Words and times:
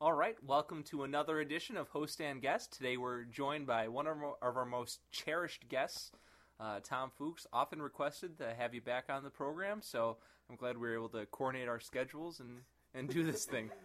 All 0.00 0.14
right, 0.14 0.36
welcome 0.46 0.82
to 0.84 1.02
another 1.02 1.40
edition 1.40 1.76
of 1.76 1.88
Host 1.90 2.20
and 2.22 2.40
Guest. 2.40 2.72
Today 2.72 2.96
we're 2.96 3.24
joined 3.24 3.66
by 3.66 3.88
one 3.88 4.06
of 4.06 4.16
our, 4.16 4.34
of 4.40 4.56
our 4.56 4.64
most 4.64 5.00
cherished 5.12 5.68
guests, 5.68 6.10
uh, 6.58 6.80
Tom 6.82 7.10
Fuchs. 7.18 7.46
Often 7.52 7.82
requested 7.82 8.38
to 8.38 8.54
have 8.54 8.72
you 8.72 8.80
back 8.80 9.04
on 9.10 9.24
the 9.24 9.30
program, 9.30 9.80
so 9.82 10.16
I'm 10.48 10.56
glad 10.56 10.78
we 10.78 10.88
were 10.88 10.94
able 10.94 11.10
to 11.10 11.26
coordinate 11.26 11.68
our 11.68 11.80
schedules 11.80 12.40
and, 12.40 12.60
and 12.94 13.08
do 13.08 13.24
this 13.24 13.44
thing. 13.44 13.70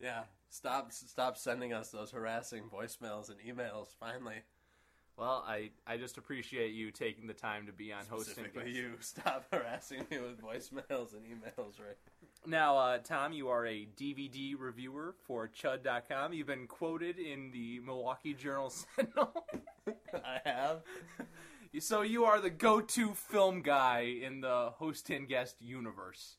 Yeah, 0.00 0.24
stop 0.50 0.92
stop 0.92 1.38
sending 1.38 1.72
us 1.72 1.90
those 1.90 2.10
harassing 2.10 2.64
voicemails 2.64 3.30
and 3.30 3.38
emails. 3.40 3.86
Finally, 3.98 4.42
Well, 5.16 5.44
I, 5.46 5.70
I 5.86 5.96
just 5.96 6.18
appreciate 6.18 6.72
you 6.74 6.90
taking 6.90 7.28
the 7.28 7.32
time 7.32 7.66
to 7.66 7.72
be 7.72 7.92
on 7.92 8.04
Host 8.10 8.26
and 8.26 8.34
specifically 8.34 8.72
Guest. 8.72 8.76
you, 8.76 8.90
stop 9.00 9.44
harassing 9.52 10.04
me 10.10 10.18
with 10.18 10.42
voicemails 10.42 11.14
and 11.14 11.22
emails. 11.24 11.78
Right? 11.78 11.96
Now, 12.46 12.76
uh, 12.76 12.98
Tom, 12.98 13.32
you 13.32 13.48
are 13.48 13.64
a 13.66 13.88
DVD 13.98 14.54
reviewer 14.58 15.14
for 15.26 15.48
Chud.com. 15.48 16.34
You've 16.34 16.46
been 16.46 16.66
quoted 16.66 17.18
in 17.18 17.50
the 17.52 17.80
Milwaukee 17.80 18.34
Journal 18.34 18.68
Sentinel. 18.70 19.46
I 20.14 20.40
have. 20.44 20.82
so 21.80 22.02
you 22.02 22.24
are 22.24 22.40
the 22.42 22.50
go-to 22.50 23.14
film 23.14 23.62
guy 23.62 24.00
in 24.22 24.42
the 24.42 24.72
Host 24.76 25.08
and 25.08 25.26
Guest 25.26 25.62
universe. 25.62 26.36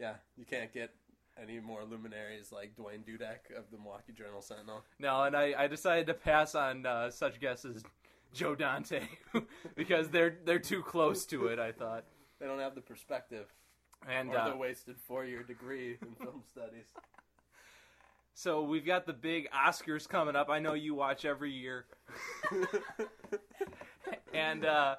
Yeah, 0.00 0.14
you 0.36 0.46
can't 0.46 0.72
get 0.72 0.94
any 1.40 1.60
more 1.60 1.84
luminaries 1.84 2.50
like 2.50 2.74
Duane 2.74 3.04
Dudek 3.06 3.56
of 3.56 3.64
the 3.70 3.76
Milwaukee 3.76 4.12
Journal 4.12 4.40
Sentinel. 4.40 4.82
No, 4.98 5.24
and 5.24 5.36
I, 5.36 5.54
I 5.58 5.66
decided 5.66 6.06
to 6.06 6.14
pass 6.14 6.54
on 6.54 6.86
uh, 6.86 7.10
such 7.10 7.38
guests 7.38 7.66
as 7.66 7.82
Joe 8.32 8.54
Dante 8.54 9.02
because 9.76 10.08
they're 10.08 10.38
they're 10.44 10.58
too 10.58 10.82
close 10.82 11.26
to 11.26 11.48
it. 11.48 11.58
I 11.58 11.72
thought, 11.72 12.04
They 12.40 12.46
don't 12.46 12.60
have 12.60 12.74
the 12.74 12.80
perspective 12.80 13.52
and 14.10 14.30
or 14.30 14.38
uh, 14.38 14.50
the 14.50 14.56
wasted 14.56 14.96
four-year 15.06 15.42
degree 15.42 15.96
in 16.02 16.14
film 16.24 16.42
studies. 16.52 16.84
so 18.34 18.62
we've 18.62 18.84
got 18.86 19.06
the 19.06 19.12
big 19.12 19.48
Oscars 19.50 20.08
coming 20.08 20.36
up. 20.36 20.48
I 20.50 20.58
know 20.58 20.74
you 20.74 20.94
watch 20.94 21.24
every 21.24 21.52
year, 21.52 21.86
and 24.32 24.64
uh, 24.64 24.96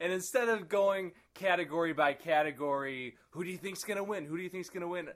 and 0.00 0.12
instead 0.12 0.48
of 0.48 0.68
going 0.68 1.12
category 1.34 1.92
by 1.92 2.12
category, 2.14 3.16
who 3.30 3.44
do 3.44 3.50
you 3.50 3.58
think's 3.58 3.84
gonna 3.84 4.04
win? 4.04 4.24
Who 4.24 4.36
do 4.36 4.42
you 4.42 4.48
think's 4.50 4.70
gonna 4.70 4.88
win? 4.88 5.08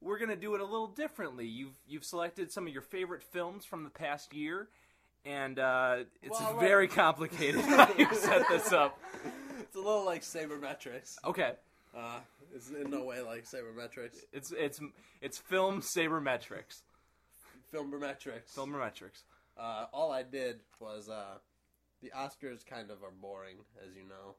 We're 0.00 0.18
gonna 0.18 0.36
do 0.36 0.54
it 0.54 0.60
a 0.60 0.64
little 0.64 0.88
differently. 0.88 1.46
You've 1.46 1.74
you've 1.86 2.04
selected 2.04 2.52
some 2.52 2.66
of 2.66 2.72
your 2.72 2.82
favorite 2.82 3.22
films 3.22 3.64
from 3.64 3.84
the 3.84 3.90
past 3.90 4.34
year, 4.34 4.68
and 5.24 5.58
uh, 5.58 5.96
it's 6.22 6.38
Well, 6.40 6.58
very 6.58 6.88
complicated 6.88 7.62
how 7.62 7.92
you 7.98 8.12
set 8.14 8.46
this 8.48 8.72
up. 8.72 8.98
it's 9.60 9.74
a 9.74 9.78
little 9.80 10.04
like 10.04 10.22
sabermetrics. 10.22 11.16
Okay, 11.24 11.52
Uh, 11.96 12.20
it's 12.54 12.70
in 12.70 12.90
no 12.90 13.04
way 13.04 13.20
like 13.20 13.44
sabermetrics. 13.44 14.24
it's 14.32 14.52
it's 14.52 14.80
it's 15.20 15.38
film 15.38 15.80
sabermetrics. 15.80 16.82
Filmbermetrics. 17.72 18.54
Filmmetrics. 18.56 19.24
Uh, 19.58 19.86
all 19.92 20.12
I 20.12 20.22
did 20.22 20.60
was 20.80 21.08
uh, 21.08 21.38
the 22.02 22.12
Oscars 22.16 22.64
kind 22.64 22.90
of 22.90 23.02
are 23.02 23.10
boring, 23.10 23.56
as 23.84 23.96
you 23.96 24.02
know, 24.02 24.36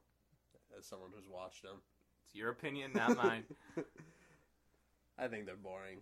as 0.78 0.86
someone 0.86 1.10
who's 1.14 1.28
watched 1.28 1.62
them. 1.62 1.76
It's 2.24 2.34
your 2.34 2.50
opinion, 2.50 2.92
not 2.94 3.16
mine. 3.16 3.44
I 5.18 5.28
think 5.28 5.46
they're 5.46 5.56
boring. 5.56 5.98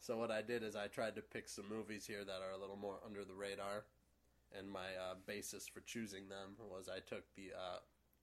So 0.00 0.16
what 0.18 0.30
I 0.30 0.42
did 0.42 0.62
is 0.62 0.76
I 0.76 0.86
tried 0.86 1.16
to 1.16 1.22
pick 1.22 1.48
some 1.48 1.68
movies 1.68 2.06
here 2.06 2.24
that 2.24 2.42
are 2.42 2.52
a 2.56 2.60
little 2.60 2.76
more 2.76 2.98
under 3.04 3.24
the 3.24 3.34
radar, 3.34 3.84
and 4.56 4.70
my 4.70 4.94
uh, 5.00 5.14
basis 5.26 5.66
for 5.66 5.80
choosing 5.80 6.28
them 6.28 6.56
was 6.70 6.88
I 6.88 7.00
took 7.00 7.24
the 7.36 7.52
uh, 7.56 7.78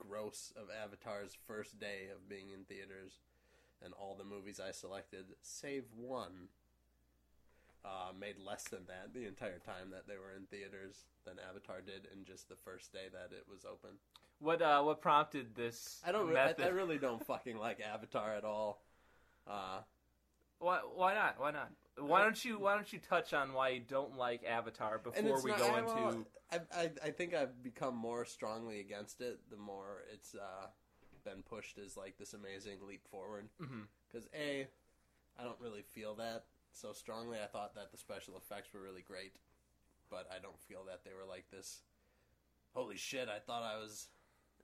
gross 0.07 0.53
of 0.55 0.67
Avatar's 0.69 1.37
first 1.47 1.79
day 1.79 2.09
of 2.13 2.29
being 2.29 2.49
in 2.53 2.63
theaters, 2.65 3.19
and 3.83 3.93
all 3.93 4.15
the 4.15 4.23
movies 4.23 4.59
I 4.59 4.71
selected, 4.71 5.25
save 5.41 5.85
one, 5.95 6.49
uh, 7.83 8.11
made 8.19 8.35
less 8.37 8.63
than 8.65 8.85
that 8.87 9.13
the 9.13 9.25
entire 9.27 9.59
time 9.59 9.89
that 9.91 10.07
they 10.07 10.15
were 10.15 10.35
in 10.35 10.45
theaters 10.45 11.05
than 11.25 11.35
Avatar 11.49 11.81
did 11.81 12.07
in 12.15 12.25
just 12.25 12.49
the 12.49 12.55
first 12.55 12.93
day 12.93 13.07
that 13.11 13.35
it 13.35 13.45
was 13.49 13.65
open. 13.65 13.91
What 14.39 14.61
uh, 14.61 14.81
what 14.83 15.01
prompted 15.01 15.55
this? 15.55 15.99
I 16.05 16.11
don't. 16.11 16.27
Re- 16.27 16.37
I. 16.37 16.55
I 16.59 16.67
really 16.69 16.97
don't 16.97 17.25
fucking 17.25 17.57
like 17.57 17.79
Avatar 17.79 18.33
at 18.35 18.43
all. 18.43 18.81
Uh, 19.47 19.79
Why, 20.59 20.79
why 20.93 21.13
not? 21.15 21.39
Why 21.39 21.51
not? 21.51 21.71
Why 21.97 22.23
don't 22.23 22.43
you 22.43 22.59
Why 22.59 22.75
don't 22.75 22.91
you 22.91 22.99
touch 22.99 23.33
on 23.33 23.53
why 23.53 23.69
you 23.69 23.81
don't 23.81 24.17
like 24.17 24.43
Avatar 24.45 24.97
before 24.99 25.41
we 25.41 25.51
not- 25.51 25.59
go 25.59 25.65
I- 25.67 25.79
into? 25.79 26.25
I, 26.53 26.59
I, 26.75 26.91
I 27.05 27.09
think 27.11 27.33
I've 27.33 27.63
become 27.63 27.95
more 27.95 28.25
strongly 28.25 28.81
against 28.81 29.21
it 29.21 29.39
the 29.49 29.55
more 29.55 30.03
it's 30.13 30.35
uh, 30.35 30.67
been 31.23 31.43
pushed 31.43 31.77
as 31.77 31.95
like 31.95 32.17
this 32.17 32.33
amazing 32.33 32.79
leap 32.85 33.07
forward. 33.07 33.47
Because 33.57 34.27
a, 34.35 34.67
I 35.39 35.43
don't 35.43 35.59
really 35.61 35.81
feel 35.81 36.15
that 36.15 36.43
so 36.73 36.91
strongly. 36.91 37.37
I 37.41 37.47
thought 37.47 37.75
that 37.75 37.91
the 37.93 37.97
special 37.97 38.35
effects 38.35 38.73
were 38.73 38.81
really 38.81 39.01
great, 39.01 39.37
but 40.09 40.27
I 40.35 40.39
don't 40.41 40.59
feel 40.59 40.83
that 40.87 41.05
they 41.05 41.11
were 41.13 41.25
like 41.29 41.45
this. 41.51 41.83
Holy 42.73 42.97
shit! 42.97 43.29
I 43.29 43.39
thought 43.39 43.63
I 43.63 43.77
was 43.77 44.07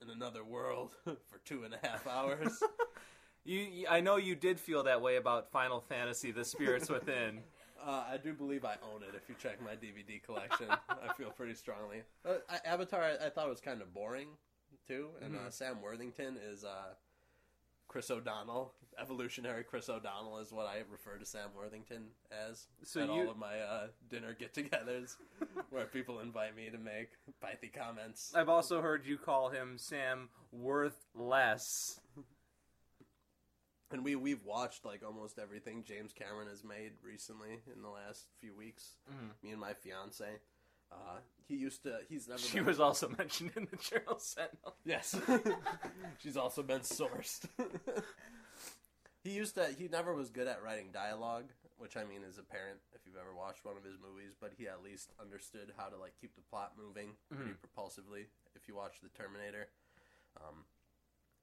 in 0.01 0.09
another 0.09 0.43
world 0.43 0.93
for 1.05 1.39
two 1.45 1.63
and 1.63 1.73
a 1.73 1.87
half 1.87 2.05
hours. 2.07 2.61
You, 3.47 3.87
I 3.89 4.01
know 4.01 4.17
you 4.17 4.35
did 4.35 4.59
feel 4.59 4.83
that 4.83 5.01
way 5.01 5.15
about 5.15 5.51
Final 5.51 5.79
Fantasy: 5.79 6.31
The 6.31 6.43
Spirits 6.45 6.89
Within. 6.89 7.39
Uh, 7.85 8.03
I 8.11 8.17
do 8.17 8.33
believe 8.33 8.65
I 8.65 8.73
own 8.91 9.03
it. 9.03 9.09
If 9.15 9.29
you 9.29 9.35
check 9.39 9.61
my 9.63 9.73
DVD 9.73 10.21
collection, 10.21 10.65
I 10.89 11.13
feel 11.13 11.29
pretty 11.29 11.53
strongly. 11.53 12.01
Uh, 12.27 12.33
I, 12.49 12.57
Avatar, 12.67 13.01
I, 13.03 13.27
I 13.27 13.29
thought 13.29 13.47
was 13.47 13.61
kind 13.61 13.81
of 13.83 13.93
boring 13.93 14.29
too, 14.87 15.09
and 15.21 15.35
uh, 15.35 15.39
Mhm. 15.41 15.53
Sam 15.53 15.81
Worthington 15.81 16.37
is 16.51 16.65
uh, 16.65 16.95
Chris 17.87 18.09
O'Donnell. 18.09 18.73
Evolutionary 18.99 19.63
Chris 19.63 19.89
O'Donnell 19.89 20.39
is 20.39 20.51
what 20.51 20.65
I 20.65 20.81
refer 20.91 21.17
to 21.17 21.23
Sam 21.25 21.49
Worthington 21.55 22.07
as 22.31 22.65
So 22.83 23.01
at 23.01 23.05
you- 23.05 23.11
all 23.13 23.29
of 23.29 23.37
my 23.37 23.59
uh, 23.59 23.87
dinner 24.09 24.35
get-togethers, 24.37 25.15
where 25.69 25.85
people 25.85 26.19
invite 26.19 26.55
me 26.57 26.69
to 26.71 26.79
make 26.79 27.11
pithy 27.45 27.67
comments. 27.69 28.33
I've 28.35 28.49
also 28.49 28.81
heard 28.81 29.05
you 29.05 29.17
call 29.19 29.49
him 29.49 29.77
Sam 29.77 30.29
Worthless. 30.51 32.01
And 33.91 34.03
we 34.03 34.15
we've 34.15 34.43
watched 34.43 34.83
like 34.85 35.01
almost 35.05 35.39
everything 35.39 35.83
James 35.87 36.11
Cameron 36.11 36.49
has 36.49 36.63
made 36.63 36.91
recently 37.01 37.61
in 37.73 37.81
the 37.81 37.89
last 37.89 38.25
few 38.41 38.53
weeks. 38.53 38.97
Mhm. 39.09 39.31
Me 39.43 39.51
and 39.51 39.59
my 39.61 39.73
fiance. 39.73 40.25
Uh, 40.91 41.19
he 41.47 41.55
used 41.55 41.83
to. 41.83 41.99
He's 42.09 42.27
never. 42.27 42.39
She 42.39 42.57
been- 42.57 42.65
was 42.65 42.79
also 42.79 43.07
mentioned 43.17 43.51
in 43.55 43.67
the 43.71 43.77
Journal 43.77 44.19
Sentinel. 44.19 44.75
Yes. 44.85 45.15
She's 46.19 46.35
also 46.37 46.63
been 46.63 46.81
sourced. 46.81 47.45
he 49.23 49.31
used 49.31 49.55
to 49.55 49.67
he 49.77 49.87
never 49.87 50.13
was 50.13 50.29
good 50.29 50.47
at 50.47 50.63
writing 50.63 50.89
dialogue, 50.93 51.45
which 51.77 51.95
I 51.97 52.03
mean 52.03 52.23
is 52.27 52.37
apparent 52.37 52.79
if 52.93 53.01
you've 53.05 53.17
ever 53.19 53.33
watched 53.35 53.65
one 53.65 53.77
of 53.77 53.83
his 53.83 53.97
movies, 53.99 54.33
but 54.39 54.51
he 54.57 54.67
at 54.67 54.83
least 54.83 55.11
understood 55.21 55.71
how 55.77 55.87
to 55.87 55.97
like 55.97 56.13
keep 56.19 56.35
the 56.35 56.41
plot 56.49 56.73
moving 56.77 57.09
pretty 57.33 57.51
propulsively 57.53 58.25
if 58.55 58.67
you 58.67 58.75
watch 58.75 58.99
The 59.01 59.09
Terminator. 59.09 59.67
Um 60.37 60.63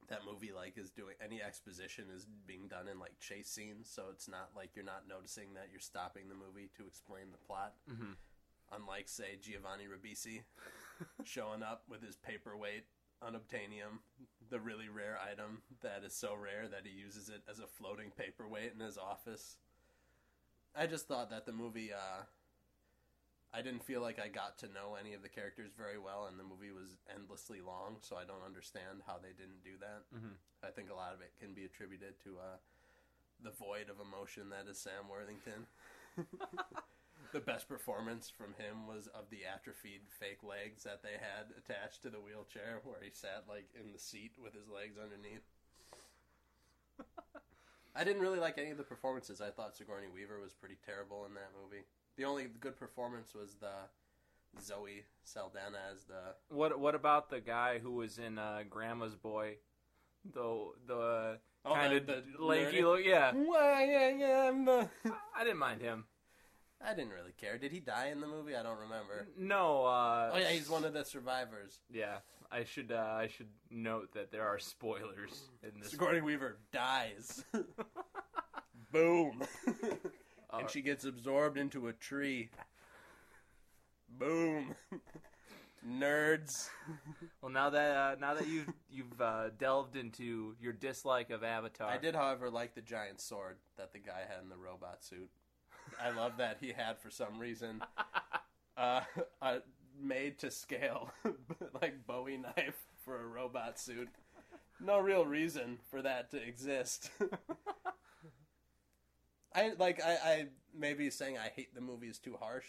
that 0.08 0.24
movie 0.30 0.52
like 0.54 0.76
is 0.76 0.90
doing 0.90 1.14
any 1.24 1.42
exposition 1.42 2.04
is 2.14 2.26
being 2.46 2.68
done 2.68 2.88
in 2.88 2.98
like 2.98 3.18
chase 3.18 3.48
scenes, 3.48 3.88
so 3.90 4.04
it's 4.10 4.28
not 4.28 4.50
like 4.56 4.70
you're 4.74 4.84
not 4.84 5.08
noticing 5.08 5.54
that 5.54 5.68
you're 5.70 5.80
stopping 5.80 6.28
the 6.28 6.34
movie 6.34 6.70
to 6.76 6.86
explain 6.86 7.30
the 7.32 7.38
plot. 7.38 7.74
Mhm. 7.90 8.16
Unlike 8.72 9.08
say 9.08 9.36
Giovanni 9.40 9.84
Ribisi 9.86 10.42
showing 11.24 11.62
up 11.62 11.84
with 11.88 12.02
his 12.02 12.16
paperweight 12.16 12.84
unobtainium, 13.22 14.00
the 14.50 14.60
really 14.60 14.88
rare 14.88 15.18
item 15.18 15.62
that 15.82 16.02
is 16.04 16.14
so 16.14 16.34
rare 16.34 16.68
that 16.68 16.84
he 16.84 16.92
uses 16.92 17.28
it 17.28 17.42
as 17.48 17.58
a 17.58 17.66
floating 17.66 18.10
paperweight 18.10 18.72
in 18.74 18.80
his 18.80 18.98
office. 18.98 19.56
I 20.74 20.86
just 20.86 21.06
thought 21.06 21.30
that 21.30 21.46
the 21.46 21.52
movie 21.52 21.92
uh 21.92 22.24
I 23.54 23.62
didn't 23.62 23.84
feel 23.86 24.02
like 24.02 24.18
I 24.18 24.26
got 24.26 24.58
to 24.58 24.66
know 24.74 24.96
any 24.98 25.14
of 25.14 25.22
the 25.22 25.28
characters 25.28 25.70
very 25.78 25.98
well 25.98 26.26
and 26.26 26.38
the 26.38 26.42
movie 26.42 26.72
was 26.74 26.98
endlessly 27.14 27.60
long, 27.62 27.96
so 28.00 28.16
I 28.16 28.24
don't 28.26 28.42
understand 28.44 29.06
how 29.06 29.18
they 29.22 29.30
didn't 29.30 29.62
do 29.62 29.78
that. 29.78 30.02
Mhm. 30.10 30.34
I 30.66 30.70
think 30.72 30.90
a 30.90 30.94
lot 30.94 31.14
of 31.14 31.20
it 31.20 31.32
can 31.38 31.54
be 31.54 31.64
attributed 31.64 32.18
to 32.24 32.38
uh 32.38 32.58
the 33.40 33.50
void 33.50 33.90
of 33.90 34.00
emotion 34.00 34.48
that 34.50 34.66
is 34.66 34.78
Sam 34.78 35.08
Worthington. 35.08 35.66
the 37.32 37.40
best 37.40 37.68
performance 37.68 38.30
from 38.30 38.54
him 38.54 38.86
was 38.86 39.06
of 39.08 39.30
the 39.30 39.44
atrophied 39.44 40.02
fake 40.08 40.42
legs 40.42 40.82
that 40.84 41.02
they 41.02 41.18
had 41.18 41.50
attached 41.58 42.02
to 42.02 42.10
the 42.10 42.20
wheelchair 42.20 42.80
where 42.84 43.00
he 43.02 43.10
sat 43.10 43.44
like 43.48 43.68
in 43.74 43.92
the 43.92 43.98
seat 43.98 44.32
with 44.38 44.54
his 44.54 44.68
legs 44.68 44.98
underneath. 44.98 45.42
I 47.94 48.02
didn't 48.04 48.22
really 48.22 48.40
like 48.40 48.58
any 48.58 48.70
of 48.70 48.78
the 48.78 48.84
performances. 48.84 49.40
I 49.40 49.50
thought 49.50 49.76
Sigourney 49.76 50.08
Weaver 50.12 50.40
was 50.40 50.52
pretty 50.54 50.76
terrible 50.84 51.26
in 51.26 51.34
that 51.34 51.50
movie. 51.60 51.84
The 52.16 52.24
only 52.24 52.46
good 52.60 52.76
performance 52.78 53.34
was 53.34 53.54
the 53.54 53.72
Zoe 54.62 55.04
Saldana 55.24 55.78
as 55.92 56.04
the 56.04 56.34
What 56.54 56.78
What 56.78 56.94
about 56.94 57.28
the 57.30 57.40
guy 57.40 57.78
who 57.78 57.92
was 57.92 58.18
in 58.18 58.38
uh, 58.38 58.60
Grandma's 58.68 59.14
Boy? 59.16 59.56
The 60.32 60.70
the 60.86 61.38
Oh, 61.66 61.74
kind 61.74 61.94
of 61.94 62.06
the 62.06 62.22
lanky 62.38 62.82
look. 62.82 63.00
Yeah, 63.04 63.32
Why 63.32 63.84
I 63.84 64.46
am 64.48 64.64
the 64.66 64.88
I 65.34 65.44
didn't 65.44 65.58
mind 65.58 65.80
him. 65.80 66.04
I 66.86 66.92
didn't 66.94 67.12
really 67.12 67.32
care. 67.40 67.56
Did 67.56 67.72
he 67.72 67.80
die 67.80 68.08
in 68.12 68.20
the 68.20 68.26
movie? 68.26 68.54
I 68.54 68.62
don't 68.62 68.78
remember. 68.80 69.26
No. 69.38 69.84
Uh, 69.86 70.30
Oh 70.34 70.38
yeah, 70.38 70.50
he's 70.50 70.68
one 70.68 70.84
of 70.84 70.92
the 70.92 71.04
survivors. 71.04 71.80
Yeah, 71.90 72.16
I 72.52 72.64
should 72.64 72.92
uh, 72.92 73.14
I 73.16 73.28
should 73.28 73.48
note 73.70 74.12
that 74.14 74.30
there 74.30 74.46
are 74.46 74.58
spoilers 74.58 75.48
in 75.62 75.80
this. 75.80 75.92
Sigourney 75.92 76.20
Weaver 76.20 76.58
dies. 76.72 77.44
Boom. 78.92 79.42
and 80.60 80.70
she 80.70 80.82
gets 80.82 81.04
absorbed 81.04 81.58
into 81.58 81.88
a 81.88 81.92
tree. 81.92 82.50
Boom. 84.08 84.74
Nerds. 85.86 86.70
Well, 87.42 87.52
now 87.52 87.68
that 87.70 87.96
uh, 87.96 88.16
now 88.18 88.34
that 88.34 88.48
you've 88.48 88.72
you've 88.90 89.20
uh, 89.20 89.50
delved 89.58 89.96
into 89.96 90.54
your 90.58 90.72
dislike 90.72 91.28
of 91.28 91.44
Avatar, 91.44 91.90
I 91.90 91.98
did, 91.98 92.14
however, 92.14 92.48
like 92.48 92.74
the 92.74 92.80
giant 92.80 93.20
sword 93.20 93.56
that 93.76 93.92
the 93.92 93.98
guy 93.98 94.22
had 94.26 94.42
in 94.42 94.48
the 94.48 94.56
robot 94.56 95.04
suit. 95.04 95.28
I 96.02 96.10
love 96.10 96.38
that 96.38 96.56
he 96.60 96.72
had 96.72 96.98
for 96.98 97.10
some 97.10 97.38
reason 97.38 97.82
uh, 98.78 99.02
a 99.42 99.58
made 100.00 100.38
to 100.38 100.50
scale, 100.50 101.10
like 101.82 102.06
Bowie 102.06 102.38
knife 102.38 102.78
for 103.04 103.20
a 103.20 103.26
robot 103.26 103.78
suit. 103.78 104.08
No 104.80 104.98
real 104.98 105.26
reason 105.26 105.78
for 105.90 106.00
that 106.02 106.30
to 106.30 106.42
exist. 106.42 107.10
I 109.54 109.72
like 109.78 110.02
I, 110.02 110.12
I 110.24 110.46
maybe 110.76 111.08
saying 111.10 111.38
I 111.38 111.48
hate 111.54 111.74
the 111.74 111.80
movie 111.80 112.08
is 112.08 112.18
too 112.18 112.36
harsh, 112.40 112.66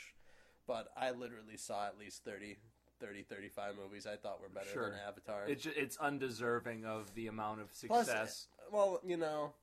but 0.67 0.87
I 0.95 1.11
literally 1.11 1.57
saw 1.57 1.85
at 1.87 1.97
least 1.97 2.23
30, 2.23 2.57
30 2.99 3.23
35 3.23 3.73
movies 3.81 4.05
I 4.05 4.15
thought 4.15 4.41
were 4.41 4.49
better 4.49 4.69
Sure. 4.71 4.89
than 4.91 4.99
Avatar. 5.07 5.45
it's 5.47 5.65
it's 5.65 5.97
undeserving 5.97 6.85
of 6.85 7.13
the 7.15 7.27
amount 7.27 7.61
of 7.61 7.71
success. 7.73 7.87
Plus, 7.87 8.05
success 8.07 8.47
well, 8.71 8.99
you 9.05 9.17
know, 9.17 9.53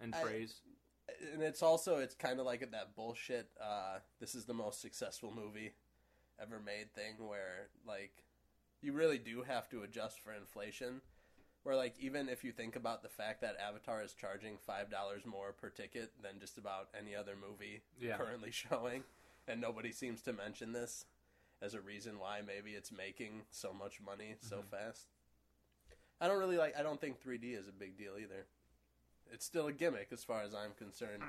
and 0.00 0.14
I- 0.14 0.22
praise. 0.22 0.60
and 1.32 1.42
it's 1.42 1.62
also 1.62 1.98
it's 1.98 2.14
kind 2.14 2.40
of 2.40 2.46
like 2.46 2.60
that 2.72 2.96
bullshit 2.96 3.48
uh 3.62 3.98
this 4.20 4.34
is 4.34 4.44
the 4.46 4.54
most 4.54 4.80
successful 4.80 5.32
movie 5.34 5.72
ever 6.40 6.58
made 6.58 6.92
thing 6.94 7.14
where 7.28 7.68
like 7.86 8.24
you 8.82 8.92
really 8.92 9.18
do 9.18 9.42
have 9.42 9.68
to 9.68 9.82
adjust 9.82 10.18
for 10.20 10.32
inflation 10.32 11.00
where 11.64 11.74
like 11.76 11.94
even 11.98 12.28
if 12.28 12.44
you 12.44 12.52
think 12.52 12.76
about 12.76 13.02
the 13.02 13.08
fact 13.08 13.40
that 13.40 13.56
avatar 13.58 14.02
is 14.02 14.12
charging 14.14 14.56
five 14.66 14.90
dollars 14.90 15.26
more 15.26 15.52
per 15.52 15.68
ticket 15.68 16.12
than 16.22 16.38
just 16.40 16.56
about 16.58 16.88
any 16.98 17.14
other 17.16 17.32
movie 17.40 17.80
Yeah. 18.00 18.16
currently 18.16 18.50
showing 18.52 19.02
and 19.48 19.60
nobody 19.60 19.90
seems 19.92 20.22
to 20.22 20.32
mention 20.32 20.72
this 20.72 21.04
as 21.60 21.74
a 21.74 21.80
reason 21.80 22.18
why 22.18 22.40
maybe 22.46 22.70
it's 22.72 22.92
making 22.92 23.42
so 23.50 23.72
much 23.72 24.00
money 24.04 24.36
so 24.40 24.56
Mm-hmm. 24.58 24.68
fast 24.86 25.06
i 26.20 26.28
don't 26.28 26.38
really 26.38 26.56
like 26.58 26.78
i 26.78 26.82
don't 26.82 27.00
think 27.00 27.16
3d 27.22 27.58
is 27.58 27.66
a 27.68 27.72
big 27.72 27.96
deal 27.98 28.12
either 28.20 28.46
it's 29.32 29.44
still 29.44 29.66
a 29.66 29.72
gimmick 29.72 30.08
as 30.12 30.22
far 30.22 30.42
as 30.42 30.54
I'm 30.54 30.72
concerned. 30.78 31.22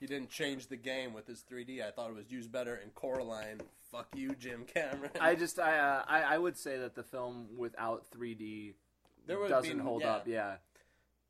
He 0.00 0.06
didn't 0.06 0.30
change 0.30 0.66
the 0.68 0.76
game 0.76 1.12
with 1.12 1.26
his 1.26 1.44
3D. 1.48 1.86
I 1.86 1.90
thought 1.90 2.08
it 2.08 2.16
was 2.16 2.30
used 2.30 2.50
better 2.50 2.74
in 2.82 2.88
Coraline. 2.90 3.60
Fuck 3.92 4.08
you, 4.16 4.34
Jim 4.34 4.64
Cameron. 4.64 5.10
I 5.20 5.34
just 5.34 5.60
I, 5.60 5.78
uh, 5.78 6.02
I 6.08 6.22
I 6.22 6.38
would 6.38 6.56
say 6.56 6.78
that 6.78 6.94
the 6.94 7.02
film 7.04 7.48
without 7.58 8.06
3D 8.10 8.72
There 9.26 9.38
would 9.38 9.48
doesn't 9.48 9.78
be- 9.78 9.82
hold 9.82 10.02
yeah. 10.02 10.12
up. 10.12 10.26
Yeah, 10.26 10.56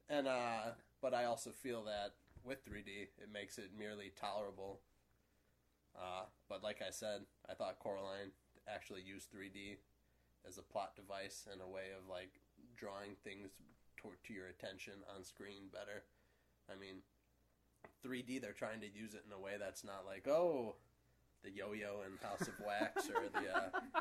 and 0.09 0.27
uh, 0.27 0.73
but 1.00 1.15
I 1.15 1.25
also 1.25 1.50
feel 1.50 1.85
that 1.85 2.15
with 2.44 2.65
3D, 2.65 3.09
it 3.19 3.29
makes 3.33 3.59
it 3.59 3.71
merely 3.79 4.12
tolerable. 4.21 4.81
Uh, 5.97 6.25
but 6.49 6.62
like 6.62 6.81
I 6.87 6.91
said, 6.91 7.23
I 7.49 7.55
thought 7.55 7.79
Coraline 7.79 8.33
actually 8.67 9.03
used 9.03 9.29
3D 9.31 9.77
as 10.47 10.59
a 10.59 10.62
plot 10.62 10.97
device 10.97 11.47
and 11.50 11.61
a 11.61 11.67
way 11.67 11.93
of 11.97 12.09
like 12.09 12.41
drawing 12.77 13.17
things 13.23 13.50
to, 13.99 14.09
to 14.27 14.33
your 14.33 14.47
attention 14.47 14.95
on 15.15 15.25
screen 15.25 15.69
better. 15.73 16.05
I 16.71 16.79
mean, 16.79 17.03
3D 18.05 18.41
they're 18.41 18.53
trying 18.53 18.81
to 18.81 18.87
use 18.87 19.15
it 19.15 19.23
in 19.27 19.33
a 19.33 19.38
way 19.38 19.53
that's 19.59 19.85
not 19.85 20.05
like 20.06 20.27
oh, 20.27 20.77
the 21.43 21.50
yo-yo 21.50 22.00
in 22.06 22.17
House 22.27 22.43
of 22.43 22.55
Wax 22.65 23.09
or 23.09 23.29
the 23.33 23.55
uh, 23.55 24.00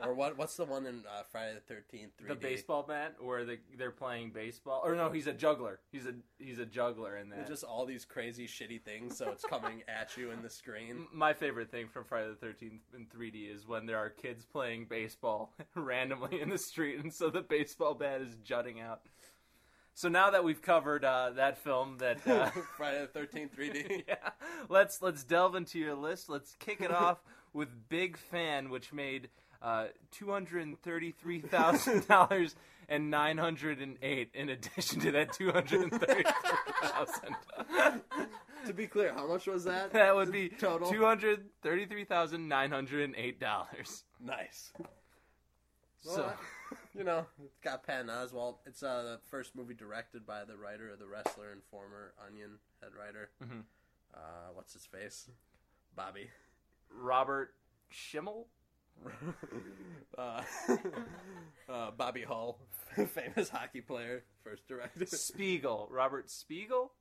or 0.06 0.14
what 0.14 0.36
what's 0.38 0.56
the 0.56 0.64
one 0.64 0.86
in 0.86 1.04
uh, 1.06 1.22
Friday 1.30 1.54
the 1.54 1.74
13th 1.74 2.10
3D 2.22 2.28
the 2.28 2.34
baseball 2.34 2.84
bat 2.86 3.16
where 3.20 3.44
the, 3.44 3.58
they're 3.76 3.90
playing 3.90 4.30
baseball. 4.30 4.80
Or 4.84 4.94
no, 4.94 5.10
he's 5.10 5.26
a 5.26 5.32
juggler. 5.32 5.80
He's 5.92 6.06
a 6.06 6.14
he's 6.38 6.58
a 6.58 6.66
juggler 6.66 7.16
in 7.16 7.30
that. 7.30 7.46
Just 7.46 7.64
all 7.64 7.86
these 7.86 8.04
crazy 8.04 8.46
shitty 8.46 8.82
things, 8.82 9.16
so 9.16 9.30
it's 9.30 9.44
coming 9.44 9.82
at 9.88 10.16
you 10.16 10.30
in 10.30 10.42
the 10.42 10.50
screen. 10.50 11.06
My 11.12 11.32
favorite 11.32 11.70
thing 11.70 11.88
from 11.88 12.04
Friday 12.04 12.30
the 12.40 12.46
13th 12.46 12.80
in 12.94 13.06
3D 13.06 13.54
is 13.54 13.66
when 13.66 13.86
there 13.86 13.98
are 13.98 14.10
kids 14.10 14.44
playing 14.44 14.86
baseball 14.88 15.52
randomly 15.74 16.40
in 16.40 16.48
the 16.48 16.58
street, 16.58 16.98
and 17.02 17.12
so 17.12 17.30
the 17.30 17.42
baseball 17.42 17.94
bat 17.94 18.20
is 18.20 18.36
jutting 18.44 18.80
out. 18.80 19.00
So 19.94 20.08
now 20.08 20.30
that 20.30 20.44
we've 20.44 20.62
covered 20.62 21.04
uh, 21.04 21.30
that 21.36 21.58
film, 21.58 21.98
that 21.98 22.26
uh, 22.26 22.50
Friday 22.76 23.00
the 23.02 23.06
Thirteenth 23.06 23.56
3D. 23.56 24.04
yeah, 24.08 24.30
let's 24.68 25.02
let's 25.02 25.24
delve 25.24 25.54
into 25.54 25.78
your 25.78 25.94
list. 25.94 26.28
Let's 26.28 26.54
kick 26.58 26.80
it 26.80 26.90
off 26.90 27.18
with 27.52 27.68
Big 27.88 28.16
Fan, 28.16 28.70
which 28.70 28.92
made 28.92 29.28
uh, 29.62 29.86
two 30.10 30.30
hundred 30.30 30.80
thirty-three 30.82 31.40
thousand 31.40 32.06
dollars 32.08 32.54
and 32.88 33.10
nine 33.10 33.38
hundred 33.38 33.80
and 33.80 33.96
eight. 34.02 34.30
In 34.34 34.48
addition 34.48 35.00
to 35.00 35.12
that, 35.12 35.32
two 35.32 35.50
hundred 35.52 35.90
thirty-three 35.90 36.24
thousand. 36.82 37.36
to 38.66 38.72
be 38.72 38.86
clear, 38.86 39.12
how 39.14 39.26
much 39.26 39.46
was 39.46 39.64
that? 39.64 39.92
That 39.92 40.14
would 40.14 40.32
be 40.32 40.48
Total? 40.48 40.90
two 40.90 41.04
hundred 41.04 41.44
thirty-three 41.62 42.04
thousand 42.04 42.48
nine 42.48 42.70
hundred 42.70 43.04
and 43.04 43.14
eight 43.16 43.40
dollars. 43.40 44.04
Nice. 44.24 44.72
So 46.02 46.32
you 46.96 47.04
know, 47.04 47.26
it's 47.44 47.58
got 47.62 47.86
Patton 47.86 48.06
Oswalt. 48.08 48.56
It's 48.66 48.82
uh, 48.82 49.02
the 49.02 49.18
first 49.30 49.54
movie 49.54 49.74
directed 49.74 50.26
by 50.26 50.44
the 50.44 50.56
writer 50.56 50.88
of 50.90 50.98
The 50.98 51.06
Wrestler 51.06 51.52
and 51.52 51.60
former 51.70 52.14
Onion 52.26 52.58
head 52.80 52.92
writer. 52.98 53.30
Mhm. 53.44 53.64
Uh, 54.14 54.18
what's 54.54 54.72
his 54.72 54.86
face? 54.86 55.28
Bobby. 55.94 56.30
Robert 56.90 57.54
Schimmel. 57.90 58.46
uh, 60.18 60.42
uh, 61.68 61.90
Bobby 61.96 62.22
Hall, 62.22 62.58
famous 63.14 63.48
hockey 63.48 63.80
player, 63.80 64.24
first 64.44 64.66
director. 64.68 65.06
Spiegel. 65.06 65.88
Robert 65.90 66.30
Spiegel. 66.30 66.92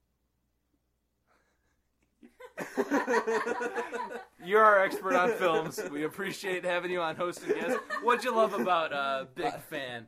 You're 4.44 4.64
our 4.64 4.84
expert 4.84 5.16
on 5.16 5.32
films. 5.34 5.80
We 5.92 6.04
appreciate 6.04 6.66
having 6.66 6.92
you 6.92 7.02
on 7.02 7.16
Host 7.16 7.44
and 7.44 7.54
Guest. 7.54 7.78
What'd 8.02 8.26
you 8.26 8.36
love 8.36 8.54
about 8.54 8.92
uh, 8.92 9.26
Big 9.34 9.54
Fan? 9.70 10.08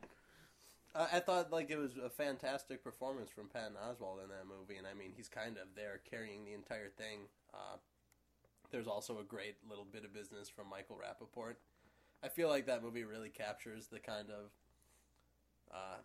I 0.94 1.16
I 1.16 1.20
thought 1.20 1.50
like 1.50 1.70
it 1.70 1.78
was 1.78 1.92
a 1.96 2.10
fantastic 2.10 2.84
performance 2.84 3.30
from 3.30 3.48
Patton 3.48 3.76
Oswalt 3.76 4.22
in 4.22 4.28
that 4.28 4.46
movie, 4.46 4.76
and 4.76 4.86
I 4.86 4.94
mean 4.94 5.12
he's 5.16 5.28
kind 5.28 5.56
of 5.56 5.68
there 5.74 6.00
carrying 6.10 6.44
the 6.44 6.52
entire 6.52 6.90
thing. 6.90 7.20
Uh, 7.54 7.76
there's 8.70 8.86
also 8.86 9.20
a 9.20 9.24
great 9.24 9.56
little 9.68 9.84
bit 9.84 10.04
of 10.04 10.12
business 10.12 10.48
from 10.48 10.68
Michael 10.68 10.96
Rapaport. 10.96 11.54
I 12.22 12.28
feel 12.28 12.48
like 12.48 12.66
that 12.66 12.82
movie 12.82 13.04
really 13.04 13.30
captures 13.30 13.88
the 13.88 13.98
kind 13.98 14.28
of, 14.30 14.50
uh, 15.72 15.98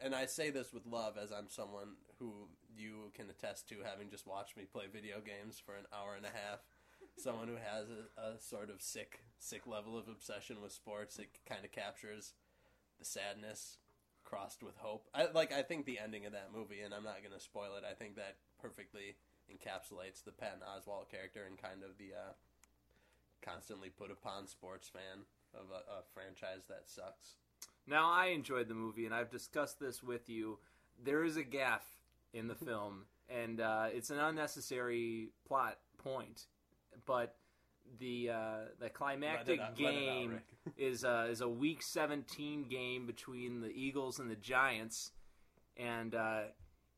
and 0.00 0.14
I 0.14 0.26
say 0.26 0.50
this 0.50 0.72
with 0.72 0.86
love 0.86 1.16
as 1.22 1.30
I'm 1.30 1.48
someone 1.48 1.94
who 2.18 2.48
you 2.76 3.12
can 3.14 3.30
attest 3.30 3.68
to 3.68 3.76
having 3.84 4.10
just 4.10 4.26
watched 4.26 4.56
me 4.56 4.64
play 4.64 4.84
video 4.92 5.20
games 5.20 5.62
for 5.64 5.76
an 5.76 5.86
hour 5.92 6.14
and 6.16 6.24
a 6.24 6.30
half. 6.30 6.60
Someone 7.16 7.48
who 7.48 7.56
has 7.56 7.86
a, 7.90 8.20
a 8.20 8.40
sort 8.40 8.70
of 8.70 8.80
sick, 8.80 9.20
sick 9.38 9.66
level 9.66 9.98
of 9.98 10.08
obsession 10.08 10.60
with 10.62 10.72
sports. 10.72 11.18
It 11.18 11.28
kind 11.48 11.64
of 11.64 11.72
captures 11.72 12.32
the 12.98 13.04
sadness 13.04 13.78
crossed 14.24 14.62
with 14.62 14.76
hope. 14.78 15.08
I 15.14 15.26
like 15.34 15.52
I 15.52 15.62
think 15.62 15.86
the 15.86 15.98
ending 15.98 16.24
of 16.26 16.32
that 16.32 16.50
movie, 16.54 16.80
and 16.80 16.94
I'm 16.94 17.04
not 17.04 17.22
going 17.22 17.34
to 17.34 17.42
spoil 17.42 17.76
it. 17.76 17.84
I 17.88 17.94
think 17.94 18.16
that 18.16 18.36
perfectly 18.60 19.16
encapsulates 19.50 20.22
the 20.24 20.32
Patton 20.32 20.60
Oswalt 20.62 21.10
character 21.10 21.44
and 21.46 21.60
kind 21.60 21.82
of 21.82 21.98
the 21.98 22.14
uh, 22.14 22.32
constantly 23.42 23.88
put 23.88 24.10
upon 24.10 24.46
sports 24.46 24.88
fan 24.88 25.24
of 25.54 25.66
a, 25.70 26.00
a 26.00 26.02
franchise 26.14 26.64
that 26.68 26.82
sucks. 26.86 27.36
Now, 27.86 28.10
I 28.10 28.26
enjoyed 28.26 28.68
the 28.68 28.74
movie, 28.74 29.06
and 29.06 29.14
I've 29.14 29.30
discussed 29.30 29.80
this 29.80 30.02
with 30.02 30.28
you. 30.28 30.58
There 31.02 31.24
is 31.24 31.36
a 31.36 31.42
gaff 31.42 31.84
in 32.32 32.48
the 32.48 32.54
film, 32.66 33.04
and 33.28 33.60
uh, 33.60 33.86
it's 33.92 34.10
an 34.10 34.18
unnecessary 34.18 35.30
plot 35.46 35.78
point, 35.98 36.46
but 37.06 37.36
the 37.98 38.30
uh, 38.30 38.56
the 38.78 38.88
climactic 38.88 39.60
out- 39.60 39.70
it 39.78 39.84
out, 39.84 39.92
game 39.92 40.40
is 40.76 41.04
uh, 41.04 41.26
is 41.30 41.40
a 41.40 41.48
Week 41.48 41.82
17 41.82 42.64
game 42.68 43.06
between 43.06 43.60
the 43.60 43.70
Eagles 43.70 44.18
and 44.18 44.30
the 44.30 44.36
Giants, 44.36 45.12
and 45.76 46.14
uh, 46.14 46.42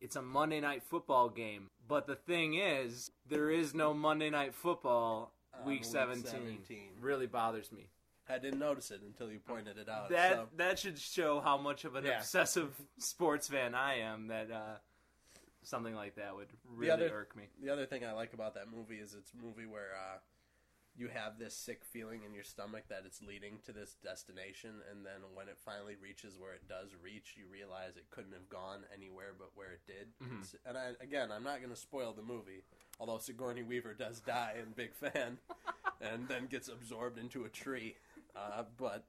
it's 0.01 0.17
a 0.17 0.23
Monday 0.23 0.61
Night 0.61 0.83
Football 0.83 1.31
game. 1.31 1.71
But 1.89 2.07
the 2.07 2.17
thing 2.17 2.55
is, 2.55 3.11
there 3.29 3.51
is 3.51 3.75
no 3.75 3.95
Monday 3.95 4.31
Night 4.31 4.55
Football 4.55 5.33
On 5.59 5.67
Week 5.67 5.81
Week 5.81 5.85
17. 5.85 6.25
17. 6.27 6.79
Really 7.01 7.27
bothers 7.27 7.71
me. 7.73 7.89
I 8.29 8.39
didn't 8.39 8.61
notice 8.61 8.91
it 8.91 9.01
until 9.03 9.31
you 9.31 9.41
pointed 9.41 9.77
it 9.79 9.89
out. 9.89 10.09
That 10.11 10.33
so. 10.35 10.49
that 10.57 10.79
should 10.79 10.99
show 10.99 11.41
how 11.41 11.59
much 11.59 11.85
of 11.85 11.97
an 11.97 12.05
Yeah. 12.05 12.19
obsessive 12.19 12.71
sports 12.99 13.49
fan 13.49 13.75
I 13.75 13.99
am. 13.99 14.29
That 14.29 14.51
uh, 14.51 14.77
something 15.65 15.95
like 15.95 16.15
that 16.17 16.35
would 16.35 16.49
really 16.67 16.91
other- 16.93 17.11
irk 17.15 17.37
me. 17.37 17.49
The 17.63 17.71
other 17.71 17.85
thing 17.87 18.05
I 18.05 18.13
like 18.13 18.33
about 18.33 18.55
that 18.55 18.71
movie 18.75 18.97
is 18.97 19.15
it's 19.15 19.33
a 19.33 19.45
movie 19.45 19.67
where 19.67 19.91
uh, 19.95 20.19
you 20.97 21.09
have 21.09 21.39
this 21.39 21.55
sick 21.57 21.85
feeling 21.85 22.21
in 22.27 22.33
your 22.35 22.45
stomach 22.45 22.85
that 22.91 23.03
it's 23.07 23.23
leading 23.23 23.59
to 23.65 23.73
this 23.73 23.97
destination, 24.05 24.71
and 24.91 25.05
then 25.05 25.21
when 25.35 25.49
it 25.49 25.57
finally 25.65 25.97
reaches 26.01 26.39
where 26.39 26.53
it 26.55 26.69
does 26.69 26.91
reach, 27.03 27.35
you 27.37 27.45
realize 27.51 27.97
it 27.97 28.07
couldn't 28.11 28.33
have 28.35 28.49
gone 28.49 28.81
anywhere 28.95 29.33
but 29.39 29.51
where 29.55 29.73
it 29.73 29.81
did. 29.87 30.09
Mhm. 30.23 30.55
And 30.67 30.79
I, 30.79 30.93
again, 31.01 31.33
I'm 31.33 31.43
not 31.45 31.59
going 31.59 31.71
to 31.75 31.81
spoil 31.81 32.13
the 32.13 32.23
movie, 32.23 32.63
although 33.03 33.19
Sigourney 33.19 33.65
Weaver 33.65 33.95
does 33.95 34.21
die 34.21 34.55
in 34.63 34.71
Big 34.77 34.95
Fan, 34.95 35.39
and 36.01 36.29
then 36.29 36.47
gets 36.47 36.69
absorbed 36.69 37.19
into 37.19 37.45
a 37.45 37.49
tree. 37.49 37.97
Uh, 38.37 38.63
but 38.79 39.03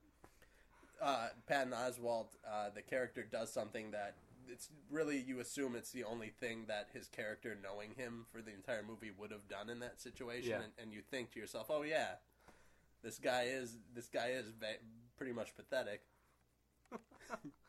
uh, 1.00 1.28
Patton 1.46 1.74
Oswalt, 1.74 2.30
uh, 2.52 2.70
the 2.74 2.82
character, 2.82 3.24
does 3.24 3.54
something 3.54 3.92
that 3.92 4.16
it's 4.50 4.70
really 4.90 5.20
you 5.20 5.40
assume 5.40 5.76
it's 5.76 5.92
the 5.92 6.04
only 6.06 6.30
thing 6.40 6.66
that 6.68 6.88
his 6.92 7.08
character 7.08 7.56
knowing 7.62 7.92
him 7.96 8.26
for 8.32 8.42
the 8.42 8.52
entire 8.52 8.82
movie 8.82 9.12
would 9.16 9.30
have 9.32 9.48
done 9.48 9.70
in 9.70 9.80
that 9.82 10.02
situation, 10.02 10.50
Yeah. 10.50 10.62
and, 10.64 10.72
and 10.82 10.92
you 10.92 11.02
think 11.12 11.32
to 11.34 11.40
yourself, 11.40 11.68
oh 11.70 11.84
yeah, 11.84 12.16
this 13.04 13.20
guy 13.20 13.44
is 13.44 13.78
this 13.94 14.08
guy 14.10 14.30
is 14.30 14.48
va- 14.60 14.82
pretty 15.18 15.34
much 15.34 15.56
pathetic. 15.56 16.02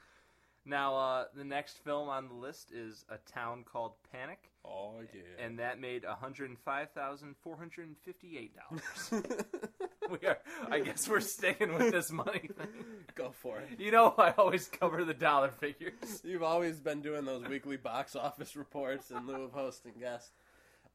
Now, 0.67 0.97
uh, 0.97 1.25
the 1.35 1.45
next 1.45 1.79
film 1.85 2.09
on 2.09 2.29
the 2.29 2.35
list 2.35 2.73
is 2.73 3.05
A 3.11 3.19
Town 3.31 3.65
Called 3.65 3.93
Panic, 4.11 4.51
Oh 4.67 4.95
yeah, 5.13 5.45
and 5.45 5.59
that 5.59 5.79
made 5.79 6.05
one 6.05 6.17
hundred 6.17 6.51
five 6.65 6.91
thousand 6.93 7.35
four 7.43 7.57
hundred 7.57 7.89
fifty-eight 8.03 8.53
dollars. 8.57 9.25
we 10.11 10.27
are, 10.27 10.39
I 10.71 10.81
guess, 10.81 11.07
we're 11.07 11.21
sticking 11.21 11.75
with 11.75 11.93
this 11.93 12.11
money 12.11 12.49
thing. 12.57 12.85
go 13.15 13.31
for 13.31 13.59
it. 13.59 13.79
You 13.79 13.91
know, 13.91 14.15
I 14.17 14.31
always 14.31 14.67
cover 14.69 15.05
the 15.05 15.13
dollar 15.13 15.51
figures. 15.51 16.23
You've 16.25 16.43
always 16.43 16.81
been 16.81 17.03
doing 17.03 17.27
those 17.27 17.47
weekly 17.47 17.77
box 17.77 18.17
office 18.17 18.57
reports 18.57 19.11
in 19.11 19.27
lieu 19.27 19.43
of 19.43 19.53
hosting 19.53 19.95
guests. 20.01 20.31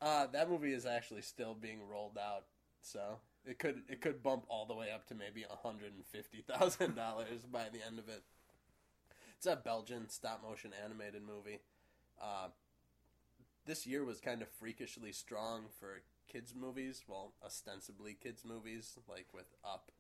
Uh, 0.01 0.25
that 0.33 0.49
movie 0.49 0.73
is 0.73 0.88
actually 0.88 1.21
still 1.21 1.53
being 1.53 1.79
rolled 1.88 2.17
out, 2.17 2.45
so 2.81 3.19
it 3.45 3.59
could 3.59 3.83
it 3.88 4.01
could 4.01 4.23
bump 4.23 4.45
all 4.49 4.65
the 4.65 4.75
way 4.75 4.88
up 4.91 5.05
to 5.09 5.15
maybe 5.15 5.45
hundred 5.61 5.93
and 5.93 6.05
fifty 6.07 6.41
thousand 6.41 6.95
dollars 6.95 7.41
by 7.51 7.65
the 7.71 7.85
end 7.85 7.99
of 7.99 8.09
it. 8.09 8.23
It's 9.39 9.48
a 9.48 9.55
Belgian 9.55 10.10
stop 10.10 10.43
motion 10.43 10.72
animated 10.84 11.22
movie. 11.24 11.60
Uh, 12.22 12.50
this 13.65 13.88
year 13.88 14.03
was 14.03 14.19
kind 14.19 14.41
of 14.41 14.50
freakishly 14.50 15.13
strong 15.13 15.67
for 15.79 16.01
kids 16.27 16.53
movies. 16.53 17.03
Well, 17.08 17.31
ostensibly 17.41 18.17
kids 18.22 18.43
movies, 18.43 18.98
like 19.08 19.27
with 19.34 19.46
Up, 19.63 19.93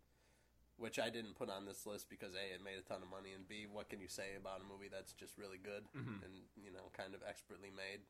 which 0.75 0.99
I 0.99 1.09
didn't 1.09 1.35
put 1.37 1.49
on 1.49 1.63
this 1.65 1.85
list 1.85 2.09
because 2.09 2.33
a 2.35 2.53
it 2.53 2.61
made 2.61 2.79
a 2.79 2.81
ton 2.81 3.01
of 3.01 3.09
money, 3.09 3.31
and 3.33 3.47
b 3.47 3.65
what 3.71 3.87
can 3.87 4.01
you 4.01 4.09
say 4.09 4.35
about 4.35 4.59
a 4.59 4.65
movie 4.69 4.89
that's 4.91 5.13
just 5.13 5.37
really 5.37 5.57
good 5.57 5.87
Mhm. 5.95 6.19
and 6.25 6.33
you 6.61 6.71
know 6.73 6.91
kind 6.91 7.15
of 7.15 7.23
expertly 7.23 7.69
made. 7.71 8.01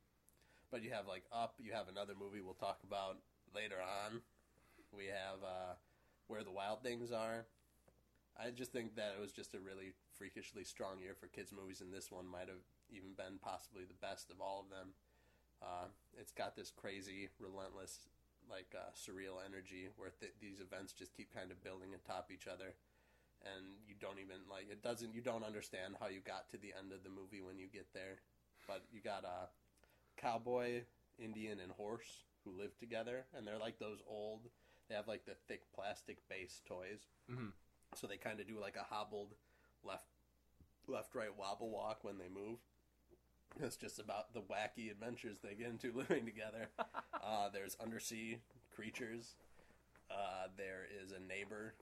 But 0.71 0.81
you 0.81 0.89
have 0.89 1.05
like 1.05 1.25
Up. 1.31 1.59
You 1.59 1.73
have 1.73 1.89
another 1.89 2.15
movie 2.15 2.41
we'll 2.41 2.55
talk 2.55 2.81
about 2.83 3.17
later 3.53 3.79
on. 3.79 4.23
We 4.91 5.05
have 5.05 5.43
uh, 5.43 5.75
Where 6.25 6.43
the 6.43 6.51
Wild 6.51 6.81
Things 6.81 7.11
Are. 7.11 7.45
I 8.37 8.51
just 8.51 8.71
think 8.71 8.95
that 8.95 9.15
it 9.17 9.21
was 9.21 9.31
just 9.31 9.53
a 9.55 9.59
really 9.59 9.93
freakishly 10.17 10.63
strong 10.63 10.99
year 11.01 11.15
for 11.15 11.27
kids 11.27 11.51
movies, 11.51 11.81
and 11.81 11.93
this 11.93 12.11
one 12.11 12.27
might 12.27 12.47
have 12.47 12.63
even 12.89 13.13
been 13.15 13.39
possibly 13.41 13.83
the 13.83 13.99
best 13.99 14.31
of 14.31 14.39
all 14.41 14.63
of 14.63 14.69
them. 14.69 14.93
Uh, 15.61 15.91
it's 16.17 16.31
got 16.31 16.55
this 16.55 16.71
crazy, 16.71 17.29
relentless, 17.39 18.07
like 18.49 18.71
uh, 18.73 18.91
surreal 18.95 19.43
energy 19.43 19.89
where 19.97 20.11
th- 20.19 20.39
these 20.39 20.59
events 20.59 20.93
just 20.93 21.15
keep 21.15 21.33
kind 21.35 21.51
of 21.51 21.63
building 21.63 21.91
atop 21.93 22.31
each 22.31 22.47
other, 22.47 22.75
and 23.43 23.75
you 23.87 23.95
don't 23.99 24.19
even 24.19 24.47
like 24.49 24.71
it. 24.71 24.81
Doesn't 24.81 25.13
you 25.13 25.21
don't 25.21 25.43
understand 25.43 25.95
how 25.99 26.07
you 26.07 26.21
got 26.23 26.49
to 26.51 26.57
the 26.57 26.73
end 26.77 26.91
of 26.93 27.03
the 27.03 27.11
movie 27.11 27.41
when 27.43 27.59
you 27.59 27.67
get 27.67 27.91
there, 27.93 28.23
but 28.67 28.83
you 28.91 29.01
got 29.01 29.25
a 29.27 29.51
cowboy, 30.15 30.87
Indian, 31.19 31.59
and 31.59 31.71
horse 31.73 32.23
who 32.45 32.51
live 32.55 32.77
together, 32.79 33.25
and 33.35 33.45
they're 33.45 33.59
like 33.59 33.79
those 33.79 33.99
old. 34.07 34.47
They 34.87 34.95
have 34.95 35.07
like 35.07 35.25
the 35.25 35.35
thick 35.47 35.61
plastic 35.75 36.17
base 36.29 36.61
toys, 36.65 37.03
Mhm. 37.29 37.51
So 37.95 38.07
they 38.07 38.17
kind 38.17 38.39
of 38.39 38.47
do 38.47 38.59
like 38.59 38.75
a 38.75 38.83
hobbled 38.93 39.33
left, 39.83 40.05
left, 40.87 41.15
right 41.15 41.35
wobble 41.37 41.69
walk 41.69 41.99
when 42.03 42.17
they 42.17 42.29
move. 42.29 42.59
It's 43.61 43.77
just 43.77 43.99
about 43.99 44.33
the 44.33 44.41
wacky 44.41 44.91
adventures 44.91 45.37
they 45.43 45.55
get 45.55 45.69
into 45.69 45.91
living 45.95 46.25
together. 46.25 46.69
Uh, 47.21 47.49
there's 47.49 47.75
undersea 47.83 48.39
creatures. 48.73 49.35
Uh, 50.09 50.47
there 50.57 50.85
is 51.03 51.11
a 51.11 51.19
neighbor 51.19 51.73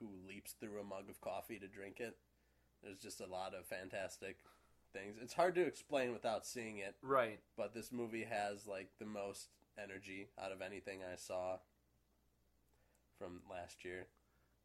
who 0.00 0.08
leaps 0.28 0.52
through 0.60 0.80
a 0.80 0.84
mug 0.84 1.08
of 1.08 1.20
coffee 1.20 1.58
to 1.60 1.68
drink 1.68 2.00
it. 2.00 2.16
There's 2.82 2.98
just 2.98 3.20
a 3.20 3.26
lot 3.26 3.54
of 3.54 3.64
fantastic 3.64 4.38
things. 4.92 5.16
It's 5.22 5.34
hard 5.34 5.54
to 5.54 5.60
explain 5.64 6.12
without 6.12 6.44
seeing 6.44 6.78
it, 6.78 6.96
Right. 7.00 7.38
but 7.56 7.72
this 7.74 7.92
movie 7.92 8.24
has 8.24 8.66
like 8.66 8.88
the 8.98 9.06
most 9.06 9.50
energy 9.82 10.30
out 10.36 10.50
of 10.50 10.60
anything 10.60 10.98
I 11.10 11.14
saw 11.14 11.58
from 13.16 13.40
last 13.48 13.84
year. 13.84 14.06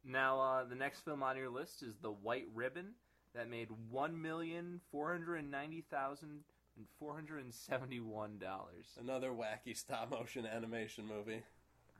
Now, 0.04 0.40
uh, 0.40 0.64
the 0.64 0.74
next 0.74 1.00
film 1.00 1.22
on 1.22 1.36
your 1.36 1.50
list 1.50 1.82
is 1.82 1.96
The 2.00 2.10
White 2.10 2.46
Ribbon, 2.54 2.92
that 3.34 3.50
made 3.50 3.68
one 3.90 4.20
million 4.20 4.80
four 4.90 5.12
hundred 5.12 5.48
ninety 5.50 5.84
thousand 5.90 6.40
and 6.76 6.86
four 6.98 7.14
hundred 7.14 7.52
seventy-one 7.52 8.38
dollars. 8.38 8.86
Another 8.98 9.30
wacky 9.30 9.76
stop 9.76 10.10
motion 10.10 10.46
animation 10.46 11.06
movie. 11.06 11.42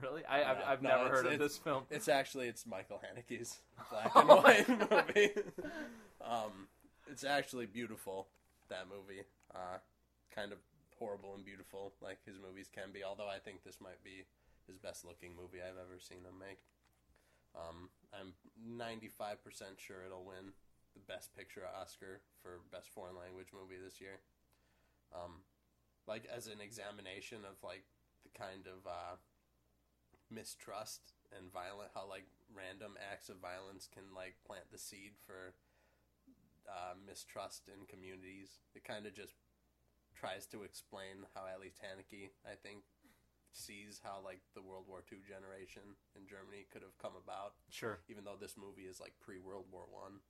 Really? 0.00 0.24
I, 0.26 0.42
I've, 0.44 0.58
No, 0.58 0.64
I've 0.66 0.82
no, 0.82 0.88
never 0.90 1.08
heard 1.10 1.26
of 1.26 1.38
this 1.38 1.58
film. 1.58 1.82
It's 1.90 2.08
actually 2.08 2.46
it's 2.46 2.64
Michael 2.66 3.00
Haneke's 3.02 3.58
black 3.90 4.14
and 4.14 4.28
white 4.28 4.68
movie. 4.68 5.30
um, 6.24 6.68
it's 7.10 7.24
actually 7.24 7.66
beautiful. 7.66 8.28
That 8.68 8.86
movie, 8.88 9.22
uh, 9.54 9.78
kind 10.34 10.52
of 10.52 10.58
horrible 10.98 11.34
and 11.34 11.44
beautiful, 11.44 11.94
like 12.00 12.18
his 12.26 12.36
movies 12.38 12.68
can 12.72 12.92
be. 12.92 13.02
Although 13.02 13.28
I 13.28 13.38
think 13.38 13.64
this 13.64 13.78
might 13.80 14.02
be 14.04 14.24
his 14.68 14.78
best 14.78 15.04
looking 15.04 15.34
movie 15.34 15.58
I've 15.62 15.78
ever 15.78 15.98
seen 15.98 16.18
him 16.18 16.38
make. 16.38 16.58
Um, 17.56 17.90
I'm 18.12 18.32
95% 18.58 19.78
sure 19.78 20.04
it'll 20.04 20.24
win 20.24 20.52
the 20.94 21.04
Best 21.06 21.34
Picture 21.36 21.64
Oscar 21.68 22.20
for 22.42 22.60
Best 22.72 22.88
Foreign 22.90 23.16
Language 23.16 23.52
Movie 23.52 23.80
this 23.82 24.00
year. 24.00 24.20
Um, 25.14 25.44
like 26.06 26.24
as 26.28 26.46
an 26.46 26.60
examination 26.60 27.44
of 27.44 27.60
like 27.62 27.84
the 28.24 28.32
kind 28.32 28.66
of 28.66 28.84
uh, 28.88 29.16
mistrust 30.30 31.12
and 31.36 31.52
violent 31.52 31.92
how 31.94 32.08
like 32.08 32.24
random 32.52 32.96
acts 33.12 33.28
of 33.28 33.36
violence 33.40 33.88
can 33.88 34.04
like 34.16 34.36
plant 34.46 34.64
the 34.72 34.80
seed 34.80 35.16
for 35.24 35.56
uh, 36.68 36.96
mistrust 37.04 37.68
in 37.68 37.88
communities. 37.88 38.60
It 38.74 38.84
kind 38.84 39.04
of 39.06 39.14
just 39.14 39.36
tries 40.16 40.46
to 40.50 40.62
explain 40.64 41.28
how 41.34 41.46
at 41.46 41.60
least 41.60 41.80
Haneke, 41.80 42.34
I 42.44 42.56
think, 42.60 42.82
sees 43.58 44.00
how 44.02 44.22
like 44.24 44.40
the 44.54 44.62
World 44.62 44.86
War 44.88 45.02
II 45.04 45.18
generation 45.26 45.98
in 46.14 46.30
Germany 46.30 46.66
could 46.70 46.82
have 46.82 46.96
come 46.96 47.18
about. 47.18 47.58
Sure. 47.68 48.00
Even 48.08 48.24
though 48.24 48.38
this 48.38 48.56
movie 48.56 48.86
is 48.88 49.00
like 49.02 49.18
pre 49.20 49.38
World 49.38 49.66
War 49.70 49.84
One, 49.90 50.22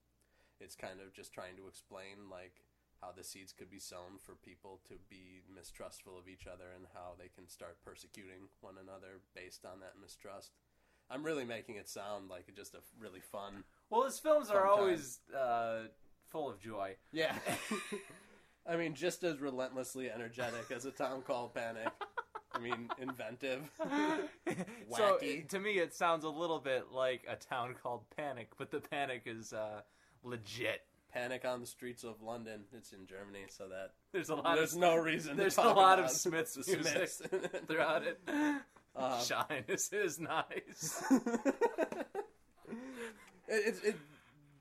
it's 0.60 0.74
kind 0.74 1.00
of 1.04 1.12
just 1.12 1.32
trying 1.32 1.56
to 1.56 1.68
explain 1.68 2.32
like 2.32 2.64
how 3.00 3.12
the 3.12 3.22
seeds 3.22 3.52
could 3.52 3.70
be 3.70 3.78
sown 3.78 4.18
for 4.18 4.34
people 4.34 4.80
to 4.88 4.94
be 5.08 5.42
mistrustful 5.46 6.18
of 6.18 6.28
each 6.28 6.46
other 6.46 6.74
and 6.74 6.86
how 6.94 7.14
they 7.18 7.28
can 7.28 7.46
start 7.46 7.78
persecuting 7.84 8.50
one 8.60 8.74
another 8.80 9.22
based 9.34 9.64
on 9.64 9.80
that 9.80 9.94
mistrust. 10.00 10.52
I'm 11.10 11.22
really 11.22 11.44
making 11.44 11.76
it 11.76 11.88
sound 11.88 12.28
like 12.28 12.52
just 12.54 12.74
a 12.74 12.80
really 12.98 13.20
fun. 13.20 13.64
Well, 13.88 14.04
his 14.04 14.18
films 14.18 14.50
are 14.50 14.66
always 14.66 15.20
uh, 15.34 15.88
full 16.28 16.50
of 16.50 16.60
joy. 16.60 16.96
Yeah. 17.12 17.34
I 18.68 18.76
mean, 18.76 18.94
just 18.94 19.24
as 19.24 19.40
relentlessly 19.40 20.10
energetic 20.10 20.70
as 20.74 20.84
a 20.84 20.90
town 20.90 21.22
called 21.22 21.54
Panic. 21.54 21.88
I 22.58 22.62
mean, 22.62 22.88
inventive. 23.00 23.70
so 23.78 25.18
Wacky. 25.20 25.48
to 25.48 25.58
me, 25.58 25.78
it 25.78 25.94
sounds 25.94 26.24
a 26.24 26.28
little 26.28 26.58
bit 26.58 26.86
like 26.92 27.24
a 27.28 27.36
town 27.36 27.74
called 27.82 28.02
Panic, 28.16 28.48
but 28.58 28.70
the 28.70 28.80
Panic 28.80 29.22
is 29.26 29.52
uh, 29.52 29.82
legit. 30.24 30.82
Panic 31.12 31.44
on 31.46 31.60
the 31.60 31.66
streets 31.66 32.04
of 32.04 32.20
London. 32.22 32.64
It's 32.76 32.92
in 32.92 33.06
Germany, 33.06 33.44
so 33.48 33.68
that 33.68 33.92
There's 34.12 34.28
a 34.28 34.34
lot 34.34 34.56
there's 34.56 34.74
of 34.74 34.80
no 34.80 34.94
reason. 34.96 35.36
there's 35.38 35.54
to 35.54 35.66
a 35.66 35.72
lot 35.72 35.98
of 35.98 36.10
Smiths 36.10 36.56
music 36.68 37.08
Smiths. 37.08 37.22
throughout 37.66 38.06
it. 38.06 38.20
Uh, 38.94 39.18
Shine 39.22 39.64
is, 39.68 39.90
is 39.92 40.20
nice. 40.20 41.02
it, 41.10 42.06
it, 43.48 43.74
it 43.84 43.96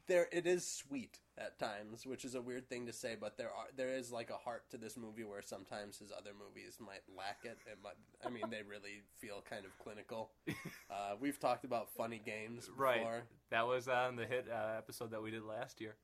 there 0.08 0.27
it 0.32 0.48
is 0.48 0.66
sweet 0.66 1.18
at 1.38 1.60
times, 1.60 2.06
which 2.06 2.25
is 2.25 2.36
a 2.36 2.41
weird 2.41 2.67
thing 2.67 2.88
to 2.88 2.94
say, 2.94 3.15
but 3.20 3.38
there 3.38 3.48
are 3.50 3.67
there 3.75 3.89
is 3.89 4.12
like 4.12 4.29
a 4.29 4.38
heart 4.38 4.70
to 4.72 4.77
this 4.77 4.98
movie 4.98 5.24
where 5.24 5.41
sometimes 5.41 6.00
his 6.00 6.12
other 6.12 6.32
movies 6.38 6.77
might 6.79 7.03
lack 7.15 7.39
it. 7.44 7.58
It 7.72 7.77
might, 7.84 7.94
I 8.25 8.29
mean, 8.29 8.50
they 8.50 8.63
really 8.67 9.03
feel 9.20 9.44
kind 9.50 9.65
of 9.65 9.77
clinical. 9.79 10.32
Uh, 10.89 11.15
we've 11.20 11.38
talked 11.38 11.65
about 11.65 11.89
funny 11.89 12.20
games 12.25 12.67
before. 12.67 12.86
Right. 12.86 13.06
That 13.51 13.67
was 13.67 13.89
on 13.89 14.15
the 14.15 14.25
hit 14.25 14.48
uh, 14.50 14.77
episode 14.77 15.12
that 15.12 15.22
we 15.22 15.32
did 15.32 15.44
last 15.44 15.82
year. 15.82 15.96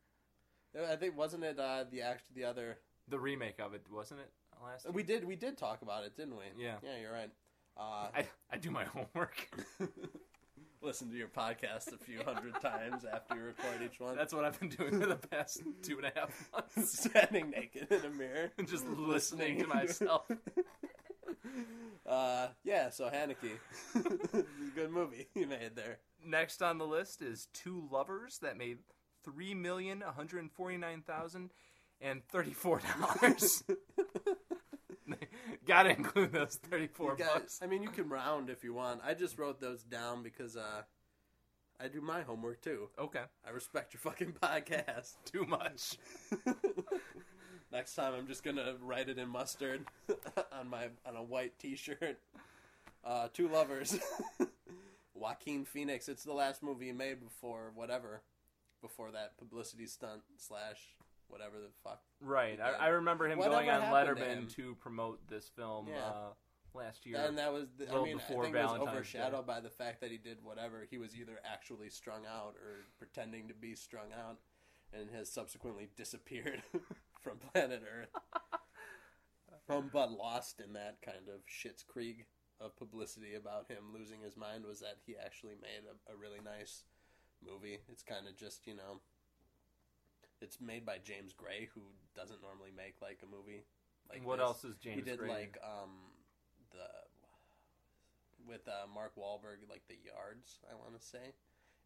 I 0.77 0.97
think 0.97 1.17
wasn't 1.17 1.43
it 1.45 1.57
uh, 1.57 1.85
the 1.89 2.01
act 2.01 2.23
the 2.35 2.43
other 2.43 2.77
The 3.07 3.17
remake 3.17 3.59
of 3.59 3.73
it, 3.73 3.85
wasn't 3.89 4.19
it? 4.19 4.31
Last 4.61 4.85
year? 4.85 4.91
we 4.91 5.03
did 5.03 5.23
we 5.23 5.35
did 5.37 5.57
talk 5.57 5.81
about 5.81 6.03
it, 6.03 6.17
didn't 6.17 6.35
we? 6.35 6.43
Yeah. 6.61 6.75
Yeah, 6.83 6.97
you're 7.01 7.13
right. 7.13 7.31
Uh, 7.77 8.07
I, 8.13 8.27
I 8.51 8.57
do 8.57 8.71
my 8.71 8.83
homework. 8.95 9.49
listen 10.83 11.09
to 11.09 11.15
your 11.15 11.27
podcast 11.29 11.93
a 11.93 11.97
few 11.97 12.21
hundred 12.23 12.53
times 12.61 13.05
after 13.05 13.35
you 13.35 13.43
record 13.43 13.81
each 13.83 13.99
one. 13.99 14.15
That's 14.15 14.33
what 14.33 14.43
I've 14.43 14.59
been 14.59 14.69
doing 14.69 14.99
for 14.99 15.07
the 15.07 15.15
past 15.15 15.61
two 15.81 15.97
and 15.97 16.05
a 16.05 16.19
half 16.19 16.49
months. 16.51 16.99
standing 17.11 17.49
naked 17.49 17.87
in 17.89 18.05
a 18.05 18.09
mirror, 18.09 18.51
and 18.57 18.67
Just 18.73 18.85
listening 18.87 19.59
to 19.61 19.67
myself. 19.67 20.29
Uh, 22.07 22.47
yeah. 22.63 22.89
So 22.89 23.09
Haneke, 23.09 23.57
good 24.75 24.91
movie 24.91 25.27
you 25.35 25.47
made 25.47 25.75
there. 25.75 25.99
Next 26.25 26.61
on 26.61 26.77
the 26.77 26.85
list 26.85 27.21
is 27.21 27.47
Two 27.53 27.87
Lovers 27.91 28.39
that 28.39 28.57
made 28.57 28.79
three 29.23 29.53
million 29.53 29.99
one 29.99 30.13
hundred 30.13 30.49
forty 30.51 30.77
nine 30.77 31.01
thousand 31.01 31.51
and 32.01 32.25
thirty 32.27 32.53
four 32.53 32.81
dollars. 32.99 33.63
Gotta 35.67 35.89
include 35.91 36.31
those 36.31 36.55
thirty 36.69 36.87
four 36.87 37.11
You 37.11 37.17
got- 37.25 37.33
bucks. 37.33 37.59
I 37.61 37.67
mean, 37.67 37.83
you 37.83 37.89
can 37.89 38.09
round 38.09 38.49
if 38.49 38.63
you 38.63 38.73
want. 38.73 39.01
I 39.05 39.13
just 39.13 39.37
wrote 39.37 39.59
those 39.61 39.83
down 39.83 40.23
because 40.23 40.55
uh, 40.57 40.81
I 41.79 41.87
do 41.87 42.01
my 42.01 42.21
homework 42.21 42.61
too. 42.61 42.89
Okay, 42.99 43.23
I 43.45 43.49
respect 43.51 43.93
your 43.93 44.01
fucking 44.01 44.33
podcast. 44.41 45.15
too 45.25 45.45
much. 45.45 45.97
Next 47.71 47.95
time, 47.95 48.13
I'm 48.13 48.27
just 48.27 48.43
gonna 48.43 48.75
write 48.81 49.09
it 49.09 49.17
in 49.17 49.29
mustard 49.29 49.85
on 50.51 50.69
my 50.69 50.89
on 51.05 51.15
a 51.15 51.23
white 51.23 51.57
T-shirt. 51.59 52.19
Uh, 53.03 53.27
Two 53.33 53.47
lovers. 53.49 53.97
Joaquin 55.15 55.65
Phoenix. 55.65 56.07
It's 56.09 56.23
the 56.23 56.33
last 56.33 56.61
movie 56.63 56.87
he 56.87 56.91
made 56.91 57.19
before 57.23 57.71
whatever, 57.75 58.21
before 58.81 59.11
that 59.11 59.37
publicity 59.37 59.85
stunt 59.87 60.21
slash 60.37 60.79
whatever 61.33 61.57
the 61.59 61.71
fuck. 61.83 62.01
Right. 62.21 62.59
I, 62.61 62.85
I 62.85 62.87
remember 62.89 63.27
him 63.27 63.39
Whatever 63.39 63.55
going 63.55 63.69
on 63.69 63.81
happened 63.81 64.17
to? 64.17 64.23
Letterman 64.23 64.55
to 64.55 64.75
promote 64.75 65.27
this 65.27 65.49
film 65.55 65.87
Yeah. 65.89 66.05
uh, 66.05 66.33
last 66.73 67.05
year. 67.05 67.17
And 67.17 67.37
that 67.37 67.51
was, 67.51 67.67
the, 67.77 67.89
I 67.91 68.01
mean, 68.03 68.09
I 68.09 68.13
before 68.13 68.43
think 68.43 68.55
it 68.55 68.59
was 68.61 68.71
Valentine's 68.71 68.95
overshadowed 68.95 69.47
by 69.47 69.59
the 69.59 69.69
fact 69.69 70.01
that 70.01 70.11
he 70.11 70.17
did 70.17 70.37
whatever. 70.43 70.85
He 70.89 70.97
was 70.97 71.15
either 71.15 71.39
actually 71.43 71.89
strung 71.89 72.21
out 72.25 72.55
or 72.55 72.85
pretending 72.97 73.47
to 73.49 73.53
be 73.53 73.75
strung 73.75 74.13
out, 74.13 74.37
and 74.93 75.09
has 75.11 75.31
subsequently 75.31 75.89
disappeared 75.97 76.61
from 77.21 77.37
planet 77.51 77.83
Earth. 77.83 78.09
from 79.65 79.89
but 79.91 80.11
lost 80.11 80.59
in 80.59 80.73
that 80.73 80.97
kind 81.03 81.29
of 81.33 81.41
Shit's 81.45 81.83
Creek 81.83 82.25
of 82.59 82.75
publicity 82.77 83.35
about 83.35 83.69
him 83.69 83.93
losing 83.93 84.21
his 84.21 84.37
mind 84.37 84.65
was 84.65 84.79
that 84.79 84.97
he 85.05 85.15
actually 85.17 85.55
made 85.61 85.83
a, 85.89 86.13
a 86.13 86.15
really 86.17 86.39
nice 86.43 86.83
movie. 87.45 87.79
It's 87.91 88.03
kind 88.03 88.27
of 88.27 88.37
just 88.37 88.67
you 88.67 88.75
know, 88.75 89.01
it's 90.41 90.59
made 90.59 90.85
by 90.85 90.97
James 91.03 91.33
Gray, 91.33 91.69
who 91.73 91.81
doesn't 92.15 92.41
normally 92.41 92.71
make 92.75 92.95
like 93.01 93.19
a 93.23 93.29
movie. 93.29 93.63
Like 94.09 94.25
what 94.25 94.37
this. 94.37 94.45
else 94.45 94.63
is 94.63 94.75
James 94.77 95.03
Gray? 95.03 95.03
he 95.03 95.09
did 95.09 95.19
Gray? 95.19 95.29
like 95.29 95.57
um 95.63 95.91
the 96.71 96.87
with 98.47 98.67
uh, 98.67 98.87
Mark 98.93 99.15
Wahlberg, 99.15 99.63
like 99.69 99.83
the 99.87 99.95
Yards, 100.03 100.59
I 100.69 100.75
want 100.75 100.99
to 100.99 101.05
say, 101.05 101.31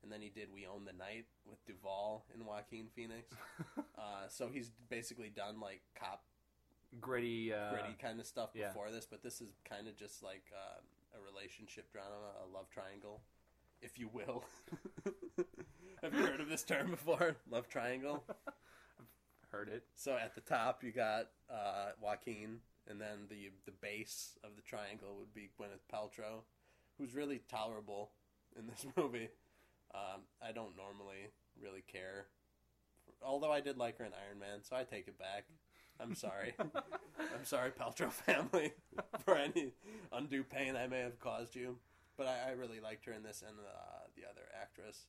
and 0.03 0.11
then 0.11 0.21
he 0.21 0.29
did 0.29 0.49
We 0.53 0.65
Own 0.65 0.85
the 0.85 0.93
Night 0.93 1.25
with 1.45 1.63
Duvall 1.65 2.25
and 2.33 2.45
Joaquin 2.45 2.87
Phoenix. 2.95 3.33
uh, 3.77 4.27
so 4.27 4.49
he's 4.51 4.71
basically 4.89 5.29
done 5.29 5.59
like 5.59 5.81
cop 5.93 6.23
gritty, 7.01 7.53
uh, 7.53 7.71
gritty 7.71 7.95
kind 8.01 8.19
of 8.19 8.25
stuff 8.25 8.49
yeah. 8.53 8.69
before 8.69 8.91
this, 8.91 9.05
but 9.05 9.23
this 9.23 9.41
is 9.41 9.49
kind 9.67 9.87
of 9.87 9.95
just 9.95 10.23
like 10.23 10.45
uh, 10.53 10.79
a 11.17 11.19
relationship 11.21 11.91
drama, 11.91 12.35
a 12.43 12.47
love 12.53 12.69
triangle, 12.69 13.21
if 13.81 13.97
you 13.97 14.09
will. 14.11 14.43
Have 16.01 16.13
you 16.13 16.25
heard 16.25 16.41
of 16.41 16.49
this 16.49 16.63
term 16.63 16.91
before? 16.91 17.35
Love 17.49 17.67
triangle. 17.67 18.23
I've 18.47 19.51
heard 19.51 19.69
it. 19.69 19.83
So 19.95 20.15
at 20.15 20.35
the 20.35 20.41
top 20.41 20.83
you 20.83 20.91
got 20.91 21.29
uh, 21.49 21.91
Joaquin, 22.01 22.59
and 22.89 23.01
then 23.01 23.27
the 23.29 23.51
the 23.65 23.71
base 23.81 24.37
of 24.43 24.55
the 24.55 24.61
triangle 24.61 25.15
would 25.17 25.33
be 25.33 25.49
Gwyneth 25.59 25.85
Paltrow, 25.91 26.41
who's 26.97 27.13
really 27.13 27.41
tolerable 27.49 28.11
in 28.57 28.67
this 28.67 28.85
movie. 28.97 29.29
Um, 29.93 30.21
I 30.41 30.51
don't 30.51 30.75
normally 30.75 31.31
really 31.61 31.83
care, 31.91 32.27
although 33.23 33.51
I 33.51 33.61
did 33.61 33.77
like 33.77 33.97
her 33.99 34.05
in 34.05 34.11
Iron 34.27 34.39
Man, 34.39 34.59
so 34.63 34.75
I 34.75 34.83
take 34.83 35.07
it 35.07 35.17
back. 35.17 35.45
I'm 35.99 36.13
sorry. 36.13 36.53
I'm 36.59 37.45
sorry, 37.45 37.71
Paltrow 37.71 38.11
family, 38.11 38.73
for 39.25 39.35
any 39.35 39.71
undue 40.11 40.43
pain 40.43 40.75
I 40.75 40.87
may 40.87 40.99
have 40.99 41.19
caused 41.19 41.55
you. 41.55 41.77
But 42.17 42.27
I, 42.27 42.49
I 42.49 42.51
really 42.53 42.79
liked 42.79 43.05
her 43.05 43.11
in 43.13 43.23
this, 43.23 43.43
and 43.47 43.57
uh, 43.59 44.07
the 44.15 44.23
other 44.29 44.41
actress, 44.59 45.05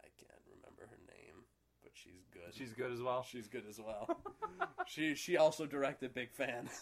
I 0.00 0.08
can't 0.18 0.42
remember 0.56 0.82
her 0.90 0.98
name, 1.06 1.44
but 1.82 1.92
she's 1.94 2.26
good. 2.32 2.52
She's 2.52 2.72
good 2.72 2.92
as 2.92 3.00
well. 3.00 3.24
She's 3.28 3.46
good 3.48 3.64
as 3.68 3.78
well. 3.78 4.18
she 4.86 5.14
she 5.14 5.36
also 5.36 5.66
directed 5.66 6.14
Big 6.14 6.32
Fan. 6.32 6.68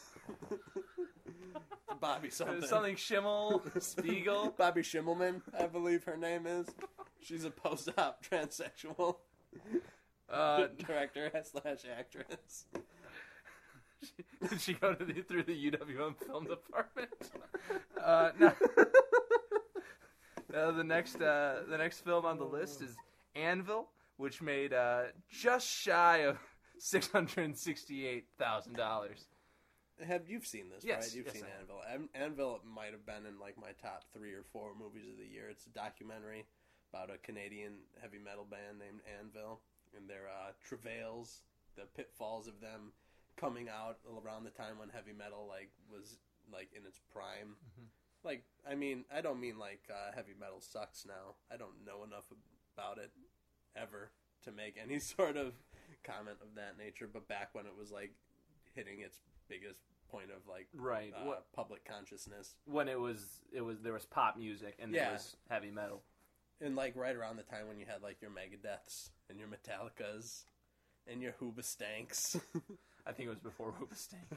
Bobby 2.01 2.31
something. 2.31 2.63
Something 2.63 2.97
Schimmel, 2.97 3.63
Spiegel. 3.81 4.55
Bobby 4.59 4.81
Schimmelman, 4.83 5.43
I 5.59 5.67
believe 5.67 6.05
her 6.05 6.17
name 6.17 6.47
is. 6.47 6.67
She's 7.21 7.45
a 7.45 7.51
post-op 7.51 8.25
transsexual 8.25 9.17
Uh, 10.31 10.69
director 10.79 11.31
slash 11.45 11.81
actress. 11.99 12.65
did 14.49 14.61
she 14.61 14.73
go 14.73 14.95
to 14.95 15.05
the, 15.05 15.21
through 15.21 15.43
the 15.43 15.71
UWM 15.71 16.17
film 16.27 16.47
department? 16.47 17.11
Uh, 18.03 18.31
no. 18.39 18.53
Uh, 20.55 20.71
the 20.73 20.85
next 20.85 21.21
uh, 21.21 21.61
the 21.69 21.79
next 21.79 22.01
film 22.01 22.25
on 22.25 22.39
the 22.39 22.45
list 22.45 22.83
is 22.83 22.97
Anvil, 23.35 23.89
which 24.17 24.43
made 24.43 24.73
uh, 24.73 25.05
just 25.31 25.69
shy 25.69 26.19
of 26.19 26.39
six 26.79 27.09
hundred 27.09 27.45
and 27.45 27.57
sixty 27.57 28.07
eight 28.07 28.27
thousand 28.39 28.75
dollars. 28.77 29.27
Have 30.07 30.29
you've 30.29 30.47
seen 30.47 30.71
this, 30.71 30.83
Yes, 30.83 31.09
right? 31.09 31.15
You've 31.15 31.27
yes, 31.27 31.35
seen 31.35 31.45
I. 31.45 31.61
Anvil. 31.61 31.81
An- 31.93 32.09
Anvil 32.15 32.61
might 32.65 32.93
have 32.93 33.05
been 33.05 33.27
in 33.27 33.39
like 33.39 33.57
my 33.61 33.73
top 33.83 34.05
three 34.15 34.33
or 34.33 34.45
four 34.51 34.73
movies 34.75 35.05
of 35.11 35.19
the 35.19 35.27
year. 35.27 35.49
It's 35.51 35.67
a 35.67 35.71
documentary 35.71 36.47
about 36.93 37.11
a 37.15 37.19
Canadian 37.19 37.75
heavy 38.01 38.19
metal 38.19 38.47
band 38.51 38.79
named 38.79 39.01
Anvil 39.21 39.61
and 39.95 40.09
their 40.09 40.27
uh, 40.27 40.53
travails, 40.67 41.43
the 41.77 41.85
pitfalls 41.95 42.49
of 42.49 42.61
them 42.61 42.93
coming 43.37 43.69
out 43.69 43.99
around 44.25 44.45
the 44.45 44.51
time 44.51 44.79
when 44.79 44.89
heavy 44.89 45.13
metal 45.13 45.45
like 45.49 45.69
was 45.93 46.17
like 46.53 46.69
in 46.75 46.87
its 46.87 46.99
prime. 47.13 47.57
Mhm. 47.77 47.87
Like, 48.25 48.43
I 48.71 48.75
mean, 48.75 49.05
I 49.15 49.21
don't 49.21 49.41
mean 49.41 49.59
like 49.59 49.81
uh, 49.91 50.13
heavy 50.15 50.33
metal 50.39 50.61
sucks 50.61 51.07
now. 51.07 51.37
I 51.53 51.57
don't 51.57 51.85
know 51.87 52.05
enough 52.05 52.27
about 52.77 52.99
it 52.99 53.11
ever 53.77 54.11
to 54.45 54.53
make 54.53 54.77
any 54.83 54.99
sort 55.17 55.37
of 55.37 55.55
comment 56.05 56.39
of 56.43 56.55
that 56.57 56.77
nature. 56.79 57.09
But 57.13 57.29
back 57.29 57.51
when 57.55 57.67
it 57.67 57.73
was 57.79 57.91
like 57.91 58.13
hitting 58.75 59.01
its 59.01 59.19
biggest 59.49 59.81
point 60.11 60.31
of 60.31 60.47
like 60.49 60.67
Right. 60.75 61.13
uh, 61.17 61.25
What, 61.25 61.53
public 61.53 61.85
consciousness, 61.85 62.55
when 62.65 62.89
it 62.89 62.99
was 63.01 63.41
it 63.53 63.61
was 63.63 63.81
there 63.81 63.93
was 63.93 64.05
pop 64.07 64.37
music 64.37 64.77
and 64.79 64.95
there 64.95 65.13
was 65.13 65.37
heavy 65.49 65.71
metal. 65.71 66.03
and 66.61 66.77
like 66.77 66.95
right 66.97 67.15
around 67.17 67.37
the 67.37 67.43
time 67.43 67.69
when 67.69 67.79
you 67.79 67.87
had 67.87 68.03
like 68.03 68.21
your 68.21 68.31
Megadeths 68.31 69.11
and 69.29 69.39
your 69.39 69.49
Metallicas 69.49 70.45
and 71.07 71.23
your 71.23 71.33
Hoobastanks. 71.41 72.41
I 73.07 73.13
think 73.13 73.27
it 73.29 73.31
was 73.31 73.39
before 73.41 73.73
Hoobastank. 73.73 74.37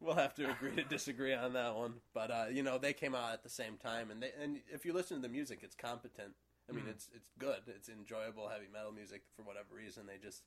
We'll 0.00 0.14
have 0.14 0.34
to 0.34 0.50
agree 0.50 0.76
to 0.76 0.84
disagree 0.84 1.32
on 1.34 1.54
that 1.54 1.74
one, 1.74 1.94
but 2.12 2.30
uh, 2.30 2.44
you 2.52 2.62
know 2.62 2.76
they 2.78 2.92
came 2.92 3.14
out 3.14 3.32
at 3.32 3.42
the 3.42 3.48
same 3.48 3.76
time, 3.78 4.10
and 4.10 4.22
they 4.22 4.30
and 4.42 4.60
if 4.72 4.84
you 4.84 4.92
listen 4.92 5.16
to 5.16 5.22
the 5.22 5.28
music, 5.32 5.60
it's 5.62 5.74
competent. 5.74 6.34
I 6.68 6.72
mean, 6.72 6.84
Mhm. 6.84 6.90
it's 6.90 7.08
it's 7.14 7.30
good. 7.38 7.62
It's 7.66 7.88
enjoyable 7.88 8.48
heavy 8.48 8.66
metal 8.72 8.92
music. 8.92 9.22
For 9.36 9.42
whatever 9.42 9.74
reason, 9.74 10.06
they 10.06 10.18
just 10.18 10.42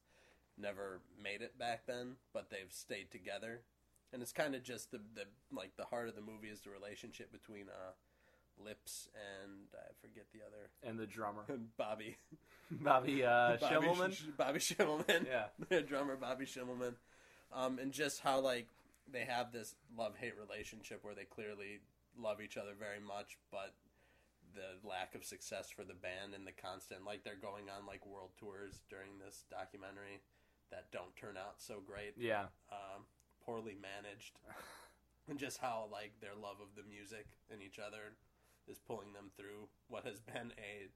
never 0.58 1.00
made 1.22 1.42
it 1.42 1.58
back 1.58 1.86
then, 1.88 2.18
but 2.34 2.50
they've 2.52 2.72
stayed 2.72 3.10
together, 3.12 3.62
and 4.14 4.22
it's 4.22 4.32
kind 4.32 4.54
of 4.54 4.64
just 4.64 4.92
the 4.92 5.00
the 5.16 5.26
like 5.52 5.76
the 5.78 5.86
heart 5.86 6.10
of 6.10 6.16
the 6.16 6.22
movie 6.22 6.50
is 6.50 6.62
the 6.62 6.70
relationship 6.70 7.32
between 7.32 7.70
uh, 7.70 7.92
Lips 8.64 9.08
and 9.16 9.68
I 9.74 9.94
forget 10.02 10.26
the 10.34 10.40
other 10.46 10.70
and 10.84 11.00
the 11.00 11.08
drummer 11.08 11.46
Bobby 11.78 12.18
Bobby 12.72 13.24
uh, 13.24 13.56
Bobby 13.58 13.66
Schimmelman. 13.88 14.14
Sh- 14.14 14.24
Bobby 14.38 14.60
Schimmelman 14.60 15.26
Yeah. 15.26 15.46
their 15.70 15.82
drummer 15.82 16.18
Bobby 16.18 16.46
Schimmelman, 16.46 16.94
um, 17.54 17.80
and 17.80 17.92
just 17.94 18.20
how 18.20 18.42
like 18.42 18.68
they 19.12 19.26
have 19.26 19.52
this 19.52 19.76
love 19.98 20.16
hate 20.18 20.34
relationship 20.40 21.00
where 21.04 21.16
they 21.16 21.26
clearly 21.26 21.80
love 22.18 22.42
each 22.42 22.58
other 22.58 22.74
very 22.78 23.00
much, 23.00 23.38
but 23.52 23.74
the 24.56 24.88
lack 24.88 25.14
of 25.16 25.24
success 25.24 25.70
for 25.70 25.84
the 25.84 25.94
band 25.94 26.34
and 26.34 26.46
the 26.46 26.52
constant 26.52 27.06
like 27.06 27.24
they're 27.24 27.36
going 27.40 27.70
on 27.70 27.86
like 27.86 28.04
world 28.06 28.32
tours 28.40 28.82
during 28.90 29.20
this 29.24 29.44
documentary 29.52 30.22
that 30.72 30.86
don't 30.92 31.16
turn 31.16 31.38
out 31.38 31.56
so 31.58 31.82
great, 31.86 32.14
Yeah. 32.18 32.46
um, 32.72 33.06
poorly 33.46 33.78
managed, 33.80 34.40
and 35.28 35.38
just 35.46 35.58
how 35.60 35.88
like 35.92 36.14
their 36.22 36.36
love 36.36 36.58
of 36.62 36.70
the 36.76 36.84
music 36.90 37.28
and 37.52 37.62
each 37.62 37.80
other 37.80 38.14
is 38.68 38.80
pulling 38.80 39.14
them 39.14 39.30
through 39.38 39.68
what 39.88 40.06
has 40.06 40.20
been 40.20 40.52
a 40.58 40.90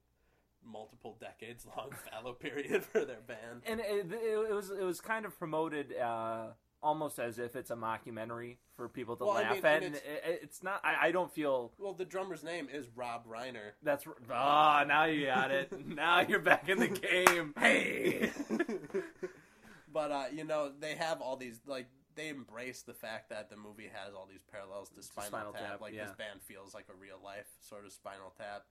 multiple 0.65 1.17
decades 1.19 1.65
long 1.77 1.89
fallow 2.11 2.33
period 2.33 2.83
for 2.85 3.03
their 3.05 3.21
band. 3.21 3.61
and 3.65 3.79
it, 3.79 4.11
it, 4.11 4.47
it 4.49 4.53
was 4.53 4.69
it 4.71 4.83
was 4.83 5.01
kind 5.01 5.25
of 5.25 5.37
promoted 5.37 5.93
uh, 5.97 6.47
almost 6.83 7.17
as 7.17 7.39
if 7.39 7.55
it's 7.55 7.71
a 7.71 7.75
mockumentary 7.75 8.57
for 8.75 8.87
people 8.89 9.15
to 9.15 9.25
Well, 9.25 9.37
I 9.37 9.41
laugh 9.43 9.55
mean, 9.55 9.65
at, 9.65 9.75
and 9.83 9.85
and 9.85 9.95
it, 9.95 10.39
it's 10.43 10.61
not. 10.61 10.81
I, 10.83 11.07
I 11.07 11.11
don't 11.11 11.31
feel 11.31 11.71
Well, 11.79 11.93
the 11.93 12.05
drummer's 12.05 12.43
name 12.43 12.67
is 12.71 12.87
Rob 12.95 13.25
Reiner. 13.27 13.71
that's. 13.81 14.05
Ah, 14.29 14.83
now 14.87 15.05
you 15.05 15.25
got 15.27 15.49
it. 15.51 15.71
now 15.87 16.19
you're 16.21 16.39
back 16.39 16.69
in 16.69 16.79
the 16.79 16.87
game. 16.89 17.53
Hey. 17.59 18.31
but 19.93 20.11
uh, 20.11 20.25
you 20.33 20.43
know, 20.43 20.71
they 20.79 20.95
have 20.95 21.21
all 21.21 21.37
these 21.37 21.59
like 21.65 21.87
they 22.15 22.29
embrace 22.29 22.81
the 22.83 22.93
fact 22.93 23.29
that 23.29 23.49
the 23.49 23.57
movie 23.57 23.89
has 23.91 24.13
all 24.13 24.27
these 24.29 24.43
parallels 24.51 24.89
to 24.89 25.01
Spinal, 25.01 25.29
Spinal 25.29 25.53
Tap. 25.53 25.61
Tap, 25.63 25.81
Like 25.81 25.93
yeah. 25.93 26.05
this 26.05 26.15
band 26.15 26.41
feels 26.43 26.73
like 26.73 26.85
a 26.89 26.95
real 26.99 27.17
life 27.23 27.47
sort 27.61 27.85
of 27.85 27.91
Spinal 27.93 28.33
Tap. 28.37 28.65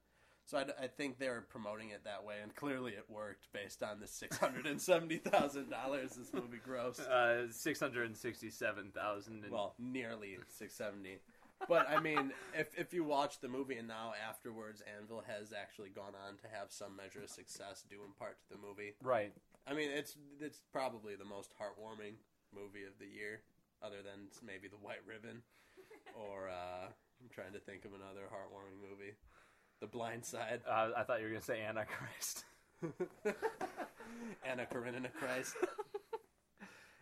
So 0.52 0.58
I, 0.58 0.84
I 0.84 0.86
think 0.86 1.18
they 1.18 1.30
were 1.30 1.40
promoting 1.40 1.90
it 1.96 2.04
that 2.04 2.24
way, 2.24 2.34
and 2.42 2.54
clearly 2.54 2.92
it 2.92 3.06
worked 3.08 3.50
based 3.54 3.82
on 3.82 4.00
the 4.00 4.06
six 4.06 4.36
hundred 4.36 4.66
and 4.66 4.78
seventy 4.78 5.16
thousand 5.16 5.70
dollars 5.70 6.12
this 6.12 6.30
movie 6.34 6.60
grossed. 6.60 7.08
Uh, 7.08 7.50
six 7.50 7.80
hundred 7.80 8.04
and 8.06 8.16
sixty-seven 8.16 8.92
thousand. 8.94 9.46
well, 9.50 9.74
nearly 9.78 10.36
670. 10.48 11.20
But 11.66 11.88
I 11.88 12.00
mean, 12.00 12.32
if 12.52 12.68
if 12.76 12.92
you 12.92 13.02
watch 13.02 13.40
the 13.40 13.48
movie 13.48 13.76
and 13.76 13.88
now 13.88 14.12
afterwards, 14.28 14.82
Anvil 14.84 15.24
has 15.26 15.54
actually 15.54 15.88
gone 15.88 16.12
on 16.28 16.36
to 16.44 16.48
have 16.52 16.70
some 16.70 16.96
measure 16.96 17.22
of 17.22 17.30
success 17.30 17.82
due 17.88 18.04
in 18.04 18.12
part 18.18 18.36
to 18.40 18.48
the 18.50 18.60
movie. 18.60 18.92
right. 19.02 19.32
I 19.66 19.72
mean, 19.72 19.88
it's 19.88 20.18
it's 20.38 20.60
probably 20.70 21.16
the 21.16 21.24
most 21.24 21.54
heartwarming 21.56 22.20
movie 22.52 22.84
of 22.84 22.98
the 23.00 23.08
year, 23.08 23.40
other 23.82 24.02
than 24.04 24.28
maybe 24.44 24.68
The 24.68 24.76
White 24.76 25.00
Ribbon, 25.08 25.40
or 26.12 26.50
uh, 26.50 26.92
I'm 27.22 27.30
trying 27.30 27.54
to 27.54 27.60
think 27.60 27.86
of 27.86 27.94
another 27.94 28.28
heartwarming 28.28 28.82
movie, 28.82 29.14
The 29.83 29.88
Blind 29.88 30.25
Side, 30.25 30.61
Uh, 30.64 30.90
I 30.97 31.03
thought 31.03 31.18
you 31.18 31.25
were 31.25 31.31
gonna 31.33 31.42
say 31.42 31.61
Antichrist. 31.61 32.45
Anna 34.47 34.64
Karenina 34.64 35.09
Christ. 35.12 35.57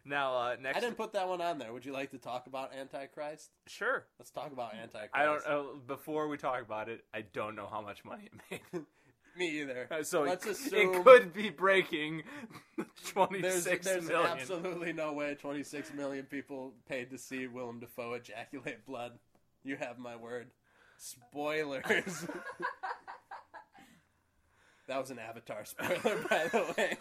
Now, 0.07 0.35
uh, 0.35 0.57
next, 0.59 0.79
I 0.79 0.81
didn't 0.81 0.97
put 0.97 1.13
that 1.13 1.29
one 1.29 1.43
on 1.43 1.59
there. 1.59 1.75
Would 1.75 1.85
you 1.85 1.93
like 1.93 2.11
to 2.13 2.19
talk 2.19 2.47
about 2.47 2.73
Antichrist? 2.75 3.51
sure. 3.67 4.07
Let's 4.19 4.31
talk 4.31 4.51
about 4.51 4.73
Antichrist. 4.75 5.11
I 5.13 5.25
don't. 5.25 5.47
Uh, 5.47 5.63
before 5.87 6.27
we 6.29 6.39
talk 6.39 6.63
about 6.63 6.89
it, 6.89 7.05
I 7.13 7.21
don't 7.21 7.55
know 7.55 7.69
how 7.71 7.83
much 7.83 8.03
money 8.03 8.31
it 8.51 8.63
made. 8.73 8.83
Me 9.37 9.61
either. 9.61 9.87
So 10.05 10.23
Let's 10.23 10.47
it, 10.47 10.53
assume 10.53 10.95
it 10.95 11.05
could 11.05 11.35
be 11.35 11.51
breaking 11.51 12.23
twenty 13.09 13.41
there's, 13.43 13.65
there's 13.65 14.09
million. 14.09 14.27
absolutely 14.27 14.93
no 14.95 15.13
way 15.13 15.37
26 15.39 15.93
million 15.95 16.25
people 16.25 16.73
paid 16.89 17.11
to 17.11 17.19
see 17.19 17.47
Willem 17.47 17.79
Dafoe 17.79 18.15
ejaculate 18.15 18.87
blood. 18.87 19.13
You 19.63 19.77
have 19.77 19.99
my 19.99 20.17
word. 20.17 20.49
Spoilers. 21.03 21.83
that 24.87 25.01
was 25.01 25.11
an 25.11 25.19
Avatar 25.19 25.65
spoiler, 25.65 26.27
by 26.29 26.47
the 26.53 26.75
way. 26.77 26.99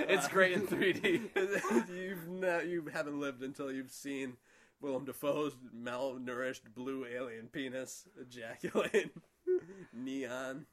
It's 0.00 0.28
great 0.28 0.52
in 0.52 0.66
3D. 0.66 1.30
you've 1.96 2.28
ne- 2.28 2.66
you 2.68 2.84
haven't 2.92 3.18
lived 3.18 3.42
until 3.42 3.72
you've 3.72 3.90
seen 3.90 4.34
Willem 4.82 5.06
Dafoe's 5.06 5.56
malnourished 5.74 6.74
blue 6.74 7.06
alien 7.06 7.48
penis 7.50 8.06
ejaculate 8.20 9.12
neon, 9.94 10.66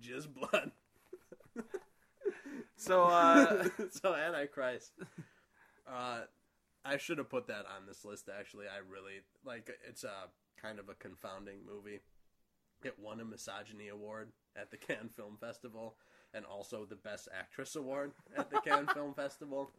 just 0.00 0.32
blood. 0.32 0.70
So, 2.76 3.02
uh, 3.02 3.68
so 3.90 4.14
Antichrist. 4.14 4.92
Uh, 5.90 6.20
I 6.84 6.98
should 6.98 7.18
have 7.18 7.28
put 7.28 7.48
that 7.48 7.66
on 7.66 7.86
this 7.88 8.04
list. 8.04 8.28
Actually, 8.32 8.66
I 8.66 8.78
really 8.88 9.22
like. 9.44 9.68
It's 9.88 10.04
a 10.04 10.28
kind 10.60 10.78
of 10.78 10.88
a 10.88 10.94
confounding 10.94 11.58
movie. 11.66 12.00
It 12.84 12.94
won 12.98 13.20
a 13.20 13.24
misogyny 13.24 13.88
award 13.88 14.30
at 14.56 14.70
the 14.70 14.76
Cannes 14.86 15.10
Film 15.16 15.36
Festival, 15.40 15.96
and 16.34 16.44
also 16.44 16.84
the 16.84 16.96
Best 16.96 17.28
Actress 17.36 17.76
award 17.76 18.12
at 18.36 18.50
the 18.50 18.60
Cannes 18.60 18.88
Film 18.94 19.14
Festival. 19.14 19.70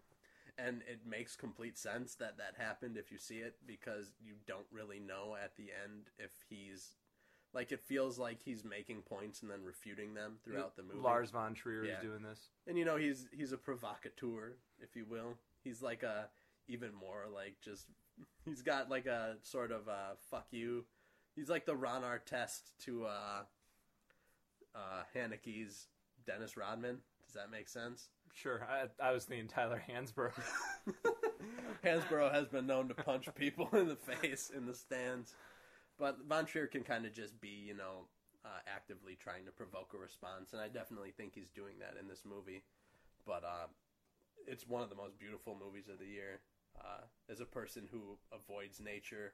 And 0.57 0.81
it 0.91 0.99
makes 1.07 1.37
complete 1.37 1.77
sense 1.77 2.15
that 2.15 2.37
that 2.37 2.55
happened 2.61 2.97
if 2.97 3.11
you 3.11 3.17
see 3.17 3.37
it 3.37 3.55
because 3.65 4.11
you 4.21 4.33
don't 4.45 4.65
really 4.71 4.99
know 4.99 5.37
at 5.41 5.55
the 5.55 5.69
end 5.85 6.09
if 6.17 6.31
he's 6.49 6.95
like 7.53 7.71
it 7.71 7.79
feels 7.81 8.19
like 8.19 8.41
he's 8.43 8.63
making 8.65 9.01
points 9.01 9.41
and 9.41 9.49
then 9.49 9.63
refuting 9.63 10.13
them 10.13 10.33
throughout 10.43 10.75
the 10.75 10.83
movie. 10.83 10.99
Lars 10.99 11.31
von 11.31 11.53
Trier 11.53 11.85
Yeah. 11.85 11.93
is 11.95 12.01
doing 12.03 12.21
this. 12.21 12.49
And 12.67 12.77
you 12.77 12.83
know 12.83 12.97
he's 12.97 13.27
he's 13.31 13.53
a 13.53 13.57
provocateur, 13.57 14.57
if 14.81 14.95
you 14.97 15.05
will. 15.09 15.35
He's 15.63 15.81
like 15.81 16.03
a 16.03 16.27
even 16.67 16.93
more 16.93 17.23
like 17.33 17.55
just 17.61 17.85
he's 18.45 18.61
got 18.61 18.89
like 18.89 19.05
a 19.05 19.35
sort 19.43 19.71
of 19.71 19.87
uh 19.87 20.15
fuck 20.29 20.47
you. 20.51 20.85
He's 21.35 21.49
like 21.49 21.65
the 21.65 21.75
Ron 21.75 22.03
Artest 22.03 22.61
to 22.85 23.05
uh 23.05 23.43
uh 24.75 25.03
Haneke's 25.15 25.87
Dennis 26.25 26.57
Rodman. 26.57 26.99
Does 27.25 27.35
that 27.35 27.51
make 27.51 27.67
sense? 27.67 28.09
Sure, 28.33 28.67
I, 28.69 28.85
I 29.03 29.11
was 29.11 29.25
thinking 29.25 29.47
Tyler 29.47 29.83
Hansbrough. 29.89 30.31
Hansbrough 31.83 32.33
has 32.33 32.47
been 32.47 32.67
known 32.67 32.87
to 32.87 32.93
punch 32.93 33.27
people 33.35 33.69
in 33.73 33.87
the 33.87 33.95
face 33.95 34.51
in 34.55 34.65
the 34.65 34.73
stands. 34.73 35.35
But 35.97 36.17
Von 36.27 36.45
Trier 36.45 36.67
can 36.67 36.83
kind 36.83 37.05
of 37.05 37.13
just 37.13 37.39
be, 37.41 37.49
you 37.49 37.75
know, 37.75 38.07
uh, 38.45 38.59
actively 38.67 39.17
trying 39.19 39.45
to 39.45 39.51
provoke 39.51 39.93
a 39.93 39.97
response, 39.97 40.53
and 40.53 40.61
I 40.61 40.69
definitely 40.69 41.11
think 41.11 41.33
he's 41.35 41.49
doing 41.49 41.75
that 41.79 41.99
in 41.99 42.07
this 42.07 42.23
movie. 42.25 42.63
But 43.25 43.43
uh, 43.43 43.67
it's 44.47 44.67
one 44.67 44.81
of 44.81 44.89
the 44.89 44.95
most 44.95 45.19
beautiful 45.19 45.57
movies 45.59 45.89
of 45.89 45.99
the 45.99 46.05
year. 46.05 46.39
Uh, 46.77 47.03
as 47.31 47.39
a 47.39 47.45
person 47.45 47.87
who 47.91 48.17
avoids 48.33 48.79
nature 48.79 49.33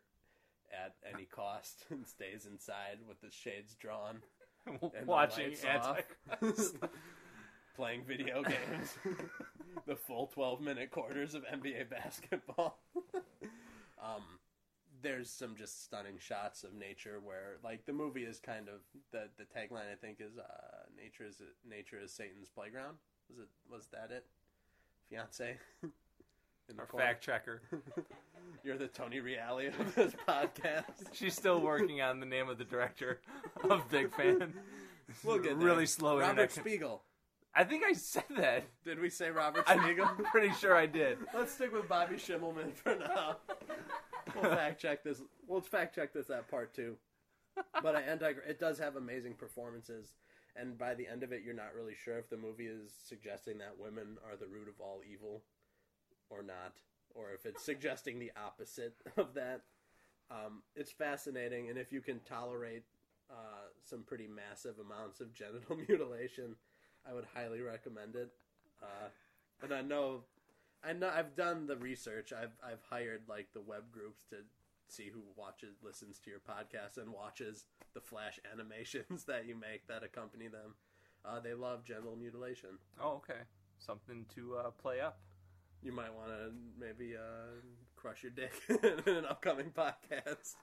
at 0.74 0.95
any 1.13 1.26
cost 1.32 1.86
and 1.89 2.06
stays 2.08 2.45
inside 2.45 3.00
with 3.08 3.21
the 3.21 3.32
shades 3.32 3.76
drawn, 3.76 4.21
and 4.67 5.08
Watching. 5.08 5.56
Playing 7.76 8.04
video 8.08 8.41
games, 8.41 8.98
the 9.86 9.98
full 9.98 10.28
12 10.28 10.62
minute 10.62 10.91
quarters 10.91 11.36
of 11.36 11.43
NBA 11.43 11.89
basketball. 11.89 12.80
um, 14.02 14.24
there's 15.02 15.30
some 15.30 15.58
just 15.58 15.84
stunning 15.84 16.17
shots 16.17 16.63
of 16.63 16.74
nature 16.74 17.19
where, 17.21 17.58
like, 17.65 17.86
the 17.86 17.91
movie 17.91 18.24
is 18.24 18.39
kind 18.39 18.69
of 18.69 18.80
the 19.12 19.28
the 19.38 19.43
tagline. 19.43 19.91
I 19.91 19.95
think 20.00 20.21
is 20.21 20.38
uh, 20.38 20.86
"Nature 20.95 21.26
is 21.26 21.41
nature 21.69 22.00
is 22.02 22.13
Satan's 22.13 22.48
playground." 22.48 22.95
Was 23.30 23.39
it? 23.39 23.50
Was 23.69 23.88
that 23.88 24.10
it? 24.10 24.26
Fiance. 25.10 25.58
In 26.69 26.80
Our 26.80 26.86
corner. 26.86 27.06
fact 27.06 27.23
checker. 27.23 27.62
You're 28.63 28.78
the 28.78 28.88
Tony 28.88 29.19
Reale 29.19 29.60
of 29.80 29.95
this 29.95 30.13
podcast. 30.28 30.86
She's 31.13 31.36
still 31.36 31.60
working 31.62 32.01
on 32.01 32.19
the 32.19 32.25
name 32.25 32.49
of 32.49 32.58
the 32.58 32.63
director 32.63 33.19
of 33.69 33.89
Big 33.89 34.13
Fan. 34.15 34.54
We'll 35.23 35.38
get 35.38 35.58
really 35.58 35.78
there. 35.78 35.86
slow 35.86 36.17
Robert 36.17 36.32
internet. 36.32 36.51
Spiegel. 36.51 37.04
I 37.54 37.63
think 37.63 37.84
I 37.88 37.93
said 37.93 38.23
that. 38.38 38.63
Did 38.84 38.99
we 38.99 39.12
say 39.12 39.30
Robert 39.30 39.63
I'm 39.67 39.84
Spiegel? 39.84 40.08
pretty 40.32 40.51
sure 40.56 40.75
I 40.75 40.88
did. 40.88 41.19
Let's 41.32 41.51
stick 41.54 41.71
with 41.71 41.88
Bobby 41.88 42.15
Schimmelman 42.15 42.73
for 42.73 42.95
now. 42.95 43.36
we'll 44.34 44.49
fact 44.49 44.82
check 44.82 45.04
this. 45.04 45.21
We'll 45.47 45.62
fact 45.62 45.93
check 45.93 46.12
this 46.12 46.32
at 46.32 46.47
part 46.49 46.73
two. 46.73 46.95
But 47.84 47.95
I 47.95 47.99
it 47.99 48.60
does 48.60 48.80
have 48.80 48.95
amazing 48.95 49.36
performances, 49.36 50.15
and 50.56 50.75
by 50.75 50.95
the 50.95 51.08
end 51.08 51.21
of 51.21 51.32
it, 51.32 51.43
you're 51.45 51.54
not 51.54 51.75
really 51.78 51.93
sure 52.04 52.17
if 52.17 52.28
the 52.28 52.38
movie 52.38 52.65
is 52.65 52.91
suggesting 53.08 53.60
that 53.60 53.75
women 53.78 54.17
are 54.28 54.36
the 54.36 54.47
root 54.47 54.67
of 54.67 54.82
all 54.82 55.01
evil, 55.08 55.43
or 56.30 56.44
not, 56.44 56.74
or 57.14 57.32
if 57.32 57.46
it's 57.46 57.64
suggesting 57.64 58.20
the 58.20 58.32
opposite 58.36 58.96
of 59.18 59.34
that. 59.34 59.62
Um, 60.32 60.64
it's 60.76 60.92
fascinating, 60.92 61.70
and 61.70 61.78
if 61.78 61.92
you 61.92 62.02
can 62.02 62.20
tolerate 62.22 62.84
uh, 63.30 63.70
some 63.84 64.04
pretty 64.04 64.28
massive 64.28 64.76
amounts 64.80 65.22
of 65.22 65.34
genital 65.34 65.76
mutilation, 65.88 66.56
I 67.08 67.14
would 67.14 67.26
highly 67.34 67.62
recommend 67.62 68.16
it. 68.16 68.32
Uh, 68.82 69.10
and 69.62 69.74
I 69.74 69.82
know 69.82 70.24
I 70.84 70.94
know 70.94 71.10
I've 71.10 71.36
done 71.36 71.68
the 71.68 71.78
research. 71.78 72.34
I've 72.34 72.56
I've 72.64 72.82
hired 72.90 73.24
like 73.28 73.48
the 73.54 73.62
web 73.62 73.92
groups 73.92 74.24
to 74.30 74.38
see 74.88 75.10
who 75.12 75.22
watches 75.36 75.78
listens 75.84 76.20
to 76.20 76.30
your 76.30 76.40
podcast 76.40 77.02
and 77.02 77.12
watches 77.12 77.66
the 77.94 78.02
flash 78.02 78.40
animations 78.54 79.24
that 79.26 79.48
you 79.48 79.56
make 79.56 79.88
that 79.88 80.04
accompany 80.04 80.48
them. 80.48 80.76
Uh, 81.24 81.40
they 81.40 81.54
love 81.56 81.84
genital 81.84 82.16
mutilation. 82.16 82.78
Oh, 83.02 83.14
okay. 83.16 83.42
Something 83.80 84.26
to 84.36 84.58
uh, 84.58 84.72
play 84.72 85.02
up. 85.02 85.20
You 85.86 85.91
might 85.91 86.12
want 86.15 86.30
to 86.30 86.52
maybe 86.80 87.15
uh, 87.15 87.62
crush 87.95 88.24
your 88.24 88.32
dick 88.32 88.54
in 89.08 89.15
an 89.17 89.26
upcoming 89.26 89.69
podcast. 89.69 90.56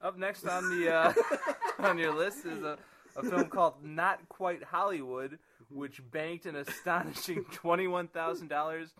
Up 0.00 0.16
next 0.16 0.46
on 0.46 0.70
the 0.70 0.90
uh, 0.90 1.12
on 1.78 1.98
your 1.98 2.14
list 2.14 2.46
is 2.46 2.62
a, 2.62 2.78
a 3.14 3.22
film 3.22 3.44
called 3.50 3.84
Not 3.84 4.26
Quite 4.30 4.64
Hollywood, 4.64 5.38
which 5.70 6.00
banked 6.10 6.46
an 6.46 6.56
astonishing 6.56 7.44
twenty 7.52 7.86
one 7.86 8.08
thousand 8.08 8.48
dollars, 8.48 8.94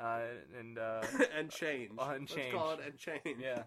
uh, 0.00 0.20
and 0.56 0.78
uh, 0.78 1.02
and 1.36 1.50
change. 1.50 1.90
And 1.90 2.30
Let's 2.30 2.52
call 2.52 2.70
it 2.74 2.80
and 2.86 2.96
change. 2.96 3.38
yeah, 3.40 3.64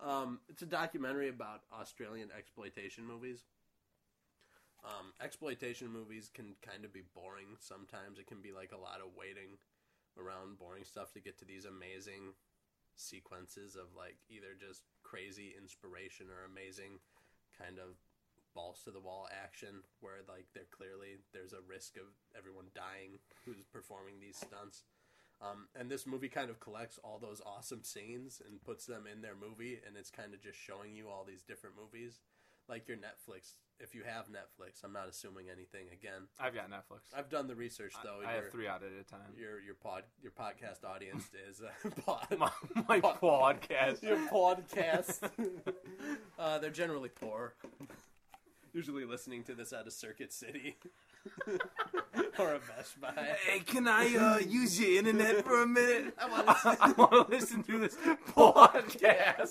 Um, 0.00 0.38
it's 0.48 0.62
a 0.62 0.66
documentary 0.66 1.30
about 1.30 1.62
Australian 1.72 2.28
exploitation 2.38 3.04
movies. 3.04 3.42
Um, 4.84 5.12
exploitation 5.20 5.88
movies 5.88 6.30
can 6.32 6.54
kind 6.62 6.84
of 6.84 6.92
be 6.92 7.02
boring 7.12 7.56
sometimes. 7.58 8.18
It 8.20 8.28
can 8.28 8.40
be 8.40 8.52
like 8.52 8.70
a 8.72 8.78
lot 8.78 9.00
of 9.00 9.16
waiting 9.18 9.56
around 10.18 10.58
boring 10.58 10.84
stuff 10.84 11.12
to 11.12 11.20
get 11.20 11.38
to 11.38 11.44
these 11.44 11.64
amazing 11.64 12.34
sequences 12.96 13.74
of 13.74 13.90
like 13.96 14.16
either 14.30 14.54
just 14.54 14.82
crazy 15.02 15.54
inspiration 15.58 16.26
or 16.30 16.46
amazing 16.46 17.02
kind 17.58 17.78
of 17.78 17.98
balls 18.54 18.82
to 18.84 18.90
the 18.90 19.00
wall 19.00 19.26
action 19.34 19.82
where 20.00 20.22
like 20.28 20.46
they're 20.54 20.70
clearly 20.70 21.18
there's 21.32 21.52
a 21.52 21.66
risk 21.68 21.96
of 21.96 22.06
everyone 22.38 22.70
dying 22.74 23.18
who's 23.44 23.62
performing 23.72 24.20
these 24.20 24.36
stunts. 24.36 24.84
Um, 25.42 25.66
and 25.74 25.90
this 25.90 26.06
movie 26.06 26.28
kind 26.28 26.48
of 26.48 26.60
collects 26.60 26.98
all 27.02 27.18
those 27.18 27.42
awesome 27.44 27.82
scenes 27.82 28.40
and 28.48 28.62
puts 28.62 28.86
them 28.86 29.04
in 29.10 29.20
their 29.20 29.34
movie, 29.34 29.80
and 29.84 29.96
it's 29.96 30.10
kind 30.10 30.32
of 30.32 30.40
just 30.40 30.56
showing 30.56 30.94
you 30.94 31.08
all 31.08 31.24
these 31.26 31.42
different 31.42 31.74
movies, 31.76 32.20
like 32.68 32.88
your 32.88 32.96
Netflix. 32.96 33.52
If 33.80 33.94
you 33.94 34.02
have 34.04 34.26
Netflix, 34.26 34.84
I'm 34.84 34.92
not 34.92 35.08
assuming 35.08 35.46
anything. 35.50 35.86
Again, 35.92 36.28
I've 36.38 36.54
got 36.54 36.70
Netflix. 36.70 37.00
I've 37.16 37.28
done 37.28 37.48
the 37.48 37.56
research 37.56 37.92
though. 38.04 38.20
I 38.24 38.34
your, 38.34 38.42
have 38.42 38.52
three 38.52 38.68
out 38.68 38.82
at 38.82 38.90
a 38.98 39.04
time. 39.04 39.34
Your 39.36 39.60
your 39.60 39.74
pod 39.74 40.04
your 40.22 40.32
podcast 40.32 40.84
audience 40.88 41.28
is 41.48 41.60
uh, 41.60 41.90
pod, 42.06 42.26
My, 42.38 42.50
my 42.88 43.00
podcast. 43.00 44.02
your 44.02 44.16
podcast. 44.28 45.28
uh, 46.38 46.58
they're 46.58 46.70
generally 46.70 47.08
poor. 47.08 47.54
Usually 48.72 49.04
listening 49.04 49.44
to 49.44 49.54
this 49.54 49.72
out 49.72 49.86
of 49.86 49.92
Circuit 49.92 50.32
City 50.32 50.76
or 52.38 52.54
a 52.54 52.60
Best 52.76 53.00
Buy. 53.00 53.36
Hey, 53.46 53.60
can 53.60 53.86
I 53.86 54.16
uh, 54.16 54.38
use 54.38 54.80
your 54.80 54.98
internet 54.98 55.44
for 55.44 55.62
a 55.62 55.66
minute? 55.66 56.14
I 56.18 56.56
I, 56.64 56.76
I 56.88 56.92
want 56.92 57.12
to 57.12 57.36
listen 57.36 57.62
to 57.64 57.78
this 57.78 57.96
podcast. 58.36 59.50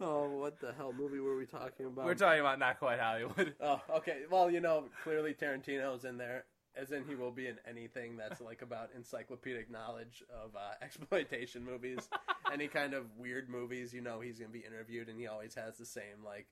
Oh, 0.00 0.28
what 0.38 0.60
the 0.60 0.72
hell 0.72 0.92
movie 0.96 1.18
were 1.18 1.36
we 1.36 1.44
talking 1.46 1.86
about? 1.86 2.04
We're 2.04 2.14
talking 2.14 2.40
about 2.40 2.58
Not 2.58 2.78
Quite 2.78 3.00
Hollywood. 3.00 3.54
Oh, 3.60 3.80
okay. 3.96 4.18
Well, 4.30 4.50
you 4.50 4.60
know, 4.60 4.84
clearly 5.02 5.34
Tarantino's 5.34 6.04
in 6.04 6.16
there, 6.18 6.44
as 6.76 6.92
in 6.92 7.04
he 7.04 7.16
will 7.16 7.32
be 7.32 7.48
in 7.48 7.56
anything 7.68 8.16
that's 8.16 8.40
like 8.40 8.62
about 8.62 8.90
encyclopedic 8.94 9.70
knowledge 9.70 10.22
of 10.32 10.54
uh, 10.54 10.74
exploitation 10.82 11.64
movies, 11.64 12.08
any 12.52 12.68
kind 12.68 12.94
of 12.94 13.06
weird 13.18 13.48
movies. 13.48 13.92
You 13.92 14.00
know, 14.00 14.20
he's 14.20 14.38
gonna 14.38 14.50
be 14.52 14.60
interviewed, 14.64 15.08
and 15.08 15.18
he 15.18 15.26
always 15.26 15.54
has 15.56 15.76
the 15.78 15.86
same 15.86 16.22
like 16.24 16.46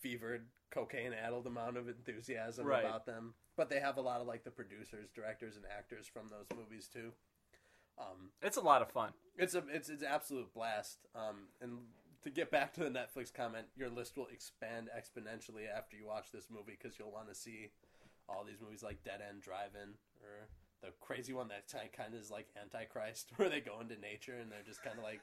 fevered 0.00 0.46
cocaine 0.70 1.12
addled 1.12 1.46
amount 1.46 1.76
of 1.76 1.88
enthusiasm 1.88 2.66
Right. 2.66 2.84
about 2.84 3.04
them. 3.06 3.34
But 3.56 3.68
they 3.70 3.78
have 3.80 3.98
a 3.98 4.00
lot 4.00 4.20
of 4.22 4.26
like 4.26 4.42
the 4.42 4.50
producers, 4.50 5.10
directors, 5.14 5.56
and 5.56 5.64
actors 5.76 6.06
from 6.06 6.30
those 6.30 6.46
movies 6.58 6.88
too. 6.92 7.12
Um, 7.98 8.30
It's 8.42 8.56
a 8.56 8.60
lot 8.62 8.80
of 8.82 8.90
fun. 8.90 9.12
it's 9.36 9.54
a 9.54 9.62
it's 9.70 9.88
it's 9.90 10.02
an 10.02 10.08
absolute 10.10 10.52
blast. 10.54 10.98
Um, 11.14 11.48
and 11.60 11.78
to 12.24 12.30
get 12.30 12.50
back 12.50 12.72
to 12.74 12.80
the 12.80 12.90
Netflix 12.90 13.32
comment, 13.32 13.66
your 13.76 13.90
list 13.90 14.16
will 14.16 14.26
expand 14.26 14.88
exponentially 14.96 15.64
after 15.74 15.96
you 15.96 16.06
watch 16.06 16.32
this 16.32 16.46
movie 16.50 16.76
because 16.80 16.98
you'll 16.98 17.12
want 17.12 17.28
to 17.28 17.34
see 17.34 17.70
all 18.28 18.44
these 18.44 18.60
movies 18.60 18.82
like 18.82 19.04
Dead 19.04 19.20
End 19.26 19.42
Drive-In 19.42 19.90
or 20.22 20.48
the 20.82 20.88
crazy 21.00 21.32
one 21.32 21.48
that 21.48 21.70
kind 21.96 22.14
of 22.14 22.20
is 22.20 22.30
like 22.30 22.48
Antichrist, 22.60 23.30
where 23.36 23.48
they 23.48 23.60
go 23.60 23.80
into 23.80 23.98
nature 24.00 24.36
and 24.40 24.50
they're 24.50 24.66
just 24.66 24.82
kind 24.82 24.98
of 24.98 25.04
like 25.04 25.20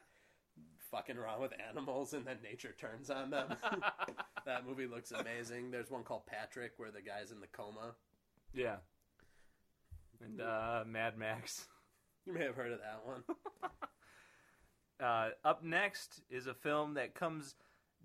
fucking 0.92 1.18
around 1.18 1.42
with 1.42 1.54
animals 1.70 2.14
and 2.14 2.26
then 2.26 2.38
nature 2.44 2.76
turns 2.78 3.10
on 3.10 3.30
them. 3.30 3.56
that 4.46 4.68
movie 4.68 4.88
looks 4.88 5.12
amazing. 5.12 5.72
There's 5.72 5.90
one 5.90 6.04
called 6.04 6.26
Patrick 6.26 6.74
where 6.78 6.92
the 6.92 7.02
guy's 7.02 7.32
in 7.32 7.40
the 7.40 7.48
coma. 7.48 7.96
Yeah. 8.54 8.78
And 10.24 10.42
uh, 10.42 10.84
Mad 10.86 11.18
Max. 11.18 11.66
You 12.28 12.34
may 12.34 12.44
have 12.44 12.56
heard 12.56 12.72
of 12.72 12.80
that 12.80 13.02
one. 13.04 13.24
Uh, 15.02 15.30
up 15.44 15.64
next 15.64 16.22
is 16.30 16.48
a 16.48 16.54
film 16.54 16.94
that 16.96 17.16
comes 17.16 17.56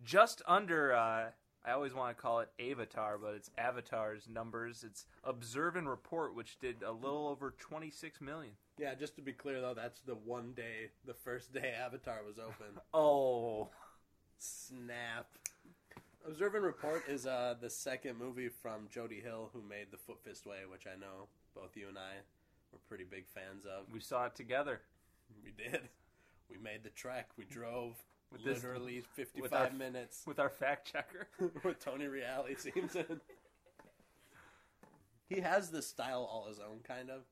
just 0.04 0.42
under. 0.46 0.94
Uh, 0.94 1.26
I 1.64 1.72
always 1.72 1.92
want 1.94 2.16
to 2.16 2.22
call 2.22 2.40
it 2.40 2.48
Avatar, 2.60 3.18
but 3.18 3.34
it's 3.34 3.50
Avatar's 3.58 4.28
numbers. 4.28 4.84
It's 4.86 5.04
Observe 5.24 5.76
and 5.76 5.88
Report, 5.88 6.34
which 6.34 6.58
did 6.58 6.82
a 6.82 6.92
little 6.92 7.26
over 7.28 7.54
26 7.58 8.20
million. 8.20 8.52
Yeah, 8.78 8.94
just 8.94 9.16
to 9.16 9.22
be 9.22 9.32
clear 9.32 9.60
though, 9.60 9.74
that's 9.74 10.00
the 10.00 10.14
one 10.14 10.52
day, 10.54 10.90
the 11.06 11.14
first 11.14 11.52
day 11.52 11.72
Avatar 11.84 12.20
was 12.26 12.38
open. 12.38 12.80
Oh, 12.94 13.68
Snap. 14.38 15.26
Observe 16.26 16.54
and 16.54 16.64
Report 16.64 17.02
is 17.08 17.26
uh, 17.26 17.54
the 17.60 17.70
second 17.70 18.18
movie 18.18 18.48
from 18.48 18.88
Jody 18.90 19.20
Hill, 19.20 19.50
who 19.52 19.62
made 19.62 19.86
The 19.90 19.96
Foot 19.96 20.18
Fist 20.24 20.46
Way, 20.46 20.58
which 20.70 20.86
I 20.86 20.98
know 20.98 21.28
both 21.54 21.76
you 21.76 21.88
and 21.88 21.96
I 21.98 22.12
were 22.72 22.78
pretty 22.88 23.04
big 23.04 23.26
fans 23.26 23.64
of. 23.64 23.92
we 23.92 24.00
saw 24.00 24.26
it 24.26 24.34
together. 24.34 24.80
We 25.42 25.50
did. 25.52 25.80
We 26.50 26.58
made 26.58 26.82
the 26.84 26.90
trek. 26.90 27.28
We 27.36 27.44
drove 27.44 27.96
With 28.30 28.44
this- 28.44 28.62
literally 28.62 29.00
55 29.14 29.42
with 29.42 29.52
our- 29.52 29.70
minutes 29.70 30.22
with 30.26 30.38
our 30.38 30.50
fact 30.50 30.90
checker. 30.92 31.28
with 31.64 31.78
Tony 31.78 32.06
Reale 32.06 32.46
seems 32.58 32.94
in. 32.94 33.20
He 35.28 35.40
has 35.40 35.70
this 35.70 35.88
style 35.88 36.22
all 36.30 36.46
his 36.46 36.60
own, 36.60 36.80
kind 36.86 37.10
of. 37.10 37.22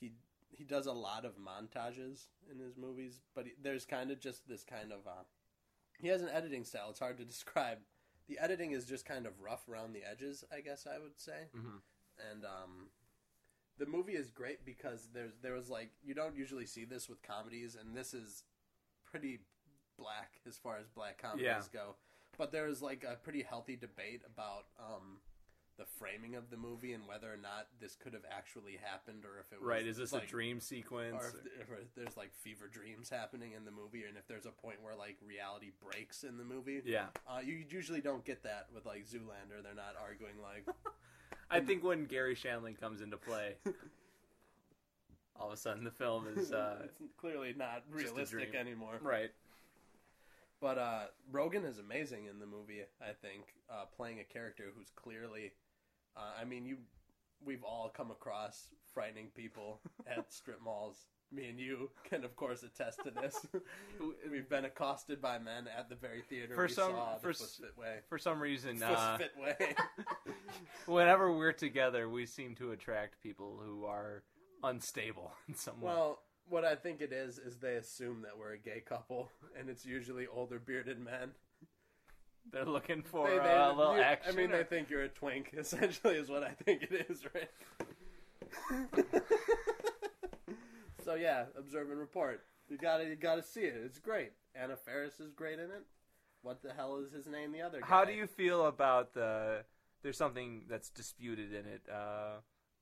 He 0.00 0.12
he 0.50 0.64
does 0.64 0.86
a 0.86 0.92
lot 0.92 1.24
of 1.24 1.34
montages 1.38 2.26
in 2.50 2.58
his 2.58 2.76
movies, 2.76 3.20
but 3.36 3.46
he, 3.46 3.52
there's 3.62 3.84
kind 3.86 4.10
of 4.10 4.18
just 4.20 4.48
this 4.48 4.64
kind 4.64 4.90
of. 4.92 5.06
Uh, 5.06 5.22
he 5.98 6.08
has 6.08 6.22
an 6.22 6.28
editing 6.28 6.64
style. 6.64 6.90
It's 6.90 6.98
hard 6.98 7.18
to 7.18 7.24
describe. 7.36 7.78
The 8.28 8.38
editing 8.40 8.72
is 8.72 8.84
just 8.84 9.04
kind 9.04 9.26
of 9.26 9.40
rough 9.40 9.68
around 9.68 9.92
the 9.92 10.02
edges, 10.08 10.44
I 10.52 10.60
guess 10.60 10.86
I 10.92 10.98
would 10.98 11.18
say. 11.20 11.46
Mhm. 11.56 11.80
And 12.32 12.44
um, 12.44 12.88
the 13.80 13.86
movie 13.86 14.12
is 14.12 14.30
great 14.30 14.64
because 14.64 15.08
there's 15.12 15.32
there 15.42 15.54
was 15.54 15.68
like 15.68 15.90
you 16.04 16.14
don't 16.14 16.36
usually 16.36 16.66
see 16.66 16.84
this 16.84 17.08
with 17.08 17.20
comedies, 17.22 17.76
and 17.80 17.96
this 17.96 18.14
is 18.14 18.44
pretty 19.04 19.40
black 19.98 20.40
as 20.46 20.56
far 20.56 20.76
as 20.78 20.86
black 20.88 21.20
comedies 21.20 21.44
Yeah. 21.44 21.80
go. 21.80 21.96
But 22.38 22.52
there 22.52 22.66
was 22.66 22.80
like 22.80 23.04
a 23.04 23.16
pretty 23.16 23.42
healthy 23.42 23.76
debate 23.76 24.22
about 24.24 24.66
um, 24.78 25.18
the 25.78 25.84
framing 25.98 26.36
of 26.36 26.50
the 26.50 26.56
movie 26.56 26.92
and 26.92 27.06
whether 27.08 27.32
or 27.32 27.36
not 27.36 27.68
this 27.80 27.96
could 27.96 28.12
have 28.12 28.24
actually 28.30 28.76
happened, 28.82 29.24
or 29.24 29.40
if 29.40 29.50
it 29.52 29.60
was 29.60 29.66
Right? 29.66 29.86
Is 29.86 29.96
this 29.96 30.12
like, 30.12 30.24
a 30.24 30.26
dream 30.26 30.60
sequence? 30.60 31.16
or 31.18 31.28
if, 31.60 31.68
if 31.80 31.94
there's 31.96 32.16
like 32.16 32.32
fever 32.34 32.68
dreams 32.68 33.08
happening 33.10 33.52
in 33.52 33.64
the 33.64 33.70
movie, 33.70 34.04
and 34.06 34.16
if 34.16 34.26
there's 34.28 34.46
a 34.46 34.52
point 34.52 34.76
where 34.82 34.94
like 34.94 35.16
reality 35.26 35.72
breaks 35.82 36.22
in 36.22 36.36
the 36.38 36.44
movie. 36.44 36.82
yeah, 36.84 37.06
Uh, 37.26 37.40
you 37.42 37.64
usually 37.68 38.00
don't 38.02 38.24
get 38.24 38.42
that 38.44 38.66
with 38.74 38.84
like 38.86 39.06
Zoolander. 39.06 39.62
They're 39.62 39.74
not 39.74 39.96
arguing 40.00 40.34
like, 40.42 40.66
I 41.50 41.60
think 41.60 41.82
when 41.82 42.04
Gary 42.04 42.34
Shanley 42.34 42.74
comes 42.74 43.00
into 43.00 43.16
play, 43.16 43.56
all 45.38 45.48
of 45.48 45.52
a 45.52 45.56
sudden 45.56 45.84
the 45.84 45.90
film 45.90 46.26
is 46.36 46.52
uh, 46.52 46.76
it's 46.84 46.98
clearly 47.18 47.54
not 47.56 47.82
realistic 47.90 48.54
anymore. 48.54 48.98
right. 49.02 49.30
But 50.60 50.76
uh, 50.76 51.04
Rogan 51.32 51.64
is 51.64 51.78
amazing 51.78 52.26
in 52.26 52.38
the 52.38 52.46
movie. 52.46 52.82
I 53.00 53.12
think 53.22 53.44
uh, 53.70 53.86
playing 53.96 54.20
a 54.20 54.24
character 54.24 54.64
who's 54.76 54.90
clearly, 54.94 55.52
uh, 56.16 56.32
I 56.38 56.44
mean, 56.44 56.66
you, 56.66 56.76
we've 57.42 57.64
all 57.64 57.88
come 57.88 58.10
across 58.10 58.68
frightening 58.92 59.28
people 59.34 59.80
at 60.06 60.30
strip 60.30 60.60
malls. 60.62 61.06
Me 61.32 61.48
and 61.48 61.60
you 61.60 61.90
can, 62.08 62.24
of 62.24 62.34
course, 62.34 62.64
attest 62.64 63.00
to 63.04 63.10
this. 63.12 63.46
we've 64.30 64.48
been 64.48 64.64
accosted 64.64 65.22
by 65.22 65.38
men 65.38 65.68
at 65.78 65.88
the 65.88 65.94
very 65.94 66.22
theater 66.28 66.54
For 66.56 66.64
we 66.66 66.72
some- 66.72 66.90
saw 66.92 67.18
for 67.18 67.28
the 67.32 67.44
s- 67.44 67.60
Fit 67.60 67.78
Way. 67.78 67.98
For 68.08 68.18
some 68.18 68.40
reason, 68.40 68.82
uh, 68.82 69.18
whenever 70.86 71.32
we're 71.36 71.52
together, 71.52 72.08
we 72.08 72.26
seem 72.26 72.54
to 72.56 72.72
attract 72.72 73.22
people 73.22 73.60
who 73.64 73.84
are 73.84 74.24
unstable 74.64 75.32
in 75.48 75.54
some 75.54 75.80
way. 75.80 75.86
Well, 75.92 76.20
what 76.48 76.64
I 76.64 76.74
think 76.74 77.00
it 77.00 77.12
is 77.12 77.38
is 77.38 77.58
they 77.58 77.76
assume 77.76 78.22
that 78.22 78.36
we're 78.36 78.54
a 78.54 78.58
gay 78.58 78.80
couple, 78.84 79.30
and 79.56 79.68
it's 79.70 79.86
usually 79.86 80.26
older 80.26 80.58
bearded 80.58 80.98
men. 80.98 81.30
They're 82.52 82.64
looking 82.64 83.02
for 83.02 83.28
They- 83.30 83.38
they- 83.38 83.54
a 83.56 83.72
little 83.72 83.94
you- 83.96 84.02
action. 84.02 84.32
I 84.32 84.36
mean, 84.36 84.50
or- 84.52 84.56
they 84.56 84.64
think 84.64 84.90
you're 84.90 85.02
a 85.04 85.08
twink. 85.08 85.54
Essentially, 85.56 86.16
is 86.16 86.28
what 86.28 86.42
I 86.42 86.50
think 86.64 86.82
it 86.82 87.06
is, 87.08 87.22
right? 87.32 87.50
So 91.04 91.14
yeah, 91.14 91.44
observe 91.58 91.90
and 91.90 91.98
report. 91.98 92.42
You 92.68 92.78
gotta, 92.78 93.04
you 93.04 93.16
gotta 93.16 93.42
see 93.42 93.62
it. 93.62 93.74
It's 93.84 93.98
great. 93.98 94.32
Anna 94.54 94.76
Faris 94.76 95.18
is 95.20 95.32
great 95.32 95.58
in 95.58 95.66
it. 95.66 95.84
What 96.42 96.62
the 96.62 96.72
hell 96.72 96.98
is 97.04 97.12
his 97.12 97.26
name? 97.26 97.52
The 97.52 97.62
other 97.62 97.80
guy. 97.80 97.86
How 97.86 98.04
do 98.04 98.12
you 98.12 98.26
feel 98.26 98.66
about 98.66 99.12
the? 99.14 99.64
There's 100.02 100.16
something 100.16 100.64
that's 100.68 100.88
disputed 100.88 101.52
in 101.52 101.66
it 101.66 101.82
uh, 101.92 102.38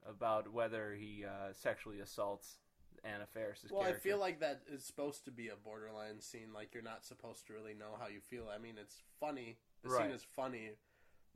about 0.09 0.52
whether 0.52 0.94
he 0.94 1.24
uh, 1.24 1.52
sexually 1.52 1.98
assaults 2.00 2.59
Anna 3.02 3.26
Faris's 3.33 3.72
Well, 3.72 3.83
character. 3.83 3.98
I 3.98 4.00
feel 4.11 4.18
like 4.18 4.40
that 4.40 4.62
is 4.72 4.85
supposed 4.85 5.24
to 5.24 5.33
be 5.33 5.48
a 5.48 5.57
borderline 5.57 6.20
scene. 6.20 6.52
Like 6.54 6.74
you're 6.74 6.83
not 6.83 7.04
supposed 7.04 7.46
to 7.48 7.52
really 7.54 7.74
know 7.74 7.96
how 7.98 8.07
you 8.09 8.20
feel. 8.20 8.44
I 8.54 8.59
mean, 8.59 8.74
it's 8.81 9.02
funny. 9.18 9.59
The 9.83 9.88
Right. 9.90 10.02
scene 10.02 10.11
is 10.12 10.22
funny, 10.37 10.70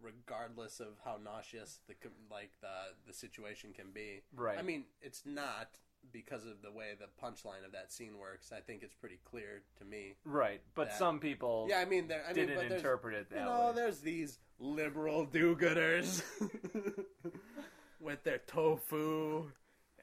regardless 0.01 0.81
of 0.81 0.99
how 1.05 1.19
nauseous 1.23 1.81
the 1.89 1.95
like 2.31 2.51
the 2.61 2.95
the 3.07 3.13
situation 3.13 3.73
can 3.73 3.91
be. 3.93 4.23
right. 4.35 4.59
I 4.59 4.63
mean, 4.63 4.85
it's 5.01 5.23
not 5.25 5.79
because 6.13 6.45
of 6.45 6.61
the 6.63 6.71
way 6.73 6.89
the 6.99 7.07
punchline 7.25 7.65
of 7.65 7.73
that 7.73 7.93
scene 7.93 8.19
works. 8.19 8.51
I 8.53 8.61
think 8.61 8.83
it's 8.83 8.95
pretty 8.95 9.19
clear 9.25 9.63
to 9.79 9.85
me. 9.85 10.15
right, 10.25 10.61
but 10.75 10.89
that- 10.89 10.99
some 10.99 11.19
people 11.21 11.67
Yeah, 11.71 11.79
I 11.79 11.85
mean, 11.85 12.09
there. 12.09 12.23
I 12.25 12.29
mean, 12.33 12.47
didn't 12.47 12.55
but 12.57 12.69
there's, 12.69 12.81
interpret 12.83 13.15
it 13.15 13.31
that 13.31 13.39
you 13.39 13.45
know, 13.45 13.67
way. 13.69 13.73
there's 13.77 14.01
these 14.01 14.39
liberal 14.59 15.25
do-gooders 15.25 16.23
with 18.01 18.23
their 18.25 18.39
tofu 18.39 19.51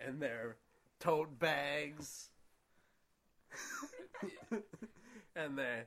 and 0.06 0.22
their 0.22 0.56
tote 1.00 1.38
bags 1.40 2.30
and 5.36 5.58
their 5.58 5.86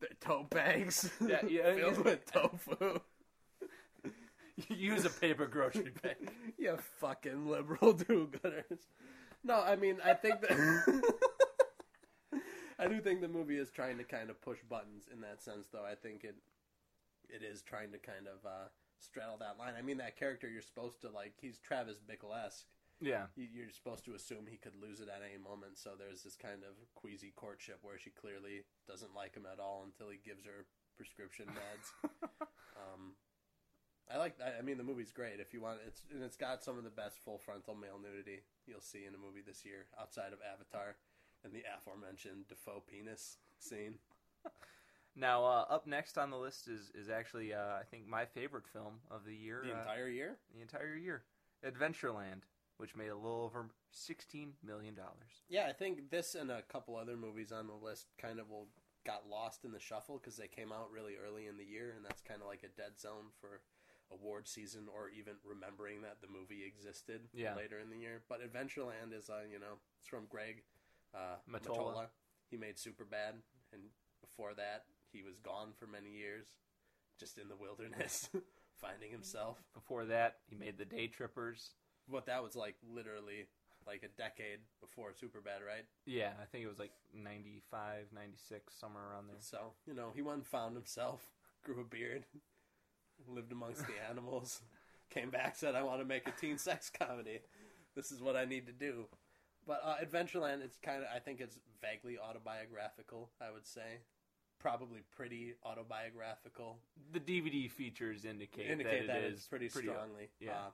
their 0.00 0.10
tote 0.20 0.50
bags 0.50 1.10
Yeah, 1.20 1.40
yeah, 1.48 1.74
filled 1.76 1.96
yeah. 1.96 2.02
with 2.02 2.32
tofu. 2.32 3.00
Use 4.68 5.04
a 5.04 5.10
paper 5.10 5.46
grocery 5.46 5.92
bag. 6.02 6.16
you 6.58 6.76
fucking 7.00 7.48
liberal 7.48 7.92
do-gooders. 7.92 8.86
No, 9.44 9.60
I 9.60 9.76
mean, 9.76 9.98
I 10.04 10.14
think 10.14 10.40
that. 10.40 11.02
I 12.78 12.86
do 12.86 13.00
think 13.00 13.20
the 13.20 13.28
movie 13.28 13.58
is 13.58 13.70
trying 13.70 13.98
to 13.98 14.04
kind 14.04 14.30
of 14.30 14.40
push 14.40 14.58
buttons 14.68 15.04
in 15.12 15.20
that 15.22 15.42
sense, 15.42 15.66
though. 15.72 15.84
I 15.84 15.94
think 15.94 16.24
it 16.24 16.36
it 17.28 17.42
is 17.42 17.62
trying 17.62 17.92
to 17.92 17.98
kind 17.98 18.26
of 18.26 18.44
uh, 18.46 18.68
straddle 18.98 19.36
that 19.38 19.58
line. 19.58 19.74
I 19.78 19.82
mean, 19.82 19.98
that 19.98 20.16
character 20.16 20.48
you're 20.48 20.62
supposed 20.62 21.00
to 21.02 21.10
like, 21.10 21.34
he's 21.40 21.58
Travis 21.58 21.98
Bickle 21.98 22.34
esque. 22.34 22.66
Yeah, 23.00 23.30
You're 23.36 23.70
supposed 23.70 24.04
to 24.06 24.14
assume 24.14 24.50
he 24.50 24.56
could 24.56 24.74
lose 24.74 24.98
it 24.98 25.06
at 25.06 25.22
any 25.22 25.38
moment. 25.38 25.78
So 25.78 25.90
there's 25.94 26.24
this 26.24 26.34
kind 26.34 26.66
of 26.66 26.74
queasy 26.96 27.32
courtship 27.36 27.78
where 27.82 27.96
she 27.96 28.10
clearly 28.10 28.66
doesn't 28.88 29.14
like 29.14 29.36
him 29.36 29.46
at 29.46 29.60
all 29.60 29.86
until 29.86 30.10
he 30.10 30.18
gives 30.18 30.42
her 30.44 30.66
prescription 30.96 31.46
meds. 31.46 32.10
Um, 32.74 33.14
I 34.12 34.18
like. 34.18 34.36
I 34.40 34.58
I 34.58 34.62
mean, 34.62 34.78
the 34.78 34.84
movie's 34.84 35.12
great. 35.12 35.40
If 35.40 35.52
you 35.52 35.60
want, 35.60 35.78
it's 35.86 36.02
and 36.12 36.22
it's 36.22 36.36
got 36.36 36.62
some 36.62 36.78
of 36.78 36.84
the 36.84 36.90
best 36.90 37.18
full 37.24 37.38
frontal 37.38 37.74
male 37.74 37.98
nudity 38.00 38.40
you'll 38.66 38.80
see 38.80 39.04
in 39.06 39.14
a 39.14 39.18
movie 39.18 39.42
this 39.46 39.64
year, 39.64 39.86
outside 40.00 40.32
of 40.32 40.38
Avatar 40.40 40.96
and 41.44 41.52
the 41.52 41.62
aforementioned 41.76 42.48
Dafoe 42.48 42.82
penis 42.86 43.38
scene. 43.58 43.94
Now, 45.16 45.44
uh, 45.44 45.64
up 45.68 45.86
next 45.86 46.16
on 46.16 46.30
the 46.30 46.36
list 46.36 46.68
is 46.68 46.92
is 46.94 47.10
actually 47.10 47.52
uh, 47.52 47.76
I 47.80 47.82
think 47.90 48.06
my 48.06 48.24
favorite 48.24 48.68
film 48.68 49.00
of 49.10 49.24
the 49.24 49.34
year. 49.34 49.62
The 49.64 49.74
uh, 49.74 49.80
entire 49.80 50.08
year. 50.08 50.36
the 50.54 50.62
entire 50.62 50.94
year, 50.94 51.24
Adventureland, 51.66 52.42
which 52.76 52.94
made 52.94 53.08
a 53.08 53.16
little 53.16 53.42
over 53.42 53.66
sixteen 53.90 54.52
million 54.64 54.94
dollars. 54.94 55.42
Yeah, 55.48 55.66
I 55.68 55.72
think 55.72 56.10
this 56.10 56.36
and 56.36 56.50
a 56.50 56.62
couple 56.62 56.96
other 56.96 57.16
movies 57.16 57.50
on 57.50 57.66
the 57.66 57.74
list 57.74 58.06
kind 58.16 58.38
of 58.38 58.48
will 58.48 58.68
got 59.04 59.28
lost 59.28 59.64
in 59.64 59.72
the 59.72 59.80
shuffle 59.80 60.20
because 60.22 60.36
they 60.36 60.46
came 60.46 60.70
out 60.70 60.92
really 60.92 61.14
early 61.16 61.46
in 61.46 61.56
the 61.56 61.64
year, 61.64 61.94
and 61.96 62.04
that's 62.04 62.20
kind 62.20 62.40
of 62.40 62.46
like 62.46 62.62
a 62.62 62.80
dead 62.80 63.00
zone 63.00 63.32
for 63.40 63.60
award 64.12 64.46
season 64.48 64.88
or 64.92 65.08
even 65.10 65.34
remembering 65.44 66.02
that 66.02 66.20
the 66.20 66.28
movie 66.28 66.64
existed 66.64 67.20
Yeah. 67.34 67.54
later 67.54 67.78
in 67.78 67.90
the 67.90 67.98
year. 67.98 68.22
But 68.28 68.40
Adventureland 68.40 69.12
is, 69.12 69.28
uh, 69.30 69.42
you 69.50 69.58
know, 69.58 69.78
it's 69.98 70.08
from 70.08 70.26
Greg 70.28 70.62
uh, 71.14 71.36
Mottola. 71.50 71.76
Mottola. 71.94 72.06
He 72.50 72.56
made 72.56 72.76
Superbad, 72.76 73.34
and 73.72 73.82
before 74.20 74.54
that, 74.54 74.84
he 75.12 75.22
was 75.22 75.38
gone 75.38 75.72
for 75.76 75.86
many 75.86 76.10
years. 76.10 76.46
just 77.18 77.36
in 77.38 77.48
the 77.48 77.56
wilderness, 77.56 78.30
finding 78.80 79.10
himself. 79.10 79.58
Before 79.74 80.04
that, 80.06 80.36
he 80.48 80.54
made 80.54 80.78
the 80.78 80.84
Daytrippers. 80.84 81.70
What 82.06 82.26
that 82.26 82.42
was 82.44 82.54
like, 82.56 82.76
literally 82.88 83.48
like 83.86 84.02
a 84.04 84.08
decade 84.16 84.60
before 84.80 85.10
Superbad, 85.12 85.66
right? 85.66 85.84
Yeah, 86.06 86.30
I 86.40 86.44
think 86.44 86.64
it 86.64 86.68
was 86.68 86.78
like 86.78 86.92
95, 87.12 88.06
96, 88.14 88.74
somewhere 88.78 89.02
around 89.10 89.26
there. 89.28 89.36
So 89.40 89.72
you 89.86 89.94
know, 89.94 90.10
he 90.14 90.22
went 90.22 90.38
and 90.38 90.46
found 90.46 90.74
himself, 90.76 91.22
grew 91.64 91.80
a 91.80 91.84
beard, 91.84 92.24
lived 93.28 93.52
amongst 93.52 93.86
the 93.86 93.94
animals, 94.08 94.60
came 95.10 95.30
back, 95.30 95.56
said, 95.56 95.74
"I 95.74 95.82
want 95.82 96.00
to 96.00 96.04
make 96.04 96.26
a 96.28 96.32
teen 96.32 96.58
sex 96.58 96.90
comedy. 96.90 97.40
This 97.94 98.10
is 98.12 98.20
what 98.20 98.36
I 98.36 98.44
need 98.44 98.66
to 98.66 98.72
do." 98.72 99.06
But 99.66 99.82
uh, 99.84 99.96
Adventureland, 100.02 100.62
it's 100.64 100.78
kind 100.82 101.02
of, 101.02 101.08
I 101.14 101.18
think 101.18 101.40
it's 101.40 101.58
vaguely 101.82 102.18
autobiographical. 102.18 103.30
I 103.40 103.50
would 103.52 103.66
say, 103.66 104.00
probably 104.58 105.00
pretty 105.14 105.54
autobiographical. 105.64 106.78
The 107.12 107.20
DVD 107.20 107.70
features 107.70 108.24
indicate, 108.24 108.70
Indicate 108.70 109.06
that, 109.06 109.20
that, 109.20 109.22
it's 109.24 109.46
pretty, 109.46 109.68
pretty 109.68 109.88
strongly. 109.88 110.30
yeah. 110.40 110.52
Uh, 110.52 110.70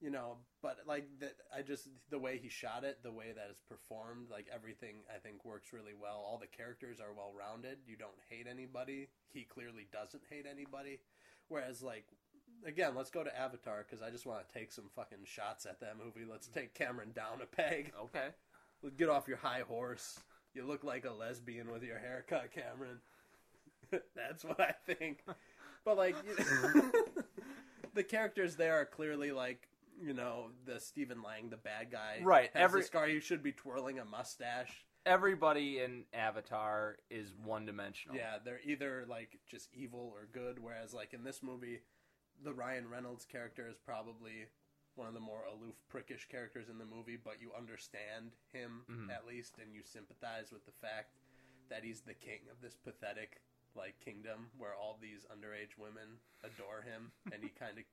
you 0.00 0.10
know, 0.10 0.38
but 0.62 0.78
like 0.86 1.04
that, 1.20 1.34
I 1.54 1.60
just 1.60 1.86
the 2.08 2.18
way 2.18 2.38
he 2.42 2.48
shot 2.48 2.84
it, 2.84 3.02
the 3.02 3.12
way 3.12 3.32
that 3.34 3.48
it's 3.50 3.60
performed, 3.60 4.30
like 4.30 4.46
everything, 4.52 5.04
I 5.14 5.18
think 5.18 5.44
works 5.44 5.74
really 5.74 5.92
well. 5.92 6.24
All 6.26 6.38
the 6.40 6.46
characters 6.46 7.00
are 7.00 7.12
well 7.14 7.32
rounded. 7.38 7.78
You 7.86 7.96
don't 7.96 8.16
hate 8.30 8.46
anybody. 8.50 9.08
He 9.28 9.44
clearly 9.44 9.88
doesn't 9.92 10.22
hate 10.30 10.46
anybody. 10.50 11.00
Whereas, 11.50 11.82
like, 11.82 12.06
again, 12.64 12.94
let's 12.94 13.10
go 13.10 13.22
to 13.22 13.38
Avatar 13.38 13.84
because 13.86 14.02
I 14.02 14.08
just 14.10 14.24
want 14.24 14.48
to 14.48 14.58
take 14.58 14.72
some 14.72 14.88
fucking 14.96 15.24
shots 15.24 15.66
at 15.66 15.80
that 15.80 15.96
movie. 16.02 16.26
Let's 16.30 16.46
take 16.46 16.72
Cameron 16.74 17.10
down 17.14 17.42
a 17.42 17.46
peg. 17.46 17.92
Okay. 18.04 18.28
Get 18.96 19.10
off 19.10 19.28
your 19.28 19.36
high 19.36 19.62
horse. 19.68 20.18
You 20.54 20.64
look 20.64 20.84
like 20.84 21.04
a 21.04 21.12
lesbian 21.12 21.70
with 21.70 21.82
your 21.82 21.98
haircut, 21.98 22.50
Cameron. 22.52 23.00
That's 24.16 24.44
what 24.44 24.60
I 24.60 24.72
think. 24.86 25.24
But 25.84 25.96
like, 25.96 26.16
you 26.26 26.92
the 27.94 28.02
characters 28.04 28.56
there 28.56 28.80
are 28.80 28.84
clearly 28.84 29.32
like, 29.32 29.68
you 30.02 30.14
know, 30.14 30.46
the 30.64 30.80
Stephen 30.80 31.22
Lang, 31.22 31.50
the 31.50 31.56
bad 31.56 31.90
guy, 31.90 32.20
Right, 32.22 32.50
Has 32.54 32.62
every- 32.62 32.84
guy 32.90 33.10
who 33.12 33.20
should 33.20 33.42
be 33.42 33.52
twirling 33.52 33.98
a 33.98 34.04
mustache. 34.04 34.84
Everybody 35.06 35.78
in 35.78 36.04
Avatar 36.12 36.96
is 37.10 37.32
one 37.42 37.64
dimensional. 37.64 38.16
Yeah, 38.16 38.36
they're 38.44 38.60
either 38.64 39.06
like 39.08 39.38
just 39.48 39.68
evil 39.72 40.12
or 40.14 40.26
good. 40.30 40.58
Whereas 40.62 40.92
like 40.92 41.14
in 41.14 41.24
this 41.24 41.42
movie, 41.42 41.80
the 42.42 42.52
Ryan 42.52 42.88
Reynolds 42.88 43.24
character 43.24 43.66
is 43.68 43.78
probably 43.78 44.46
one 44.96 45.08
of 45.08 45.14
the 45.14 45.20
more 45.20 45.44
aloof, 45.44 45.76
prickish 45.92 46.28
characters 46.28 46.68
in 46.68 46.76
the 46.76 46.84
movie, 46.84 47.16
but 47.16 47.40
you 47.40 47.52
understand 47.56 48.32
him 48.52 48.84
Mhm. 48.90 49.10
at 49.10 49.24
least, 49.26 49.56
and 49.58 49.72
you 49.74 49.82
sympathize 49.82 50.52
with 50.52 50.66
the 50.66 50.72
fact 50.72 51.16
that 51.70 51.82
he's 51.84 52.02
the 52.02 52.14
king 52.14 52.40
of 52.50 52.60
this 52.60 52.76
pathetic 52.76 53.40
like 53.74 53.98
kingdom 54.00 54.50
where 54.58 54.74
all 54.74 54.98
these 55.00 55.24
underage 55.26 55.78
women 55.78 56.20
adore 56.42 56.82
him, 56.82 57.12
and 57.32 57.42
he 57.42 57.48
kind 57.50 57.78
of. 57.78 57.84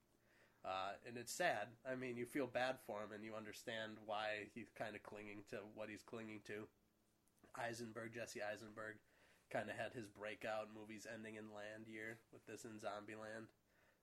Uh, 0.66 0.94
and 1.06 1.18
it's 1.18 1.32
sad. 1.32 1.70
I 1.86 1.96
mean, 1.96 2.18
you 2.18 2.26
feel 2.26 2.48
bad 2.48 2.80
for 2.82 3.02
him, 3.04 3.12
and 3.14 3.24
you 3.24 3.36
understand 3.36 3.98
why 4.06 4.50
he's 4.54 4.70
kind 4.72 4.96
of 4.96 5.04
clinging 5.04 5.44
to 5.52 5.58
what 5.76 5.88
he's 5.88 6.04
clinging 6.04 6.42
to. 6.42 6.68
Eisenberg, 7.58 8.14
Jesse 8.14 8.42
Eisenberg, 8.42 8.96
kind 9.52 9.70
of 9.70 9.76
had 9.76 9.94
his 9.94 10.08
breakout 10.08 10.68
movies 10.74 11.08
ending 11.12 11.36
in 11.36 11.54
Land 11.54 11.88
year 11.88 12.20
with 12.32 12.46
this 12.46 12.66
in 12.66 12.80
Zombieland. 12.80 13.48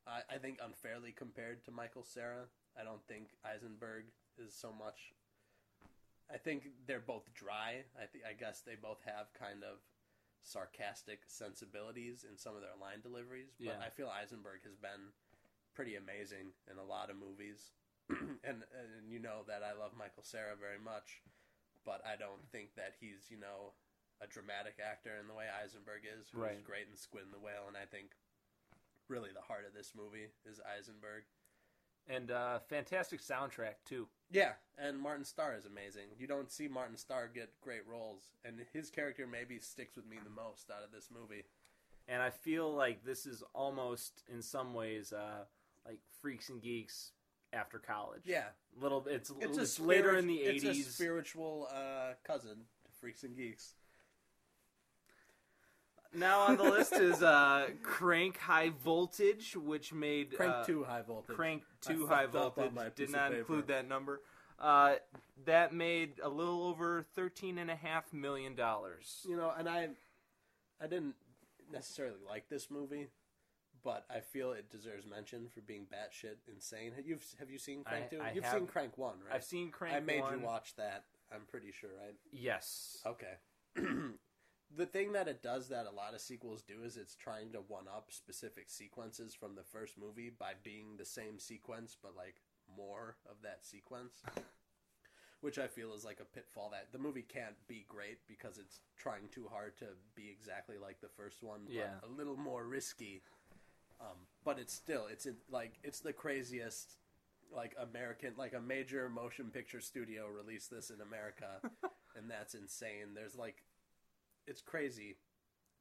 I 0.07 0.23
I 0.35 0.39
think 0.39 0.59
unfairly 0.63 1.13
compared 1.13 1.65
to 1.65 1.71
Michael 1.71 2.05
Cera. 2.05 2.49
I 2.79 2.85
don't 2.85 3.05
think 3.07 3.29
Eisenberg 3.45 4.05
is 4.39 4.55
so 4.55 4.73
much. 4.73 5.13
I 6.33 6.39
think 6.39 6.69
they're 6.87 7.01
both 7.05 7.33
dry. 7.35 7.85
I 8.01 8.07
think 8.07 8.25
I 8.25 8.33
guess 8.33 8.61
they 8.61 8.75
both 8.75 9.01
have 9.05 9.33
kind 9.39 9.63
of 9.63 9.79
sarcastic 10.43 11.21
sensibilities 11.27 12.25
in 12.29 12.37
some 12.37 12.55
of 12.55 12.61
their 12.61 12.77
line 12.81 13.01
deliveries. 13.01 13.55
But 13.59 13.67
Yeah. 13.67 13.81
I 13.81 13.91
feel 13.91 14.09
Eisenberg 14.09 14.65
has 14.65 14.77
been 14.77 15.13
pretty 15.75 15.97
amazing 15.97 16.53
in 16.71 16.79
a 16.79 16.85
lot 16.85 17.11
of 17.11 17.17
movies. 17.17 17.73
and 18.09 18.65
and 18.65 19.09
you 19.09 19.19
know 19.19 19.45
that 19.49 19.63
I 19.63 19.73
love 19.73 19.93
Michael 19.97 20.23
Cera 20.23 20.57
very 20.57 20.79
much, 20.79 21.23
but 21.85 22.01
I 22.07 22.17
don't 22.17 22.43
think 22.51 22.75
that 22.77 22.95
he's 23.01 23.31
you 23.31 23.39
know 23.39 23.73
a 24.21 24.27
dramatic 24.27 24.77
actor 24.79 25.11
in 25.21 25.27
the 25.29 25.35
way 25.35 25.47
Eisenberg 25.51 26.03
is, 26.07 26.29
who's 26.31 26.41
Right. 26.41 26.65
great 26.65 26.87
in 26.91 26.97
Squid 26.97 27.25
and 27.25 27.33
the 27.35 27.39
Whale, 27.39 27.67
and 27.69 27.77
I 27.77 27.85
think 27.85 28.13
really 29.09 29.31
the 29.35 29.43
heart 29.43 29.65
of 29.67 29.75
this 29.75 29.93
movie 29.95 30.29
is 30.49 30.61
Eisenberg. 30.65 31.25
And 32.07 32.31
uh, 32.31 32.59
fantastic 32.69 33.21
soundtrack 33.23 33.81
too. 33.85 34.09
Yeah, 34.31 34.53
and 34.79 34.99
Martin 35.01 35.25
Starr 35.25 35.57
is 35.57 35.65
amazing. 35.65 36.09
You 36.19 36.27
don't 36.27 36.51
see 36.53 36.69
Martin 36.69 36.97
Starr 36.97 37.29
get 37.29 37.51
great 37.61 37.87
roles, 37.87 38.33
and 38.45 38.61
his 38.73 38.91
character 38.91 39.27
maybe 39.27 39.59
sticks 39.59 39.97
with 39.97 40.07
me 40.07 40.19
the 40.23 40.31
most 40.31 40.71
out 40.71 40.85
of 40.85 40.93
this 40.93 41.09
movie. 41.11 41.45
And 42.07 42.23
I 42.23 42.29
feel 42.31 42.73
like 42.75 43.05
this 43.05 43.25
is 43.25 43.43
almost, 43.55 44.23
in 44.31 44.43
some 44.43 44.75
ways, 44.75 45.13
uh, 45.15 45.45
like 45.87 45.99
Freaks 46.21 46.51
and 46.51 46.61
Geeks 46.63 47.13
after 47.55 47.79
college. 47.79 48.23
Yeah, 48.25 48.45
little. 48.81 49.07
It's 49.09 49.33
it's, 49.41 49.59
it's, 49.59 49.81
later 49.81 50.17
in 50.17 50.27
the 50.27 50.37
It's 50.37 50.65
a 50.65 50.71
eighties. 50.71 50.95
spiritual 50.95 51.69
uh, 51.75 52.15
cousin 52.27 52.57
to 52.85 52.91
Freaks 53.01 53.23
and 53.23 53.37
Geeks. 53.37 53.75
Now 56.17 56.41
on 56.43 56.57
the 56.57 56.63
list 56.63 56.93
is 56.93 57.23
uh, 57.23 57.69
Crank 57.83 58.39
High 58.39 58.71
Voltage, 58.85 59.57
which 59.57 59.93
made 59.93 60.37
Crank 60.37 60.55
uh, 60.55 60.65
Two 60.65 60.85
High 60.85 61.03
Voltage. 61.03 61.37
Crank 61.37 61.63
I 61.87 61.93
Two 61.93 62.07
High 62.07 62.25
up 62.25 62.59
on 62.59 62.71
Voltage 62.71 62.95
did 62.95 63.11
not 63.11 63.35
include 63.35 63.67
that 63.69 63.89
number. 63.89 64.21
Uh, 64.59 64.95
that 65.45 65.75
made 65.75 66.21
a 66.23 66.29
little 66.29 66.65
over 66.65 67.05
thirteen 67.15 67.59
and 67.59 67.71
a 67.71 67.77
half 67.77 68.13
million 68.13 68.55
dollars. 68.55 69.27
You 69.29 69.37
know, 69.37 69.53
and 69.57 69.69
I, 69.69 69.89
I 70.81 70.87
didn't 70.87 71.15
necessarily 71.73 72.21
like 72.29 72.49
this 72.49 72.71
movie, 72.71 73.09
but 73.85 74.07
I 74.11 74.21
feel 74.21 74.53
it 74.53 74.71
deserves 74.71 75.07
mention 75.07 75.49
for 75.49 75.61
being 75.61 75.83
batshit 75.87 76.37
insane. 76.53 76.93
Have 76.97 77.07
you 77.07 77.19
have 77.39 77.51
you 77.51 77.59
seen 77.59 77.85
Crank 77.85 78.07
I- 78.07 78.09
Two? 78.17 78.21
I 78.23 78.33
You've 78.33 78.45
have- 78.45 78.55
seen 78.59 78.67
Crank 78.67 78.97
One, 78.99 79.17
right? 79.25 79.35
I've 79.37 79.45
seen 79.45 79.71
Crank. 79.71 79.95
I 79.95 80.01
made 80.01 80.21
1. 80.21 80.39
you 80.41 80.45
watch 80.45 80.75
that. 80.77 81.05
I'm 81.33 81.43
pretty 81.47 81.71
sure, 81.73 81.91
right? 82.01 82.15
Yes. 82.33 82.99
Okay. 83.07 83.35
the 84.77 84.87
thing 84.87 85.13
that 85.13 85.29
it 85.29 85.43
does 85.43 85.69
that 85.69 85.87
a 85.87 85.91
lot 85.95 86.15
of 86.15 86.21
sequels 86.21 86.63
do 86.63 86.83
is 86.85 86.97
it's 86.97 87.15
trying 87.15 87.53
to 87.53 87.59
one 87.59 87.87
up 87.89 88.11
specific 88.11 88.71
sequences 88.71 89.35
from 89.35 89.55
the 89.55 89.63
first 89.63 89.99
movie 89.99 90.31
by 90.31 90.53
being 90.63 90.97
the 90.97 91.05
same 91.05 91.39
sequence 91.39 91.97
but 92.01 92.17
like 92.17 92.37
more 92.77 93.17
of 93.29 93.37
that 93.43 93.65
sequence. 93.65 94.23
Which 95.41 95.59
I 95.59 95.67
feel 95.67 95.93
is 95.93 96.07
like 96.07 96.21
a 96.21 96.25
pitfall 96.25 96.71
that 96.71 96.91
the 96.91 96.99
movie 96.99 97.21
can't 97.29 97.57
be 97.69 97.85
great 97.87 98.21
because 98.27 98.57
it's 98.57 98.81
trying 98.97 99.29
too 99.31 99.47
hard 99.53 99.77
to 99.79 99.85
be 100.15 100.31
exactly 100.31 100.77
like 100.81 101.03
the 101.03 101.09
first 101.09 101.43
one, 101.43 101.65
but 101.67 101.75
Yeah. 101.75 102.01
a 102.03 102.09
little 102.09 102.37
more 102.39 102.65
risky. 102.65 103.21
Um, 104.01 104.17
but 104.45 104.59
it's 104.59 104.75
still 104.75 105.07
it's 105.11 105.27
in, 105.27 105.37
like 105.51 105.75
it's 105.83 106.01
the 106.01 106.13
craziest 106.13 106.95
like 107.55 107.75
American 107.81 108.33
like 108.37 108.55
a 108.55 108.61
major 108.61 109.09
motion 109.09 109.51
picture 109.51 109.81
studio 109.81 110.27
released 110.27 110.71
this 110.71 110.91
in 110.91 111.01
America 111.01 111.61
and 112.17 112.31
that's 112.31 112.55
insane. 112.55 113.15
There's 113.15 113.37
like 113.37 113.65
it's 114.47 114.61
crazy. 114.61 115.17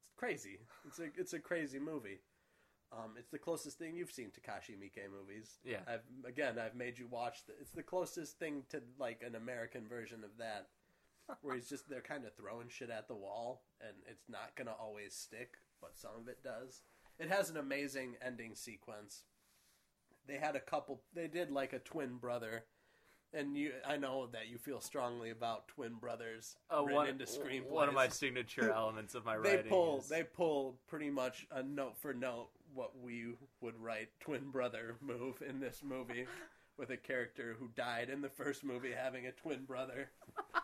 It's 0.04 0.14
crazy. 0.16 0.58
It's 0.86 0.98
a 0.98 1.04
it's 1.16 1.32
a 1.32 1.38
crazy 1.38 1.78
movie. 1.78 2.20
Um, 2.92 3.12
it's 3.18 3.30
the 3.30 3.38
closest 3.38 3.78
thing 3.78 3.96
you've 3.96 4.12
seen 4.12 4.30
to 4.30 4.40
Takashi 4.40 4.76
Miike 4.78 5.10
movies. 5.10 5.58
Yeah. 5.64 5.80
I've 5.88 6.04
again 6.26 6.58
I've 6.58 6.76
made 6.76 6.98
you 6.98 7.06
watch. 7.08 7.44
The, 7.46 7.52
it's 7.60 7.72
the 7.72 7.82
closest 7.82 8.38
thing 8.38 8.62
to 8.70 8.82
like 8.98 9.22
an 9.26 9.34
American 9.34 9.88
version 9.88 10.22
of 10.22 10.30
that, 10.38 10.68
where 11.42 11.56
he's 11.56 11.68
just 11.68 11.88
they're 11.88 12.00
kind 12.00 12.24
of 12.24 12.34
throwing 12.34 12.68
shit 12.68 12.90
at 12.90 13.08
the 13.08 13.14
wall, 13.14 13.62
and 13.80 13.96
it's 14.06 14.28
not 14.28 14.54
gonna 14.56 14.74
always 14.80 15.14
stick, 15.14 15.54
but 15.80 15.98
some 15.98 16.12
of 16.20 16.28
it 16.28 16.42
does. 16.42 16.82
It 17.18 17.30
has 17.30 17.50
an 17.50 17.56
amazing 17.56 18.16
ending 18.24 18.54
sequence. 18.54 19.22
They 20.26 20.36
had 20.36 20.56
a 20.56 20.60
couple. 20.60 21.02
They 21.14 21.26
did 21.28 21.50
like 21.50 21.72
a 21.72 21.78
twin 21.78 22.16
brother, 22.16 22.64
and 23.32 23.56
you. 23.56 23.72
I 23.86 23.96
know 23.98 24.26
that 24.32 24.48
you 24.48 24.58
feel 24.58 24.80
strongly 24.80 25.30
about 25.30 25.68
twin 25.68 25.94
brothers 25.94 26.56
written 26.72 26.94
one, 26.94 27.08
into 27.08 27.24
screenplays. 27.26 27.66
one 27.70 27.88
of 27.88 27.94
my 27.94 28.08
signature 28.08 28.72
elements 28.72 29.14
of 29.14 29.24
my 29.24 29.36
they 29.38 29.56
writing. 29.56 29.70
pull 29.70 29.98
is- 29.98 30.08
they 30.08 30.22
pull 30.22 30.76
pretty 30.88 31.10
much 31.10 31.46
a 31.52 31.62
note 31.62 31.96
for 31.98 32.14
note 32.14 32.48
what 32.74 32.98
we 33.00 33.34
would 33.60 33.80
write 33.80 34.08
twin 34.18 34.50
brother 34.50 34.96
move 35.00 35.40
in 35.48 35.60
this 35.60 35.82
movie 35.84 36.26
with 36.76 36.90
a 36.90 36.96
character 36.96 37.54
who 37.60 37.68
died 37.76 38.10
in 38.10 38.20
the 38.20 38.28
first 38.28 38.64
movie 38.64 38.90
having 38.90 39.26
a 39.26 39.30
twin 39.30 39.62
brother 39.64 40.10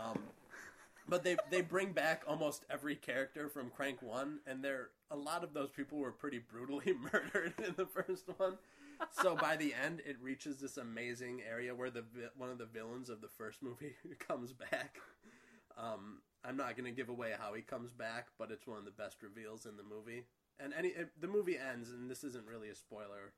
um, 0.00 0.18
but 1.08 1.24
they 1.24 1.36
they 1.50 1.60
bring 1.60 1.92
back 1.92 2.22
almost 2.26 2.64
every 2.70 2.96
character 2.96 3.48
from 3.48 3.70
crank 3.70 4.02
1 4.02 4.40
and 4.46 4.62
they're 4.62 4.90
a 5.10 5.16
lot 5.16 5.44
of 5.44 5.54
those 5.54 5.70
people 5.70 5.98
were 5.98 6.12
pretty 6.12 6.38
brutally 6.38 6.92
murdered 7.12 7.54
in 7.58 7.74
the 7.76 7.86
first 7.86 8.28
one. 8.36 8.58
So 9.22 9.36
by 9.36 9.56
the 9.56 9.74
end 9.74 10.02
it 10.04 10.16
reaches 10.20 10.56
this 10.56 10.76
amazing 10.76 11.42
area 11.48 11.74
where 11.74 11.90
the 11.90 12.04
one 12.36 12.50
of 12.50 12.58
the 12.58 12.66
villains 12.66 13.08
of 13.08 13.20
the 13.20 13.28
first 13.28 13.62
movie 13.62 13.94
comes 14.18 14.52
back. 14.52 14.98
Um, 15.78 16.22
I'm 16.44 16.56
not 16.56 16.76
going 16.76 16.86
to 16.86 16.96
give 16.96 17.08
away 17.08 17.34
how 17.38 17.54
he 17.54 17.62
comes 17.62 17.92
back, 17.92 18.28
but 18.38 18.50
it's 18.50 18.66
one 18.66 18.78
of 18.78 18.84
the 18.84 18.90
best 18.90 19.22
reveals 19.22 19.66
in 19.66 19.76
the 19.76 19.82
movie. 19.82 20.24
And 20.58 20.72
any 20.72 20.88
it, 20.88 21.10
the 21.20 21.28
movie 21.28 21.58
ends, 21.58 21.90
and 21.90 22.10
this 22.10 22.24
isn't 22.24 22.46
really 22.46 22.70
a 22.70 22.74
spoiler, 22.74 23.34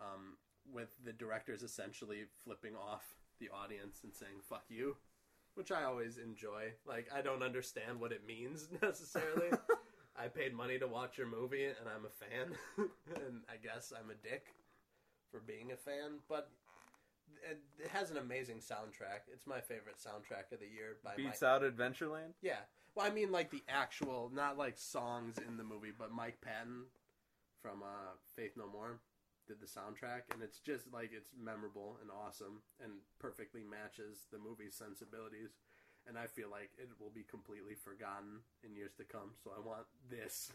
um, 0.00 0.38
with 0.72 0.96
the 1.04 1.12
directors 1.12 1.62
essentially 1.62 2.24
flipping 2.44 2.74
off 2.74 3.16
the 3.38 3.50
audience 3.50 4.00
and 4.02 4.14
saying 4.14 4.40
"fuck 4.48 4.64
you," 4.68 4.96
which 5.54 5.72
I 5.72 5.84
always 5.84 6.18
enjoy. 6.18 6.72
Like 6.86 7.08
I 7.14 7.22
don't 7.22 7.42
understand 7.42 8.00
what 8.00 8.12
it 8.12 8.26
means 8.26 8.68
necessarily, 8.82 9.50
I 10.16 10.28
paid 10.28 10.54
money 10.54 10.78
to 10.78 10.86
watch 10.86 11.18
your 11.18 11.26
movie, 11.26 11.64
and 11.64 11.88
I'm 11.88 12.04
a 12.04 12.08
fan, 12.08 12.56
and 13.16 13.42
I 13.48 13.56
guess 13.62 13.92
I'm 13.98 14.10
a 14.10 14.14
dick 14.14 14.46
for 15.30 15.40
being 15.40 15.72
a 15.72 15.76
fan. 15.76 16.18
But 16.28 16.50
it, 17.50 17.60
it 17.78 17.88
has 17.88 18.10
an 18.10 18.18
amazing 18.18 18.58
soundtrack. 18.58 19.26
It's 19.32 19.46
my 19.46 19.60
favorite 19.60 19.96
soundtrack 19.98 20.52
of 20.52 20.60
the 20.60 20.66
year. 20.66 20.98
By 21.02 21.14
Beats 21.16 21.42
Mike. 21.42 21.50
out 21.50 21.62
Adventureland. 21.62 22.34
Yeah. 22.42 22.60
Well, 22.94 23.06
I 23.06 23.10
mean, 23.10 23.32
like 23.32 23.50
the 23.50 23.64
actual, 23.68 24.30
not 24.32 24.56
like 24.56 24.78
songs 24.78 25.38
in 25.38 25.56
the 25.56 25.64
movie, 25.64 25.92
but 25.96 26.12
Mike 26.12 26.38
Patton 26.40 26.84
from 27.60 27.82
uh, 27.82 28.12
Faith 28.36 28.52
No 28.56 28.68
More 28.68 29.00
did 29.46 29.60
the 29.60 29.66
soundtrack, 29.66 30.32
and 30.32 30.42
it's 30.42 30.58
just 30.58 30.92
like 30.92 31.10
it's 31.12 31.30
memorable 31.38 31.98
and 32.00 32.10
awesome, 32.10 32.62
and 32.82 32.92
perfectly 33.18 33.62
matches 33.62 34.26
the 34.32 34.38
movie's 34.38 34.74
sensibilities. 34.74 35.50
And 36.06 36.18
I 36.18 36.26
feel 36.26 36.50
like 36.50 36.70
it 36.76 36.90
will 37.00 37.12
be 37.14 37.24
completely 37.24 37.74
forgotten 37.74 38.44
in 38.62 38.76
years 38.76 38.92
to 38.98 39.04
come. 39.04 39.32
So 39.42 39.50
I 39.56 39.66
want 39.66 39.86
this. 40.10 40.52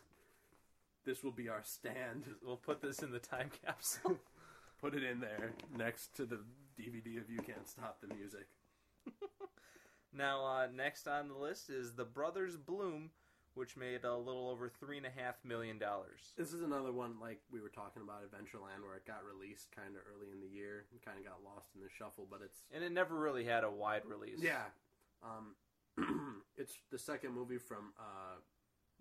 This 1.06 1.24
will 1.24 1.32
be 1.32 1.50
our 1.50 1.64
stand. 1.64 2.26
We'll 2.46 2.58
put 2.58 2.82
this 2.82 3.00
in 3.00 3.12
the 3.12 3.20
time 3.20 3.50
capsule. 3.66 4.20
Put 4.82 4.96
it 4.96 5.04
in 5.04 5.20
there 5.20 5.52
next 5.78 6.16
to 6.16 6.26
the 6.26 6.40
DVD 6.80 7.20
of 7.20 7.30
You 7.30 7.40
Can't 7.40 7.68
Stop 7.68 8.00
the 8.00 8.16
Music. 8.16 8.48
now, 10.14 10.46
uh, 10.46 10.68
next 10.74 11.06
on 11.06 11.28
the 11.28 11.34
list 11.34 11.70
is 11.70 11.96
The 11.96 12.06
Brothers 12.06 12.56
Bloom, 12.56 13.10
which 13.56 13.76
made 13.76 14.04
a 14.06 14.16
little 14.16 14.48
over 14.50 14.70
three 14.70 14.98
and 14.98 15.06
a 15.06 15.10
half 15.10 15.36
million 15.44 15.78
dollars. 15.80 16.34
This 16.38 16.54
is 16.54 16.62
another 16.62 16.92
one 16.92 17.16
like 17.22 17.42
we 17.52 17.62
were 17.62 17.70
talking 17.70 18.02
about 18.02 18.24
Adventureland, 18.24 18.84
where 18.86 18.96
it 18.96 19.06
got 19.06 19.22
released 19.26 19.72
kind 19.76 19.96
of 19.96 20.02
early 20.08 20.32
in 20.32 20.40
the 20.40 20.48
year 20.48 20.86
and 20.92 21.02
kind 21.02 21.18
of 21.18 21.26
got 21.26 21.44
lost 21.44 21.70
in 21.76 21.82
the 21.82 21.90
shuffle. 21.90 22.28
But 22.30 22.42
it's 22.44 22.60
And 22.74 22.84
it 22.84 22.92
never 22.92 23.16
really 23.16 23.44
had 23.44 23.64
a 23.64 23.72
wide 23.72 24.04
release. 24.06 24.40
yeah, 24.42 24.66
um, 25.24 25.56
it's 26.58 26.74
the 26.92 27.00
second 27.00 27.34
movie 27.34 27.58
from 27.58 27.92
uh, 28.00 28.40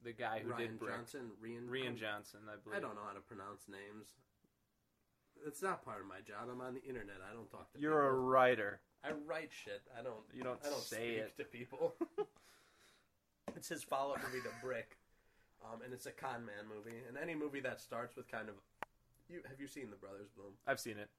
The 0.04 0.12
guy 0.12 0.40
who 0.42 0.50
Rian 0.50 0.58
did 0.58 0.78
Brick. 0.78 0.94
Johnson. 0.96 1.30
Rian, 1.44 1.68
Rian 1.68 1.96
Johnson, 1.96 2.40
I 2.50 2.56
believe. 2.62 2.78
I 2.78 2.80
don't 2.80 2.94
know 2.94 3.06
how 3.06 3.14
to 3.14 3.20
pronounce 3.20 3.68
names. 3.68 4.08
It's 5.46 5.62
not 5.62 5.84
part 5.84 6.00
of 6.00 6.08
my 6.08 6.18
job. 6.26 6.48
I'm 6.50 6.60
on 6.60 6.74
the 6.74 6.82
internet. 6.82 7.16
I 7.22 7.32
don't 7.32 7.48
talk 7.48 7.72
to. 7.72 7.78
You're 7.80 8.08
a 8.08 8.12
writer. 8.12 8.80
I 9.04 9.10
write 9.12 9.50
shit. 9.52 9.82
I 9.96 10.02
don't. 10.02 10.24
You 10.34 10.42
don't 10.42 10.58
I 10.66 10.70
don't 10.70 10.80
say 10.82 10.96
speak 10.96 11.18
it. 11.18 11.36
to 11.38 11.44
people. 11.44 11.94
it's 13.58 13.66
his 13.66 13.82
follow-up 13.82 14.22
movie 14.22 14.38
to 14.46 14.54
Brick, 14.62 14.94
um, 15.66 15.82
and 15.82 15.90
it's 15.90 16.06
a 16.06 16.14
con 16.14 16.46
man 16.46 16.70
movie. 16.70 17.02
And 17.10 17.18
any 17.18 17.34
movie 17.34 17.58
that 17.66 17.82
starts 17.82 18.14
with 18.14 18.30
kind 18.30 18.46
of, 18.46 18.54
you 19.26 19.42
have 19.50 19.58
you 19.58 19.66
seen 19.66 19.90
The 19.90 19.98
Brothers 19.98 20.30
Bloom? 20.30 20.54
I've 20.62 20.78
seen 20.78 20.94
it. 20.94 21.10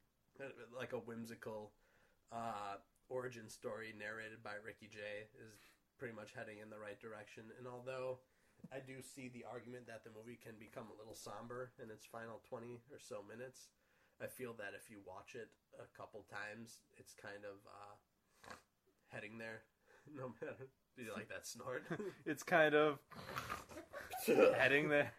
like 0.72 0.96
a 0.96 1.04
whimsical 1.04 1.76
uh, 2.32 2.80
origin 3.12 3.52
story 3.52 3.92
narrated 3.92 4.40
by 4.40 4.56
Ricky 4.64 4.88
Jay 4.88 5.28
is 5.36 5.60
pretty 6.00 6.16
much 6.16 6.32
heading 6.32 6.64
in 6.64 6.72
the 6.72 6.80
right 6.80 6.96
direction. 6.96 7.52
And 7.60 7.68
although 7.68 8.24
I 8.72 8.80
do 8.80 9.04
see 9.04 9.28
the 9.28 9.44
argument 9.44 9.92
that 9.92 10.08
the 10.08 10.16
movie 10.16 10.40
can 10.40 10.56
become 10.56 10.88
a 10.88 10.96
little 10.96 11.20
somber 11.20 11.76
in 11.76 11.92
its 11.92 12.08
final 12.08 12.40
20 12.48 12.80
or 12.88 13.04
so 13.04 13.20
minutes, 13.28 13.68
I 14.24 14.32
feel 14.32 14.56
that 14.64 14.72
if 14.80 14.88
you 14.88 15.04
watch 15.04 15.36
it 15.36 15.52
a 15.76 15.92
couple 15.92 16.24
times, 16.32 16.88
it's 16.96 17.12
kind 17.20 17.44
of 17.44 17.60
uh, 17.68 18.56
heading 19.12 19.36
there. 19.36 19.68
No 20.18 20.34
matter. 20.42 20.68
Do 20.98 21.04
you 21.04 21.14
like 21.14 21.30
that 21.30 21.46
snort? 21.48 21.84
It's 22.26 22.44
kind 22.44 22.76
of 22.76 23.00
heading 24.58 24.90
there 24.90 25.12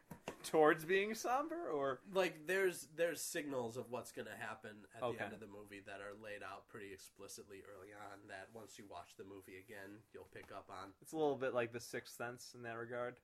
towards 0.45 0.85
being 0.85 1.15
somber, 1.15 1.71
or 1.73 2.01
like 2.15 2.47
there's 2.47 2.89
there's 2.97 3.21
signals 3.21 3.77
of 3.77 3.91
what's 3.91 4.13
going 4.13 4.27
to 4.29 4.45
happen 4.47 4.71
at 4.97 5.03
Okay. 5.03 5.17
the 5.19 5.25
end 5.25 5.33
of 5.35 5.41
the 5.41 5.47
movie 5.47 5.81
that 5.87 6.01
are 6.01 6.15
laid 6.23 6.43
out 6.43 6.69
pretty 6.69 6.93
explicitly 6.93 7.59
early 7.77 7.91
on 7.93 8.19
that 8.29 8.49
once 8.55 8.79
you 8.79 8.85
watch 8.91 9.11
the 9.17 9.25
movie 9.25 9.59
again 9.59 9.99
you'll 10.15 10.29
pick 10.35 10.51
up 10.55 10.67
on 10.71 10.91
it's 11.03 11.13
a 11.13 11.17
little 11.17 11.37
bit 11.37 11.55
like 11.55 11.73
The 11.73 11.81
Sixth 11.81 12.17
Sense 12.17 12.53
in 12.55 12.63
that 12.63 12.77
regard. 12.79 13.17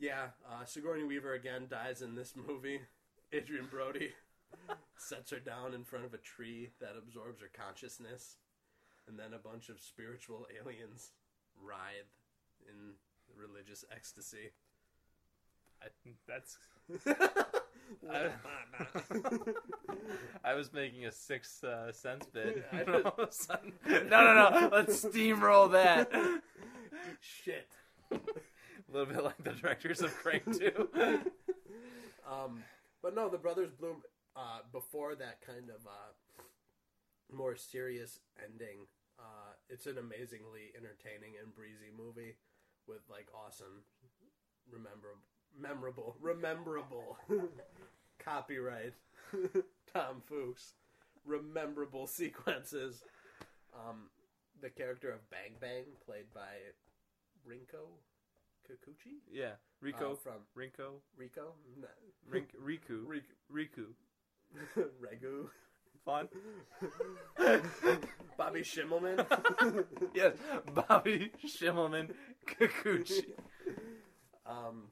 yeah 0.00 0.28
uh, 0.50 0.64
sigourney 0.64 1.04
weaver 1.04 1.34
again 1.34 1.66
dies 1.68 2.00
in 2.02 2.14
this 2.14 2.34
movie 2.36 2.80
adrien 3.34 3.66
brody 3.70 4.12
sets 4.96 5.30
her 5.30 5.40
down 5.40 5.74
in 5.74 5.84
front 5.84 6.04
of 6.06 6.14
a 6.14 6.18
tree 6.18 6.70
that 6.80 6.94
absorbs 6.96 7.40
her 7.42 7.50
consciousness 7.52 8.36
and 9.08 9.18
then 9.18 9.32
a 9.34 9.38
bunch 9.38 9.68
of 9.68 9.80
spiritual 9.80 10.46
aliens 10.60 11.12
writhe 11.60 12.12
in 12.68 12.94
religious 13.36 13.84
ecstasy 13.94 14.50
I, 15.82 15.88
that's. 16.28 16.58
I, 18.10 18.30
I 20.44 20.54
was 20.54 20.72
making 20.72 21.06
a 21.06 21.12
Sixth 21.12 21.62
uh, 21.64 21.92
Sense 21.92 22.26
bit. 22.26 22.64
I 22.72 22.84
but 22.84 23.04
all 23.06 23.14
of 23.18 23.28
a 23.28 23.32
sudden- 23.32 23.72
no, 23.86 24.00
no, 24.08 24.50
no! 24.50 24.68
Let's 24.72 25.04
steamroll 25.04 25.72
that. 25.72 26.10
shit 27.20 27.68
A 28.12 28.18
little 28.92 29.12
bit 29.12 29.24
like 29.24 29.42
the 29.42 29.52
directors 29.52 30.00
of 30.00 30.14
Crank 30.14 30.44
too. 30.58 30.88
Um, 32.30 32.62
but 33.02 33.14
no, 33.14 33.28
the 33.28 33.38
Brothers 33.38 33.70
Bloom. 33.78 34.02
Uh, 34.34 34.60
before 34.72 35.14
that 35.14 35.42
kind 35.46 35.68
of 35.68 35.86
uh, 35.86 36.12
more 37.32 37.56
serious 37.56 38.20
ending, 38.42 38.86
uh, 39.18 39.52
it's 39.68 39.86
an 39.86 39.98
amazingly 39.98 40.72
entertaining 40.76 41.34
and 41.42 41.54
breezy 41.54 41.90
movie 41.96 42.36
with 42.86 43.02
like 43.10 43.28
awesome, 43.34 43.84
remember, 44.70 45.08
memorable, 45.58 46.16
rememberable, 46.20 47.16
copyright, 48.18 48.94
Tom 49.94 50.22
Fuchs, 50.26 50.74
rememberable 51.24 52.06
sequences. 52.06 53.02
Um, 53.74 54.10
the 54.60 54.70
character 54.70 55.10
of 55.10 55.28
Bang 55.30 55.56
Bang, 55.60 55.84
played 56.04 56.26
by 56.34 56.40
Rinko 57.48 57.88
Kikuchi, 58.68 59.20
yeah, 59.32 59.52
Rico 59.80 60.12
uh, 60.12 60.16
from 60.16 60.42
Rinko? 60.56 61.00
Rico, 61.16 61.54
No, 61.80 61.88
Rink, 62.28 62.50
Riku. 62.64 63.06
Rik- 63.06 63.36
Riku. 63.52 63.86
Regu. 64.76 65.48
Fun. 66.04 66.28
Bobby 68.36 68.62
Schimmelman. 68.62 69.24
yes, 70.14 70.34
Bobby 70.74 71.30
Schimmelman 71.46 72.10
Kikuchi. 72.46 73.32
um, 74.46 74.90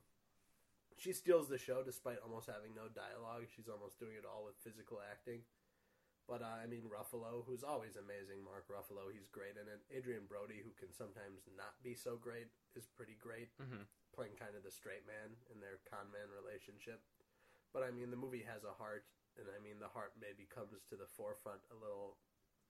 she 0.96 1.12
steals 1.12 1.48
the 1.48 1.58
show 1.58 1.82
despite 1.82 2.18
almost 2.22 2.46
having 2.46 2.74
no 2.76 2.86
dialogue. 2.92 3.48
She's 3.56 3.66
almost 3.68 3.98
doing 3.98 4.14
it 4.14 4.24
all 4.28 4.44
with 4.46 4.54
physical 4.62 5.00
acting. 5.02 5.40
But 6.28 6.46
uh, 6.46 6.62
I 6.62 6.70
mean, 6.70 6.86
Ruffalo, 6.86 7.42
who's 7.42 7.66
always 7.66 7.98
amazing. 7.98 8.44
Mark 8.46 8.70
Ruffalo, 8.70 9.10
he's 9.10 9.26
great 9.26 9.58
in 9.58 9.66
it. 9.66 9.82
Adrien 9.90 10.30
Brody, 10.30 10.62
who 10.62 10.70
can 10.78 10.94
sometimes 10.94 11.42
not 11.58 11.74
be 11.82 11.98
so 11.98 12.14
great, 12.14 12.46
is 12.78 12.86
pretty 12.86 13.18
great, 13.18 13.50
Mhm. 13.58 13.82
playing 14.14 14.38
kind 14.38 14.54
of 14.54 14.62
the 14.62 14.70
straight 14.70 15.02
man 15.10 15.34
in 15.50 15.58
their 15.58 15.82
con 15.90 16.06
man 16.14 16.30
relationship. 16.30 17.02
But 17.74 17.82
I 17.82 17.90
mean, 17.90 18.14
the 18.14 18.20
movie 18.20 18.46
has 18.46 18.62
a 18.62 18.70
heart, 18.78 19.02
and 19.38 19.46
I 19.50 19.58
mean, 19.62 19.78
the 19.78 19.88
heart 19.90 20.12
maybe 20.20 20.48
comes 20.48 20.80
to 20.90 20.96
the 20.96 21.06
forefront 21.06 21.60
a 21.70 21.76
little, 21.78 22.16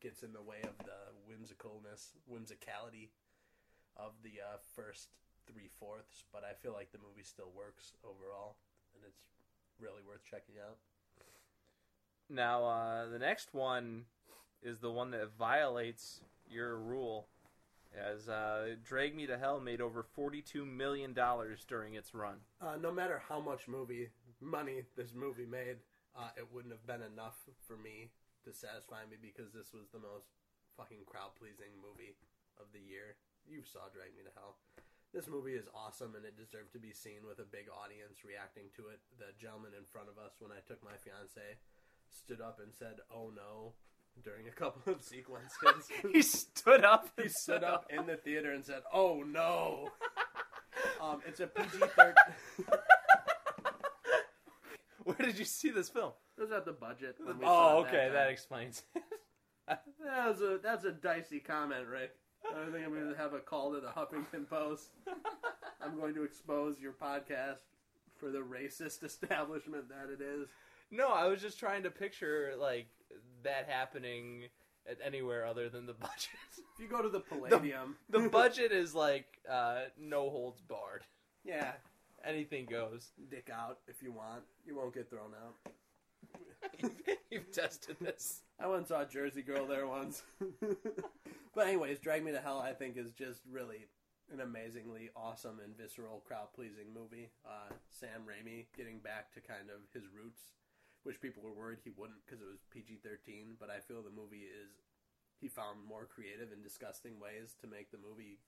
gets 0.00 0.22
in 0.22 0.32
the 0.32 0.42
way 0.42 0.60
of 0.64 0.76
the 0.84 1.14
whimsicalness, 1.28 2.16
whimsicality 2.28 3.10
of 3.96 4.12
the 4.22 4.40
uh, 4.40 4.58
first 4.74 5.08
three 5.46 5.68
fourths. 5.68 6.24
But 6.32 6.44
I 6.44 6.54
feel 6.54 6.72
like 6.72 6.92
the 6.92 6.98
movie 6.98 7.24
still 7.24 7.52
works 7.54 7.92
overall, 8.04 8.56
and 8.94 9.04
it's 9.06 9.22
really 9.78 10.02
worth 10.06 10.24
checking 10.24 10.56
out. 10.60 10.78
Now, 12.28 12.64
uh, 12.64 13.08
the 13.08 13.18
next 13.18 13.52
one 13.52 14.04
is 14.62 14.78
the 14.78 14.90
one 14.90 15.10
that 15.10 15.36
violates 15.36 16.20
your 16.48 16.76
rule, 16.76 17.26
as 17.96 18.28
uh, 18.28 18.76
Drag 18.84 19.16
Me 19.16 19.26
to 19.26 19.36
Hell 19.36 19.60
made 19.60 19.80
over 19.80 20.04
$42 20.16 20.66
million 20.66 21.12
during 21.66 21.94
its 21.94 22.14
run. 22.14 22.36
Uh, 22.60 22.76
no 22.80 22.92
matter 22.92 23.20
how 23.28 23.40
much 23.40 23.66
movie 23.66 24.10
money 24.40 24.82
this 24.96 25.12
movie 25.14 25.46
made, 25.46 25.76
uh, 26.16 26.34
it 26.36 26.46
wouldn't 26.50 26.74
have 26.74 26.86
been 26.86 27.02
enough 27.02 27.46
for 27.66 27.76
me 27.76 28.10
to 28.44 28.52
satisfy 28.52 29.04
me 29.06 29.20
because 29.20 29.52
this 29.52 29.72
was 29.72 29.88
the 29.92 30.02
most 30.02 30.32
fucking 30.76 31.04
crowd 31.04 31.36
pleasing 31.36 31.76
movie 31.78 32.16
of 32.58 32.72
the 32.72 32.80
year. 32.82 33.16
You 33.44 33.62
saw 33.64 33.88
Drag 33.92 34.16
Me 34.16 34.24
to 34.24 34.32
Hell. 34.34 34.56
This 35.12 35.26
movie 35.26 35.58
is 35.58 35.66
awesome 35.74 36.14
and 36.14 36.24
it 36.24 36.38
deserved 36.38 36.72
to 36.72 36.78
be 36.78 36.94
seen 36.94 37.26
with 37.26 37.42
a 37.42 37.48
big 37.48 37.66
audience 37.68 38.22
reacting 38.22 38.70
to 38.78 38.94
it. 38.94 39.02
The 39.18 39.34
gentleman 39.36 39.74
in 39.76 39.84
front 39.84 40.08
of 40.08 40.22
us, 40.22 40.38
when 40.38 40.54
I 40.54 40.62
took 40.62 40.78
my 40.86 40.94
fiance, 41.02 41.58
stood 42.08 42.40
up 42.40 42.60
and 42.62 42.72
said, 42.72 43.02
"Oh 43.10 43.30
no," 43.34 43.74
during 44.22 44.46
a 44.46 44.54
couple 44.62 44.92
of 44.92 45.02
sequences. 45.02 45.90
he 46.12 46.22
stood 46.22 46.84
up. 46.84 47.10
he 47.20 47.28
stood 47.28 47.64
up 47.64 47.90
"Oh." 47.90 47.98
in 47.98 48.06
the 48.06 48.16
theater 48.16 48.52
and 48.52 48.64
said, 48.64 48.82
"Oh 48.92 49.22
no." 49.26 49.90
um, 51.02 51.20
it's 51.26 51.40
a 51.40 51.46
PG 51.46 51.78
thirteen. 51.96 52.78
Where 55.04 55.16
did 55.18 55.38
you 55.38 55.44
see 55.44 55.70
this 55.70 55.88
film? 55.88 56.12
It 56.38 56.42
was 56.42 56.52
at 56.52 56.64
the 56.64 56.72
budget. 56.72 57.16
when 57.22 57.38
we 57.38 57.44
Oh, 57.46 57.82
it 57.82 57.88
okay, 57.88 58.04
time. 58.04 58.12
that 58.14 58.28
explains. 58.30 58.82
That 59.68 60.26
was 60.26 60.40
a 60.40 60.58
that's 60.60 60.84
a 60.84 60.90
dicey 60.90 61.38
comment, 61.38 61.86
Rick. 61.86 62.10
I 62.44 62.64
think 62.72 62.84
I'm 62.84 62.92
going 62.92 63.08
to 63.08 63.16
have 63.16 63.34
a 63.34 63.38
call 63.38 63.72
to 63.74 63.80
the 63.80 63.86
Huffington 63.88 64.48
Post. 64.48 64.88
I'm 65.80 65.96
going 65.96 66.14
to 66.14 66.24
expose 66.24 66.80
your 66.80 66.92
podcast 66.92 67.60
for 68.18 68.30
the 68.30 68.38
racist 68.40 69.04
establishment 69.04 69.88
that 69.90 70.10
it 70.12 70.20
is. 70.20 70.48
no, 70.90 71.08
I 71.10 71.28
was 71.28 71.40
just 71.40 71.60
trying 71.60 71.84
to 71.84 71.90
picture 71.90 72.54
like 72.58 72.88
that 73.44 73.68
happening 73.68 74.44
at 74.90 74.98
anywhere 75.06 75.46
other 75.46 75.68
than 75.68 75.86
the 75.86 75.92
budget. 75.94 76.30
If 76.74 76.80
you 76.80 76.88
go 76.88 77.02
to 77.02 77.08
the 77.08 77.20
Palladium, 77.20 77.96
the 78.08 78.28
budget 78.28 78.72
is 78.72 78.92
like 78.94 79.26
uh, 79.48 79.82
no 79.98 80.30
holds 80.30 80.60
barred. 80.62 81.04
yeah, 81.44 81.72
Anything 82.24 82.66
goes. 82.66 83.12
Dick 83.30 83.50
out 83.52 83.78
if 83.88 84.02
you 84.02 84.12
want. 84.12 84.42
You 84.66 84.76
won't 84.76 84.94
get 84.94 85.08
thrown 85.08 85.32
out. 85.34 85.72
You've 87.30 87.50
tested 87.52 87.96
this. 88.00 88.42
I 88.58 88.66
once 88.66 88.88
saw 88.88 89.02
a 89.02 89.06
Jersey 89.06 89.42
Girl 89.42 89.66
there 89.66 89.86
once. 89.86 90.22
but 91.54 91.66
anyways, 91.66 92.00
Drag 92.00 92.24
Me 92.24 92.32
to 92.32 92.40
Hell 92.40 92.58
I 92.58 92.72
think 92.72 92.96
is 92.96 93.12
just 93.12 93.40
really 93.50 93.86
an 94.32 94.40
amazingly 94.40 95.10
awesome 95.16 95.60
and 95.64 95.76
visceral 95.76 96.22
crowd 96.26 96.52
pleasing 96.54 96.92
movie. 96.94 97.30
Uh, 97.44 97.72
Sam 97.88 98.22
Raimi 98.28 98.66
getting 98.76 98.98
back 98.98 99.32
to 99.32 99.40
kind 99.40 99.70
of 99.70 99.80
his 99.94 100.08
roots, 100.12 100.52
which 101.04 101.20
people 101.20 101.42
were 101.42 101.56
worried 101.56 101.78
he 101.82 101.90
wouldn't 101.96 102.20
because 102.26 102.42
it 102.42 102.50
was 102.50 102.60
PG 102.70 103.00
thirteen. 103.02 103.56
But 103.58 103.70
I 103.70 103.80
feel 103.80 104.02
the 104.02 104.14
movie 104.14 104.46
is 104.46 104.84
he 105.40 105.48
found 105.48 105.80
more 105.88 106.04
creative 106.04 106.52
and 106.52 106.62
disgusting 106.62 107.18
ways 107.18 107.56
to 107.60 107.66
make 107.66 107.90
the 107.90 107.98
movie 107.98 108.38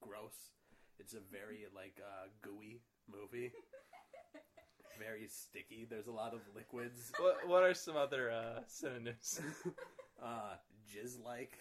gross. 0.00 0.52
It's 0.98 1.14
a 1.14 1.20
very 1.30 1.66
like 1.74 2.00
uh, 2.00 2.28
gooey 2.42 2.80
movie. 3.10 3.52
very 4.98 5.26
sticky. 5.28 5.86
There's 5.88 6.06
a 6.06 6.12
lot 6.12 6.34
of 6.34 6.40
liquids. 6.54 7.12
What 7.20 7.48
What 7.48 7.62
are 7.62 7.74
some 7.74 7.96
other 7.96 8.30
uh, 8.30 8.60
synonyms? 8.66 9.40
uh, 10.22 10.54
jizz 10.88 11.24
like. 11.24 11.58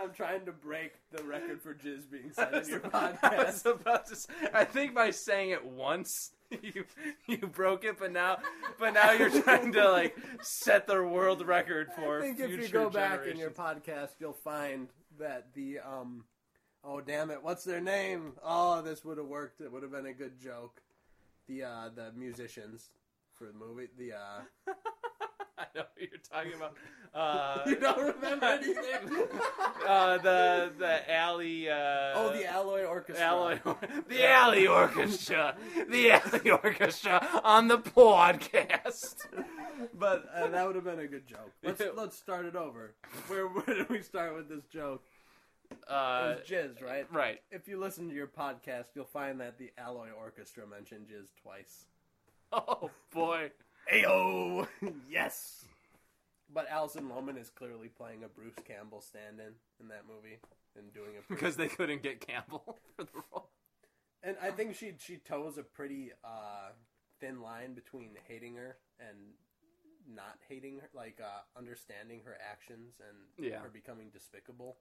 I'm 0.00 0.12
trying 0.12 0.44
to 0.46 0.52
break 0.52 0.92
the 1.12 1.22
record 1.22 1.62
for 1.62 1.74
jizz 1.74 2.10
being 2.10 2.32
said 2.32 2.52
in 2.54 2.68
your 2.68 2.80
I 2.92 3.12
podcast. 3.12 3.46
was 3.46 3.66
about 3.66 4.06
to. 4.06 4.16
Say, 4.16 4.32
I 4.52 4.64
think 4.64 4.94
by 4.94 5.10
saying 5.10 5.50
it 5.50 5.64
once, 5.64 6.32
you 6.62 6.84
you 7.26 7.38
broke 7.38 7.84
it, 7.84 7.98
but 7.98 8.12
now, 8.12 8.38
but 8.78 8.92
now 8.94 9.12
you're 9.12 9.30
trying 9.42 9.72
to 9.72 9.90
like 9.90 10.16
set 10.42 10.86
the 10.86 11.02
world 11.02 11.46
record 11.46 11.88
for 11.96 12.18
I 12.18 12.22
think 12.22 12.40
if 12.40 12.50
you 12.50 12.68
go 12.68 12.90
back 12.90 13.26
in 13.26 13.38
your 13.38 13.50
podcast, 13.50 14.10
you'll 14.18 14.32
find 14.32 14.88
that 15.18 15.52
the 15.54 15.78
um, 15.80 16.24
oh 16.82 17.00
damn 17.00 17.30
it, 17.30 17.42
what's 17.42 17.64
their 17.64 17.80
name? 17.80 18.32
Oh, 18.44 18.82
this 18.82 19.04
would 19.04 19.18
have 19.18 19.26
worked. 19.26 19.60
It 19.60 19.72
would 19.72 19.82
have 19.82 19.92
been 19.92 20.06
a 20.06 20.12
good 20.12 20.40
joke. 20.40 20.82
The 21.48 21.64
uh, 21.64 21.88
the 21.94 22.12
musicians 22.16 22.90
for 23.34 23.46
the 23.46 23.52
movie. 23.52 23.88
The 23.98 24.12
uh, 24.12 24.40
I 25.58 25.66
know 25.74 25.82
what 25.82 25.90
you're 25.98 26.20
talking 26.30 26.54
about. 26.54 26.76
Uh, 27.14 27.62
you 27.68 27.76
don't 27.76 28.16
remember 28.16 28.44
anything. 28.44 29.28
uh, 29.86 30.18
the 30.18 30.72
the 30.76 31.12
alley. 31.12 31.70
Uh, 31.70 32.10
oh, 32.16 32.32
the 32.36 32.44
Alloy 32.44 32.82
Orchestra. 32.82 33.24
Alloy, 33.24 33.60
the 34.08 34.28
Alley 34.28 34.66
Orchestra, 34.66 35.54
the 35.88 36.10
Alley 36.10 36.50
Orchestra 36.50 37.40
on 37.44 37.68
the 37.68 37.78
podcast. 37.78 39.26
But 39.98 40.24
uh, 40.34 40.48
that 40.48 40.66
would 40.66 40.74
have 40.76 40.84
been 40.84 40.98
a 41.00 41.06
good 41.06 41.26
joke. 41.26 41.52
Let's 41.62 41.82
let's 41.96 42.16
start 42.16 42.46
it 42.46 42.56
over. 42.56 42.94
Where 43.28 43.46
where 43.48 43.76
did 43.76 43.88
we 43.88 44.00
start 44.02 44.34
with 44.34 44.48
this 44.48 44.64
joke? 44.72 45.02
Uh, 45.88 46.34
It 46.36 46.40
was 46.40 46.48
jizz, 46.48 46.82
right? 46.82 47.06
right. 47.12 47.40
If 47.50 47.66
you 47.68 47.78
listen 47.80 48.08
to 48.08 48.14
your 48.14 48.26
podcast, 48.26 48.86
you'll 48.94 49.04
find 49.06 49.40
that 49.40 49.58
the 49.58 49.70
Alloy 49.78 50.08
Orchestra 50.10 50.66
mentioned 50.66 51.06
jizz 51.08 51.28
twice. 51.42 51.86
Oh 52.52 52.90
boy. 53.12 53.50
Ayo! 53.92 54.68
yes! 55.10 55.64
But 56.52 56.68
Alison 56.70 57.08
Lohman 57.08 57.40
is 57.40 57.50
clearly 57.50 57.88
playing 57.88 58.22
a 58.22 58.28
Bruce 58.28 58.54
Campbell 58.64 59.00
stand 59.00 59.40
in 59.40 59.54
in 59.80 59.88
that 59.88 60.02
movie 60.06 60.38
and 60.78 60.92
doing 60.92 61.14
it 61.16 61.24
Because 61.28 61.56
they 61.56 61.66
couldn't 61.68 62.02
get 62.04 62.20
Campbell 62.24 62.76
for 62.96 63.02
the 63.04 63.10
role. 63.32 63.48
and 64.22 64.36
I 64.40 64.50
think 64.52 64.76
she 64.76 64.92
she 65.00 65.16
toes 65.16 65.58
a 65.58 65.64
pretty 65.64 66.12
uh, 66.22 66.70
thin 67.20 67.40
line 67.42 67.74
between 67.74 68.10
hating 68.28 68.54
her 68.54 68.76
and 69.00 69.16
not 70.12 70.38
hating 70.48 70.78
her, 70.80 70.88
like 70.94 71.20
uh, 71.22 71.58
understanding 71.58 72.22
her 72.24 72.36
actions 72.50 72.94
and 73.00 73.46
Yeah. 73.46 73.60
her 73.60 73.68
becoming 73.68 74.10
despicable. 74.12 74.76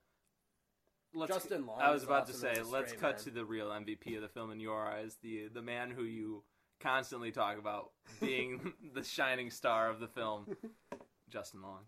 Let's, 1.16 1.32
Justin 1.34 1.66
Long 1.68 1.80
I 1.80 1.92
was 1.92 2.04
about 2.04 2.26
to 2.28 2.34
say, 2.34 2.54
let's 2.64 2.92
cut 2.94 3.18
man. 3.18 3.24
to 3.26 3.30
the 3.32 3.46
real 3.46 3.68
MVP 3.68 4.16
of 4.16 4.24
the 4.24 4.28
film 4.30 4.52
in 4.52 4.60
your 4.60 4.84
eyes, 4.88 5.18
the 5.22 5.48
the 5.48 5.62
man 5.62 5.92
who 5.92 6.04
you 6.04 6.44
constantly 6.80 7.32
talk 7.32 7.60
about 7.60 7.92
being 8.20 8.74
the 8.94 9.04
shining 9.04 9.52
star 9.52 9.90
of 9.92 10.00
the 10.00 10.08
film, 10.08 10.58
Justin 11.30 11.62
Long. 11.62 11.82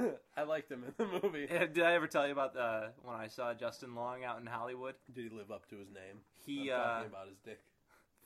I 0.36 0.42
liked 0.42 0.70
him 0.70 0.84
in 0.84 0.92
the 0.96 1.20
movie. 1.22 1.46
Eh, 1.48 1.66
Did 1.66 1.84
I 1.84 1.92
ever 1.94 2.06
tell 2.06 2.26
you 2.26 2.32
about 2.32 2.54
the, 2.54 2.90
when 3.02 3.14
I 3.14 3.28
saw 3.28 3.54
Justin 3.54 3.94
Long 3.94 4.24
out 4.24 4.40
in 4.40 4.46
Hollywood? 4.46 4.94
Did 5.12 5.24
he 5.24 5.30
live 5.30 5.50
up 5.52 5.68
to 5.68 5.76
his 5.78 5.88
name? 5.90 6.20
He 6.44 6.72
I'm 6.72 6.80
uh, 6.80 6.82
talking 6.84 7.10
about 7.10 7.28
his 7.28 7.38
dick. 7.44 7.60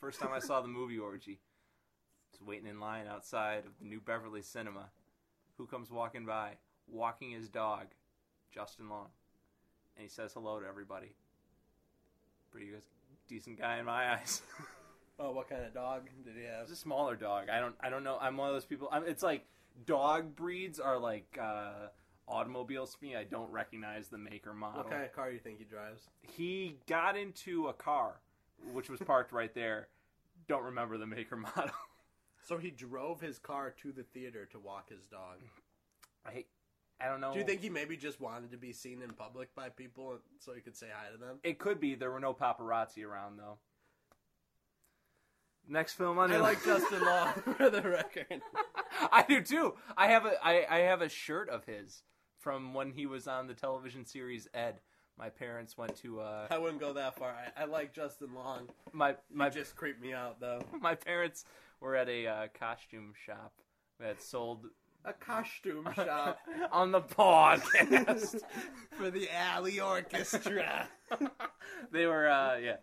First 0.00 0.20
time 0.20 0.30
I 0.32 0.38
saw 0.38 0.60
the 0.62 0.68
movie 0.68 0.98
Orgy. 0.98 1.40
Waiting 2.46 2.68
in 2.68 2.80
line 2.80 3.06
outside 3.06 3.64
of 3.66 3.72
the 3.80 3.86
New 3.86 4.00
Beverly 4.00 4.42
Cinema. 4.42 4.90
Who 5.56 5.66
comes 5.66 5.90
walking 5.90 6.24
by? 6.24 6.52
Walking 6.86 7.32
his 7.32 7.48
dog, 7.48 7.86
Justin 8.54 8.88
Long. 8.88 9.08
And 9.96 10.02
he 10.04 10.08
says 10.08 10.32
hello 10.32 10.60
to 10.60 10.66
everybody. 10.66 11.14
Pretty 12.50 12.68
good, 12.68 12.82
decent 13.28 13.58
guy 13.58 13.78
in 13.78 13.84
my 13.86 14.12
eyes. 14.14 14.42
Oh, 15.18 15.32
what 15.32 15.48
kind 15.50 15.64
of 15.64 15.74
dog 15.74 16.08
did 16.24 16.34
he 16.36 16.44
have? 16.44 16.62
it's 16.62 16.72
a 16.72 16.76
smaller 16.76 17.16
dog. 17.16 17.48
I 17.50 17.58
don't 17.58 17.74
I 17.80 17.90
don't 17.90 18.04
know. 18.04 18.18
I'm 18.20 18.36
one 18.36 18.48
of 18.48 18.54
those 18.54 18.64
people. 18.64 18.88
I'm, 18.92 19.04
it's 19.06 19.22
like 19.22 19.44
dog 19.84 20.36
breeds 20.36 20.78
are 20.78 20.98
like 20.98 21.36
uh, 21.40 21.88
automobiles 22.28 22.94
to 22.94 23.04
me. 23.04 23.16
I 23.16 23.24
don't 23.24 23.50
recognize 23.50 24.08
the 24.08 24.18
make 24.18 24.46
or 24.46 24.54
model. 24.54 24.82
What 24.82 24.90
kind 24.90 25.02
of 25.02 25.12
car 25.12 25.28
do 25.28 25.34
you 25.34 25.40
think 25.40 25.58
he 25.58 25.64
drives? 25.64 26.02
He 26.22 26.76
got 26.86 27.16
into 27.16 27.66
a 27.66 27.72
car, 27.72 28.20
which 28.72 28.88
was 28.88 29.00
parked 29.00 29.32
right 29.32 29.52
there. 29.54 29.88
Don't 30.48 30.64
remember 30.64 30.98
the 30.98 31.06
make 31.06 31.32
or 31.32 31.36
model. 31.36 31.70
So 32.48 32.56
he 32.56 32.70
drove 32.70 33.20
his 33.20 33.38
car 33.38 33.74
to 33.82 33.92
the 33.92 34.04
theater 34.04 34.46
to 34.52 34.58
walk 34.58 34.88
his 34.88 35.06
dog. 35.06 35.36
I 36.24 36.44
I 36.98 37.08
don't 37.08 37.20
know. 37.20 37.34
Do 37.34 37.38
you 37.38 37.44
think 37.44 37.60
he 37.60 37.68
maybe 37.68 37.94
just 37.94 38.22
wanted 38.22 38.52
to 38.52 38.56
be 38.56 38.72
seen 38.72 39.02
in 39.02 39.10
public 39.10 39.54
by 39.54 39.68
people 39.68 40.18
so 40.38 40.54
he 40.54 40.62
could 40.62 40.74
say 40.74 40.86
hi 40.90 41.12
to 41.12 41.18
them? 41.18 41.40
it 41.44 41.58
could 41.58 41.78
be? 41.78 41.94
There 41.94 42.10
were 42.10 42.20
no 42.20 42.32
paparazzi 42.32 43.04
around 43.04 43.36
though. 43.36 43.58
Next 45.68 45.92
film 45.92 46.18
on 46.18 46.32
I 46.32 46.38
like 46.38 46.64
Justin 46.64 47.04
Long 47.04 47.34
for 47.58 47.68
the 47.68 47.82
record. 47.82 48.40
I 49.12 49.26
do 49.28 49.42
too. 49.42 49.74
I 49.98 50.08
have 50.08 50.24
a 50.24 50.32
I, 50.42 50.64
I 50.70 50.78
have 50.78 51.02
a 51.02 51.10
shirt 51.10 51.50
of 51.50 51.66
his 51.66 52.02
from 52.38 52.72
when 52.72 52.92
he 52.92 53.04
was 53.04 53.28
on 53.28 53.46
the 53.46 53.54
television 53.54 54.06
series 54.06 54.48
Ed. 54.54 54.80
My 55.18 55.30
parents 55.30 55.76
went 55.76 55.96
to 56.02 56.20
uh 56.20 56.46
I 56.50 56.58
wouldn't 56.58 56.80
go 56.80 56.92
that 56.92 57.16
far. 57.16 57.34
I, 57.56 57.62
I 57.62 57.64
like 57.64 57.92
Justin 57.92 58.34
Long. 58.34 58.68
my 58.92 59.16
my 59.32 59.46
My 59.46 59.50
just 59.50 59.76
creeped 59.76 60.00
me 60.00 60.12
out 60.12 60.40
though. 60.40 60.62
my 60.80 60.94
parents 60.94 61.44
were 61.80 61.96
at 61.96 62.08
a 62.08 62.26
uh, 62.26 62.46
costume 62.58 63.12
shop 63.26 63.52
that 64.00 64.22
sold 64.22 64.66
A 65.04 65.12
costume 65.12 65.88
shop 65.94 66.38
on 66.72 66.92
the 66.92 67.00
podcast. 67.00 68.40
for 68.96 69.10
the 69.10 69.28
Alley 69.34 69.80
Orchestra. 69.80 70.88
they 71.90 72.06
were 72.06 72.28
uh 72.28 72.56
yeah 72.56 72.76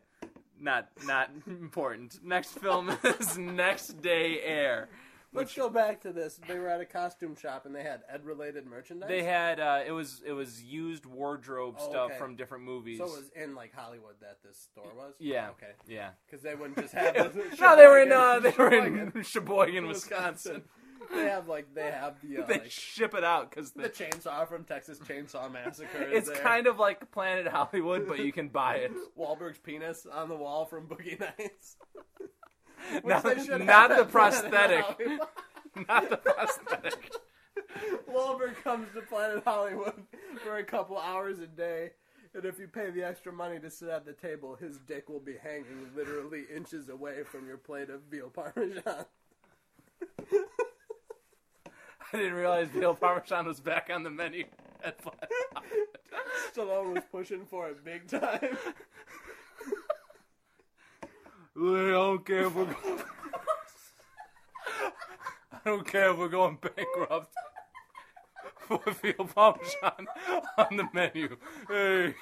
not 0.60 0.90
not 1.06 1.30
important 1.48 2.20
next 2.24 2.58
film 2.60 2.90
is 3.20 3.38
next 3.38 4.02
day 4.02 4.40
air 4.42 4.90
Let's 5.36 5.54
go 5.56 5.70
back 5.70 6.02
to 6.02 6.12
this. 6.12 6.40
They 6.48 6.58
were 6.58 6.68
at 6.70 6.82
a 6.82 6.86
costume 6.86 7.36
shop 7.36 7.66
and 7.66 7.76
they 7.76 7.84
had 7.84 8.02
Ed 8.12 8.26
related 8.26 8.66
merchandise. 8.66 9.10
they 9.10 9.24
had 9.24 9.60
uh 9.60 9.82
it 9.86 9.92
was 9.92 10.22
it 10.26 10.32
was 10.34 10.64
used 10.64 11.06
wardrobe 11.06 11.76
Oh, 11.80 11.90
stuff 11.90 12.10
okay. 12.12 12.18
from 12.18 12.36
different 12.36 12.64
movies 12.64 12.98
so 13.00 13.06
it 13.06 13.12
was 13.12 13.30
in 13.36 13.56
like 13.56 13.74
Hollywood 13.76 14.16
that 14.22 14.38
this 14.44 14.58
store 14.72 14.92
was. 14.96 15.14
yeah 15.20 15.50
Okay. 15.52 15.72
yeah 15.88 16.10
Because 16.26 16.42
they 16.44 16.56
wouldn't 16.56 16.78
just 16.80 16.94
have. 16.94 17.16
The, 17.34 17.58
no 17.60 17.76
they 17.76 17.88
were 17.88 18.00
in 18.02 18.12
uh 18.12 18.40
they 18.40 18.54
were 18.58 18.74
in 18.74 19.24
sheboygan 19.24 19.88
wisconsin 19.94 20.64
They 21.14 21.26
have 21.26 21.48
like 21.48 21.74
they 21.76 21.92
have 21.92 22.16
the 22.22 22.38
uh, 22.44 22.46
they 22.48 22.54
like, 22.60 22.72
ship 22.72 23.14
it 23.14 23.24
out 23.24 23.50
because 23.52 23.72
the 23.72 23.90
chainsaw 23.90 24.48
from 24.48 24.64
Texas 24.64 24.98
Chainsaw 25.00 25.52
Massacre. 25.52 26.02
it's 26.02 26.30
kind 26.30 26.66
of 26.68 26.80
like 26.80 27.12
planet 27.12 27.48
hollywood 27.48 28.08
but 28.08 28.20
you 28.20 28.32
can 28.32 28.48
buy 28.50 28.76
it 28.78 28.92
Wahlberg's 29.18 29.60
penis 29.60 30.06
on 30.12 30.30
the 30.30 30.36
wall 30.36 30.66
from 30.66 30.88
Boogie 30.88 31.20
Nights. 31.20 31.78
Not, 33.04 33.24
they 33.24 33.36
should 33.36 33.62
have 33.62 33.66
not 33.66 33.98
the 33.98 34.06
prosthetic 34.06 34.86
not 35.88 36.10
the 36.10 36.18
prosthetic 36.18 37.12
Wahlberg 38.10 38.56
comes 38.64 38.88
to 38.94 39.02
Planet 39.02 39.44
Hollywood 39.46 40.04
for 40.44 40.58
a 40.58 40.64
couple 40.64 40.98
hours 40.98 41.40
a 41.40 41.48
day, 41.48 41.92
and 42.34 42.46
if 42.46 42.58
you 42.60 42.68
pay 42.68 42.90
the 42.90 43.04
extra 43.04 43.34
money 43.34 43.60
to 43.60 43.70
sit 43.70 43.90
at 43.90 44.06
the 44.06 44.14
table, 44.14 44.56
his 44.56 44.78
dick 44.88 45.10
will 45.10 45.20
be 45.20 45.36
hanging 45.42 45.90
literally 45.96 46.44
inches 46.54 46.88
away 46.88 47.24
from 47.24 47.48
your 47.48 47.58
plate 47.58 47.90
of 47.90 48.02
veal 48.04 48.30
parmesan. 48.30 49.06
i 52.14 52.18
didn't 52.18 52.34
realize 52.34 52.70
veal 52.70 52.94
parmesan 52.94 53.46
was 53.46 53.60
back 53.60 53.90
on 53.92 54.04
the 54.04 54.10
menu 54.10 54.46
at 54.84 54.98
planet 55.00 55.30
hollywood 55.54 55.96
Stallone 56.54 56.94
was 56.94 57.04
pushing 57.12 57.46
for 57.46 57.70
it 57.70 57.84
big 57.84 58.08
time. 58.08 58.58
I 61.58 61.92
don't 61.92 62.26
care 62.26 62.48
if 62.48 62.56
we're 62.56 62.66
going. 62.66 63.00
I 65.54 65.58
don't 65.64 65.88
care 65.88 66.12
if 66.12 66.18
we're 66.18 66.28
going 66.28 66.58
bankrupt. 66.62 67.34
For 68.60 68.82
veal 69.02 69.30
parmesan 69.34 70.08
on 70.58 70.78
the 70.78 70.88
menu. 70.92 71.38
Hey. 71.70 72.16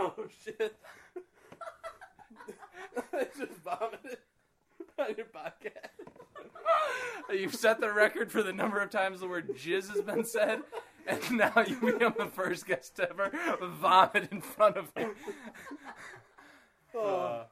oh 0.00 0.26
shit! 0.44 0.76
I 3.12 3.26
just 3.38 3.52
vomited 3.64 4.18
on 4.98 5.14
your 5.16 5.26
podcast. 5.26 6.10
You've 7.32 7.54
set 7.54 7.80
the 7.80 7.92
record 7.92 8.32
for 8.32 8.42
the 8.42 8.52
number 8.52 8.80
of 8.80 8.90
times 8.90 9.20
the 9.20 9.28
word 9.28 9.48
jizz 9.56 9.88
has 9.94 10.02
been 10.02 10.24
said 10.24 10.62
and 11.06 11.30
now 11.38 11.52
you 11.66 11.76
become 11.80 12.14
the 12.18 12.26
first 12.26 12.66
guest 12.66 12.96
to 12.96 13.08
ever 13.10 13.30
vomit 13.62 14.28
in 14.30 14.40
front 14.40 14.76
of 14.76 14.94
me. 14.96 15.06
Uh, 16.98 17.44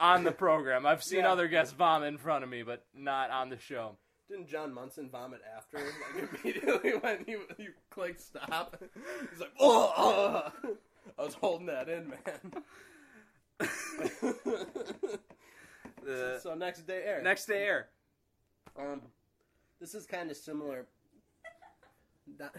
on 0.00 0.24
the 0.24 0.32
program. 0.32 0.84
I've 0.86 1.02
seen 1.04 1.20
Yeah. 1.20 1.32
other 1.32 1.46
guests 1.48 1.72
vomit 1.74 2.08
in 2.08 2.18
front 2.18 2.42
of 2.44 2.50
me, 2.50 2.62
but 2.62 2.84
not 2.94 3.30
on 3.30 3.48
the 3.50 3.58
show. 3.58 3.96
Didn't 4.28 4.48
John 4.48 4.72
Munson 4.72 5.08
vomit 5.10 5.40
after? 5.56 5.78
Like 5.78 6.28
immediately 6.44 6.92
when 7.00 7.24
you 7.28 7.42
you 7.58 7.72
click 7.90 8.18
stop, 8.18 8.82
he's 9.30 9.40
like, 9.40 9.52
"Oh, 9.60 9.92
oh." 9.96 10.76
I 11.18 11.22
was 11.22 11.34
holding 11.34 11.66
that 11.66 11.88
in, 11.88 12.08
man." 12.08 12.62
The 16.04 16.40
so 16.42 16.54
next 16.54 16.86
day 16.86 17.02
air. 17.04 17.22
next 17.22 17.46
day 17.46 17.62
air. 17.64 17.88
Um, 18.76 19.02
this 19.80 19.94
is 19.94 20.04
kind 20.04 20.30
of 20.32 20.36
similar. 20.36 20.86
Not- 22.38 22.54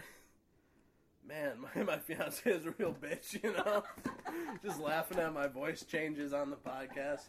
Man, 1.26 1.52
my, 1.76 1.82
my 1.82 1.98
fiance 1.98 2.48
is 2.50 2.66
a 2.66 2.74
real 2.78 2.94
bitch, 2.94 3.42
you 3.42 3.52
know? 3.52 3.82
Just 4.62 4.80
laughing 4.80 5.18
at 5.18 5.32
my 5.32 5.46
voice 5.46 5.84
changes 5.84 6.32
on 6.32 6.50
the 6.50 6.56
podcast. 6.56 7.26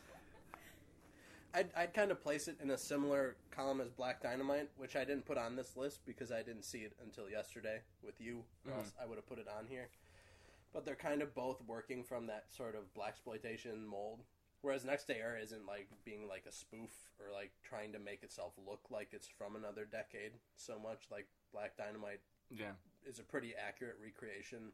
I'd, 1.53 1.69
I'd 1.77 1.93
kind 1.93 2.11
of 2.11 2.21
place 2.21 2.49
it 2.49 2.57
in 2.61 2.71
a 2.71 2.77
similar 2.77 3.37
column 3.49 3.79
as 3.79 3.89
Black 3.89 4.21
Dynamite, 4.21 4.69
which 4.75 4.97
I 4.97 5.05
didn't 5.05 5.25
put 5.25 5.37
on 5.37 5.55
this 5.55 5.77
list 5.77 6.01
because 6.05 6.29
I 6.29 6.43
didn't 6.43 6.65
see 6.65 6.79
it 6.79 6.91
until 7.01 7.29
yesterday 7.29 7.79
with 8.03 8.19
you. 8.19 8.43
Mm-hmm. 8.67 8.71
or 8.71 8.79
else 8.79 8.91
I 9.01 9.05
would 9.05 9.15
have 9.15 9.27
put 9.27 9.39
it 9.39 9.47
on 9.57 9.65
here. 9.67 9.87
But 10.73 10.85
they're 10.85 10.95
kind 10.95 11.21
of 11.21 11.33
both 11.33 11.61
working 11.65 12.03
from 12.03 12.27
that 12.27 12.45
sort 12.49 12.75
of 12.75 12.93
black 12.93 13.09
exploitation 13.11 13.87
mold. 13.87 14.19
Whereas 14.61 14.83
Next 14.83 15.07
Day 15.07 15.19
Air 15.21 15.37
isn't 15.41 15.65
like 15.65 15.87
being 16.03 16.27
like 16.27 16.43
a 16.49 16.51
spoof 16.51 16.89
or 17.19 17.31
like 17.31 17.51
trying 17.63 17.93
to 17.93 17.99
make 17.99 18.23
itself 18.23 18.53
look 18.67 18.81
like 18.89 19.09
it's 19.13 19.27
from 19.27 19.55
another 19.55 19.85
decade 19.85 20.31
so 20.57 20.77
much. 20.77 21.05
Like 21.09 21.27
Black 21.53 21.77
Dynamite 21.77 22.19
Yeah. 22.49 22.73
is 23.07 23.19
a 23.19 23.23
pretty 23.23 23.53
accurate 23.55 23.97
recreation 24.01 24.71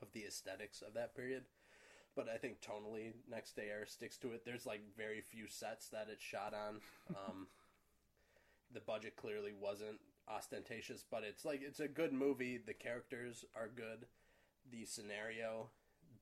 of 0.00 0.08
the 0.12 0.24
aesthetics 0.24 0.82
of 0.82 0.94
that 0.94 1.14
period. 1.14 1.44
But 2.14 2.28
I 2.28 2.36
think 2.36 2.60
tonally, 2.60 3.12
Next 3.30 3.56
Day 3.56 3.68
Air 3.70 3.86
sticks 3.86 4.18
to 4.18 4.32
it. 4.32 4.44
There's 4.44 4.66
like 4.66 4.82
very 4.96 5.22
few 5.22 5.46
sets 5.48 5.88
that 5.88 6.08
it's 6.10 6.22
shot 6.22 6.54
on. 6.54 6.80
Um, 7.28 7.46
the 8.72 8.80
budget 8.80 9.16
clearly 9.16 9.52
wasn't 9.58 9.98
ostentatious, 10.28 11.04
but 11.10 11.24
it's 11.24 11.44
like 11.44 11.60
it's 11.62 11.80
a 11.80 11.88
good 11.88 12.12
movie. 12.12 12.58
The 12.64 12.72
characters 12.72 13.44
are 13.54 13.68
good. 13.68 14.06
The 14.70 14.86
scenario 14.86 15.68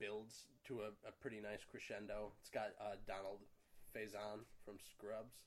builds 0.01 0.47
to 0.67 0.81
a, 0.81 1.09
a 1.09 1.13
pretty 1.21 1.41
nice 1.41 1.65
crescendo. 1.71 2.33
It's 2.41 2.51
got 2.51 2.71
uh, 2.81 2.97
Donald 3.07 3.39
Faison 3.95 4.41
from 4.65 4.79
Scrubs. 4.91 5.45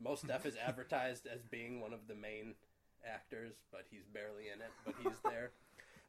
Mos 0.00 0.22
Def 0.22 0.46
is 0.46 0.56
advertised 0.66 1.26
as 1.26 1.42
being 1.42 1.80
one 1.80 1.92
of 1.92 2.06
the 2.08 2.14
main 2.14 2.54
actors, 3.06 3.54
but 3.70 3.84
he's 3.90 4.06
barely 4.12 4.44
in 4.54 4.60
it. 4.60 4.72
But 4.84 4.94
he's 5.02 5.18
there. 5.24 5.50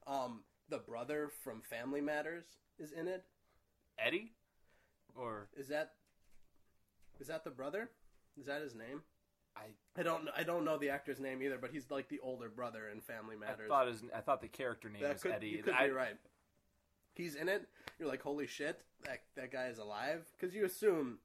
Um, 0.07 0.39
the 0.69 0.79
brother 0.79 1.29
from 1.43 1.61
Family 1.61 2.01
Matters 2.01 2.45
is 2.79 2.91
in 2.91 3.07
it. 3.07 3.25
Eddie? 3.99 4.31
Or 5.15 5.49
Is 5.55 5.67
that 5.67 5.91
is 7.19 7.27
that 7.27 7.43
the 7.43 7.51
brother? 7.51 7.91
Is 8.39 8.45
that 8.47 8.61
his 8.61 8.73
name? 8.73 9.03
I 9.55 9.65
I 9.99 10.03
don't 10.03 10.29
I 10.35 10.43
don't 10.43 10.63
know 10.65 10.77
the 10.77 10.89
actor's 10.89 11.19
name 11.19 11.43
either, 11.43 11.57
but 11.59 11.71
he's 11.71 11.91
like 11.91 12.07
the 12.09 12.19
older 12.21 12.49
brother 12.49 12.89
in 12.89 13.01
Family 13.01 13.35
I 13.35 13.39
Matters. 13.39 13.67
thought 13.67 13.87
his 13.87 14.03
I 14.15 14.21
thought 14.21 14.41
the 14.41 14.47
character 14.47 14.89
name 14.89 15.03
was 15.03 15.21
could, 15.21 15.31
Eddie. 15.31 15.47
You 15.47 15.63
could 15.63 15.73
I, 15.73 15.87
be 15.87 15.91
right. 15.93 16.15
He's 17.13 17.35
in 17.35 17.49
it. 17.49 17.67
You're 17.99 18.07
like, 18.07 18.21
holy 18.21 18.47
shit, 18.47 18.81
that 19.03 19.21
that 19.35 19.51
guy 19.51 19.67
is 19.67 19.77
alive. 19.77 20.25
Because 20.39 20.55
you 20.55 20.65
assume 20.65 21.17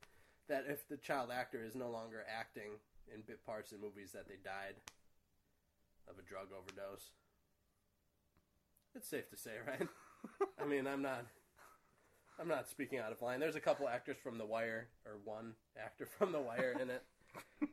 that 0.49 0.65
if 0.69 0.89
the 0.89 0.97
child 0.97 1.31
actor 1.33 1.65
is 1.65 1.75
no 1.75 1.91
longer 1.91 2.25
acting 2.29 2.73
in 3.15 3.23
bit 3.23 3.45
parts 3.47 3.73
in 3.73 3.81
movies, 3.81 4.11
that 4.13 4.27
they 4.27 4.37
died 4.45 4.75
of 6.09 6.19
a 6.19 6.23
drug 6.23 6.49
overdose. 6.57 7.11
It's 8.95 9.09
safe 9.09 9.29
to 9.31 9.37
say, 9.37 9.53
right? 9.67 9.89
I 10.63 10.65
mean, 10.67 10.87
I'm 10.87 11.03
not. 11.03 11.25
I'm 12.41 12.49
not 12.49 12.69
speaking 12.69 12.99
out 12.99 13.13
of 13.13 13.23
line. 13.23 13.39
There's 13.39 13.55
a 13.55 13.61
couple 13.61 13.89
actors 13.89 14.17
from 14.21 14.39
The 14.39 14.45
Wire, 14.47 14.89
or 15.07 15.13
one 15.25 15.55
actor 15.81 16.05
from 16.07 16.33
The 16.33 16.41
Wire 16.41 16.75
in 16.81 16.91
it. 16.91 17.03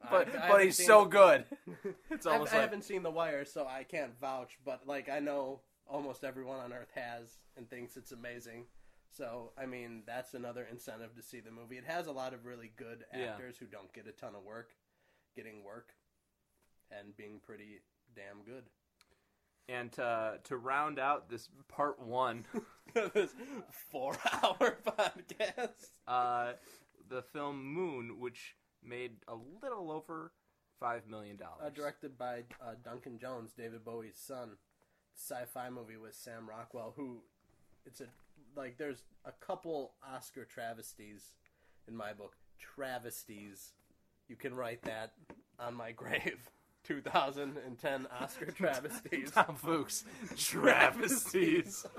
But 0.10 0.36
I- 0.40 0.48
I 0.48 0.52
but 0.52 0.64
he's 0.64 0.84
so 0.84 1.06
good. 1.06 1.46
It's 2.12 2.26
almost 2.28 2.54
I 2.54 2.58
like 2.58 2.66
haven't 2.66 2.84
seen 2.84 3.02
The 3.04 3.10
Wire, 3.10 3.46
so 3.46 3.66
I 3.68 3.84
can't 3.84 4.20
vouch. 4.20 4.58
But 4.66 4.82
like, 4.88 5.10
I 5.10 5.20
know 5.20 5.62
almost 5.88 6.24
everyone 6.24 6.60
on 6.60 6.74
Earth 6.74 6.92
has 6.96 7.38
and 7.58 7.68
thinks 7.70 7.98
it's 7.98 8.12
amazing. 8.12 8.66
So 9.10 9.52
I 9.58 9.66
mean, 9.66 10.04
that's 10.06 10.34
another 10.36 10.68
incentive 10.70 11.16
to 11.16 11.24
see 11.24 11.40
the 11.40 11.52
movie. 11.52 11.78
It 11.78 11.86
has 11.86 12.06
a 12.08 12.12
lot 12.12 12.34
of 12.34 12.46
really 12.46 12.72
good 12.78 13.04
Yeah. 13.16 13.32
actors 13.32 13.58
who 13.58 13.66
don't 13.66 13.92
get 13.94 14.08
a 14.08 14.12
ton 14.12 14.36
of 14.36 14.44
work, 14.44 14.70
getting 15.36 15.64
work, 15.64 15.90
and 16.92 17.16
being 17.18 17.40
pretty 17.44 17.82
damn 18.16 18.44
good. 18.46 18.64
and 19.70 19.92
to 19.94 20.40
to 20.44 20.58
round 20.58 21.00
out 21.00 21.30
this 21.30 21.50
part 21.68 22.00
one, 22.00 22.46
this 22.94 23.34
four-hour 23.92 24.78
podcast. 24.86 25.92
uh, 26.08 26.54
the 27.10 27.22
film 27.22 27.64
Moon, 27.64 28.20
which 28.20 28.56
made 28.84 29.12
a 29.28 29.36
little 29.62 29.92
over 29.92 30.32
five 30.80 31.08
million 31.08 31.38
dollars. 31.38 31.62
Uh, 31.66 31.70
directed 31.70 32.18
by 32.18 32.44
uh, 32.62 32.74
Duncan 32.84 33.18
Jones, 33.20 33.52
David 33.58 33.84
Bowie's 33.86 34.18
son. 34.18 34.58
Sci-fi 35.16 35.70
movie 35.70 35.98
with 35.98 36.16
Sam 36.16 36.50
Rockwell, 36.50 36.94
who 36.96 37.22
it's 37.86 38.02
a 38.02 38.06
like. 38.56 38.78
There's 38.78 39.04
a 39.26 39.32
couple 39.46 39.94
Oscar 40.10 40.46
travesties 40.46 41.34
in 41.88 41.96
my 41.96 42.14
book. 42.14 42.36
Travesties. 42.60 43.74
You 44.30 44.36
can 44.38 44.54
write 44.56 44.82
that 44.84 45.12
on 45.60 45.76
my 45.76 45.92
grave. 46.02 46.50
2010 46.96 48.08
Oscar 48.20 48.46
travesties. 48.52 49.32
Tom 49.32 49.56
Fuchs, 49.56 50.04
travesties. 50.36 51.86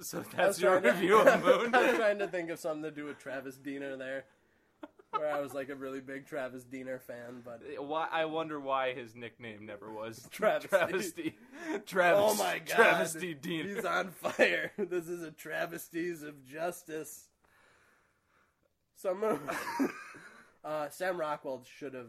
so 0.00 0.24
that's 0.36 0.60
your 0.60 0.80
trying 0.80 0.82
to- 0.82 0.90
review 1.00 1.18
of 1.20 1.44
Moon. 1.44 1.74
I 1.74 1.86
was 1.88 1.96
trying 1.96 2.18
to 2.18 2.28
think 2.28 2.50
of 2.50 2.58
something 2.58 2.82
to 2.82 2.90
do 2.90 3.04
with 3.04 3.18
Travis 3.18 3.56
Diener 3.56 3.96
there, 3.96 4.24
where 5.10 5.30
I 5.34 5.40
was 5.40 5.54
like 5.54 5.68
a 5.68 5.74
really 5.74 6.00
big 6.00 6.26
Travis 6.26 6.64
Diener 6.64 6.98
fan, 6.98 7.42
but 7.44 7.62
eh, 7.70 7.76
Why 7.78 8.08
I 8.10 8.24
wonder 8.26 8.58
why 8.60 8.92
his 8.94 9.14
nickname 9.14 9.66
never 9.66 9.90
was 9.92 10.26
Travesty. 10.30 10.68
Travesty. 10.68 11.36
Travis, 11.86 12.22
Oh 12.22 12.34
my 12.34 12.58
god. 12.58 12.74
Travesty 12.76 13.34
Dean. 13.34 13.66
He's 13.68 13.84
on 13.84 14.10
fire. 14.10 14.72
This 14.76 15.08
is 15.08 15.22
a 15.22 15.30
travesties 15.30 16.22
of 16.22 16.44
justice. 16.46 17.28
So 19.04 19.14
Moon. 19.14 19.38
uh, 20.64 20.88
Sam 20.88 21.20
Rockwell 21.20 21.62
should 21.78 21.92
have. 21.92 22.08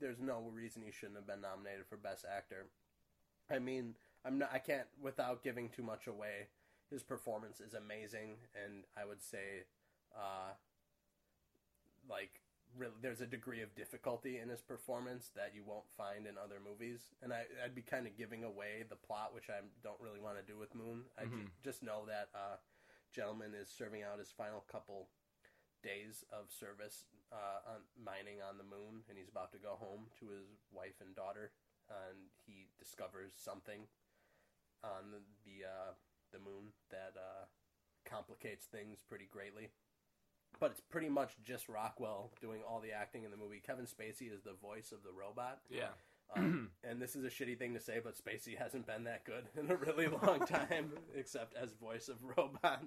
There's 0.00 0.18
no 0.18 0.50
reason 0.52 0.82
he 0.84 0.90
shouldn't 0.90 1.14
have 1.16 1.28
been 1.28 1.40
nominated 1.40 1.86
for 1.88 1.96
Best 1.96 2.24
Actor. 2.28 2.66
I 3.48 3.60
mean, 3.60 3.94
I'm 4.24 4.36
not. 4.36 4.50
I 4.52 4.58
can't 4.58 4.88
without 5.00 5.44
giving 5.44 5.68
too 5.68 5.84
much 5.84 6.08
away. 6.08 6.48
His 6.90 7.04
performance 7.04 7.60
is 7.60 7.72
amazing, 7.74 8.38
and 8.64 8.82
I 9.00 9.04
would 9.06 9.22
say, 9.22 9.62
uh, 10.12 10.54
like, 12.10 12.40
really, 12.76 12.94
there's 13.00 13.20
a 13.20 13.26
degree 13.26 13.62
of 13.62 13.72
difficulty 13.76 14.38
in 14.38 14.48
his 14.48 14.60
performance 14.60 15.30
that 15.36 15.52
you 15.54 15.62
won't 15.64 15.88
find 15.96 16.26
in 16.26 16.34
other 16.36 16.56
movies. 16.58 17.12
And 17.22 17.32
I, 17.32 17.42
I'd 17.64 17.76
be 17.76 17.82
kind 17.82 18.08
of 18.08 18.16
giving 18.16 18.42
away 18.42 18.82
the 18.88 18.96
plot, 18.96 19.30
which 19.36 19.50
I 19.50 19.60
don't 19.84 20.00
really 20.00 20.18
want 20.18 20.36
to 20.38 20.52
do 20.52 20.58
with 20.58 20.74
Moon. 20.74 21.02
I 21.16 21.26
ju- 21.26 21.30
Mhm. 21.30 21.50
just 21.62 21.84
know 21.84 22.06
that 22.08 22.28
uh, 22.34 22.56
gentleman 23.12 23.52
is 23.54 23.68
serving 23.68 24.02
out 24.02 24.18
his 24.18 24.32
final 24.32 24.64
couple 24.66 25.06
days 25.82 26.24
of 26.32 26.50
service 26.50 27.06
uh, 27.32 27.74
on 27.76 27.80
mining 27.96 28.40
on 28.42 28.58
the 28.58 28.66
moon, 28.66 29.04
and 29.08 29.18
he's 29.18 29.28
about 29.28 29.52
to 29.52 29.58
go 29.58 29.76
home 29.78 30.10
to 30.20 30.26
his 30.32 30.64
wife 30.72 30.98
and 31.00 31.14
daughter. 31.14 31.52
And 31.88 32.28
he 32.44 32.68
discovers 32.78 33.32
something 33.36 33.88
on 34.84 35.10
the 35.10 35.24
the, 35.44 35.64
uh, 35.64 35.92
the 36.32 36.38
moon 36.38 36.76
that 36.90 37.16
uh, 37.16 37.48
complicates 38.04 38.66
things 38.66 38.98
pretty 39.08 39.28
greatly. 39.30 39.68
But 40.60 40.72
it's 40.72 40.80
pretty 40.80 41.08
much 41.08 41.36
just 41.44 41.68
Rockwell 41.68 42.32
doing 42.40 42.60
all 42.68 42.80
the 42.80 42.92
acting 42.92 43.24
in 43.24 43.30
the 43.30 43.36
movie. 43.36 43.62
Kevin 43.64 43.86
Spacey 43.86 44.32
is 44.32 44.42
the 44.42 44.54
voice 44.60 44.92
of 44.92 45.02
the 45.04 45.12
robot. 45.12 45.60
Yeah. 45.70 45.94
Um, 46.36 46.70
and 46.84 47.00
this 47.00 47.16
is 47.16 47.24
a 47.24 47.28
shitty 47.28 47.58
thing 47.58 47.74
to 47.74 47.80
say, 47.80 48.00
but 48.02 48.14
Spacey 48.16 48.56
hasn't 48.56 48.86
been 48.86 49.04
that 49.04 49.24
good 49.24 49.44
in 49.58 49.70
a 49.70 49.76
really 49.76 50.08
long 50.08 50.40
time, 50.46 50.92
except 51.14 51.54
as 51.56 51.72
voice 51.72 52.08
of 52.08 52.16
robot. 52.36 52.82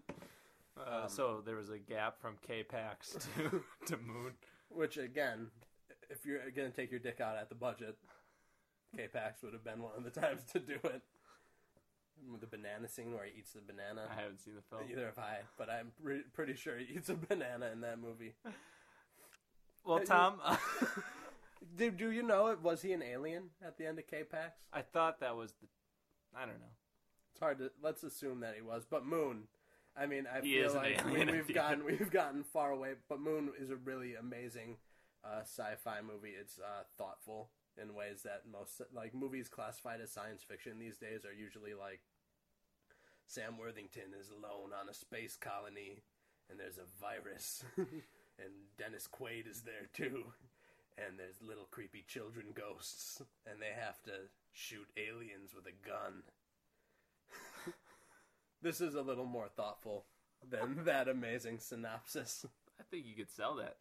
Uh, 0.78 1.02
Um, 1.04 1.10
so 1.10 1.42
there 1.46 1.56
was 1.56 1.70
a 1.70 1.78
gap 1.80 2.20
from 2.22 2.38
K-Pax 2.42 3.18
to 3.38 3.64
to 3.88 3.98
Moon. 3.98 4.34
Which 4.70 4.98
again, 4.98 5.48
if 6.10 6.26
you're 6.26 6.40
gonna 6.52 6.70
take 6.70 6.92
your 6.92 7.00
dick 7.00 7.20
out 7.22 7.38
at 7.38 7.50
the 7.50 7.56
budget, 7.56 7.98
K-Pax 8.96 9.42
would 9.44 9.54
have 9.54 9.64
been 9.64 9.82
one 9.82 9.92
of 9.98 10.04
the 10.04 10.10
times 10.22 10.44
to 10.54 10.60
do 10.60 10.76
it. 10.84 11.02
The 12.40 12.46
banana 12.48 12.88
scene 12.88 13.14
where 13.14 13.26
he 13.26 13.40
eats 13.40 13.54
the 13.54 13.62
banana. 13.62 14.04
I 14.10 14.22
haven't 14.22 14.42
seen 14.42 14.54
the 14.56 14.62
film. 14.62 14.88
Neither 14.88 15.06
have 15.08 15.18
I, 15.18 15.40
but 15.58 15.70
I'm 15.72 15.92
pre- 16.04 16.22
pretty 16.34 16.54
sure 16.56 16.78
he 16.78 16.94
eats 16.96 17.10
a 17.10 17.16
banana 17.16 17.70
in 17.74 17.82
that 17.82 17.98
movie. 18.00 18.36
Well, 19.84 20.00
Tom, 20.02 20.40
Do, 21.78 21.90
do 21.90 22.12
you 22.12 22.22
know 22.22 22.48
it? 22.48 22.62
Was 22.62 22.82
he 22.84 22.92
an 22.94 23.02
alien 23.02 23.50
at 23.66 23.78
the 23.78 23.88
end 23.88 23.98
of 23.98 24.06
K-Pax? 24.08 24.60
I 24.72 24.82
thought 24.82 25.20
that 25.22 25.36
was 25.36 25.54
the. 25.62 25.68
I 26.38 26.42
don't 26.46 26.60
know. 26.60 26.74
It's 27.32 27.40
hard 27.40 27.58
to 27.60 27.72
let's 27.82 28.04
assume 28.04 28.42
that 28.42 28.54
he 28.56 28.62
was, 28.62 28.86
but 28.90 29.06
Moon. 29.06 29.44
I 29.98 30.06
mean, 30.06 30.26
I 30.28 30.42
He 30.42 30.54
feel 30.54 30.74
like 30.74 31.06
we, 31.06 31.12
alien 31.12 31.30
at 31.30 31.36
we've 31.36 31.48
the 31.48 31.54
gotten 31.54 31.86
we've 31.86 32.12
gotten 32.12 32.44
far 32.44 32.72
away, 32.72 32.94
but 33.10 33.20
Moon 33.20 33.52
is 33.60 33.70
a 33.70 33.76
really 33.76 34.16
amazing 34.16 34.78
uh, 35.24 35.42
sci-fi 35.42 36.00
movie. 36.02 36.34
It's 36.40 36.60
uh, 36.60 36.84
thoughtful 36.98 37.50
in 37.82 37.94
ways 37.94 38.24
that 38.24 38.44
most 38.52 38.82
like 38.94 39.14
movies 39.14 39.50
classified 39.50 40.02
as 40.02 40.12
science 40.12 40.44
fiction 40.44 40.80
these 40.80 40.98
days 40.98 41.26
are 41.26 41.34
usually 41.34 41.74
like 41.74 42.02
Sam 43.28 43.58
Worthington 43.58 44.12
is 44.20 44.30
alone 44.30 44.72
on 44.76 44.90
a 44.90 44.94
space 44.94 45.38
colony 45.38 46.04
and 46.50 46.60
there's 46.60 46.78
a 46.78 46.90
virus 47.00 47.64
and 47.78 48.54
Dennis 48.78 49.08
Quaid 49.08 49.50
is 49.50 49.62
there 49.62 49.88
too 49.94 50.26
and 50.98 51.18
there's 51.18 51.42
little 51.42 51.68
creepy 51.72 52.04
children 52.08 52.48
ghosts 52.54 53.22
and 53.50 53.62
they 53.62 53.72
have 53.74 54.02
to 54.04 54.28
shoot 54.52 54.88
aliens 54.98 55.56
with 55.56 55.66
a 55.66 55.88
gun. 55.88 56.24
This 58.62 58.82
is 58.82 58.96
a 58.96 59.02
little 59.02 59.26
more 59.26 59.48
thoughtful 59.56 60.06
than 60.50 60.84
that 60.86 61.08
amazing 61.08 61.60
synopsis. 61.60 62.46
I 62.80 62.84
think 62.90 63.06
you 63.06 63.16
could 63.16 63.30
sell 63.32 63.56
that. 63.56 63.78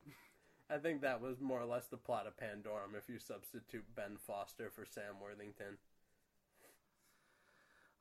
I 0.72 0.78
think 0.78 1.00
that 1.02 1.20
was 1.20 1.40
more 1.40 1.60
or 1.60 1.64
less 1.66 1.86
the 1.86 1.96
plot 1.96 2.26
of 2.26 2.36
Pandorum 2.36 2.96
if 2.96 3.08
you 3.08 3.18
substitute 3.18 3.84
Ben 3.96 4.16
Foster 4.26 4.70
for 4.70 4.84
Sam 4.86 5.14
Worthington. 5.22 5.78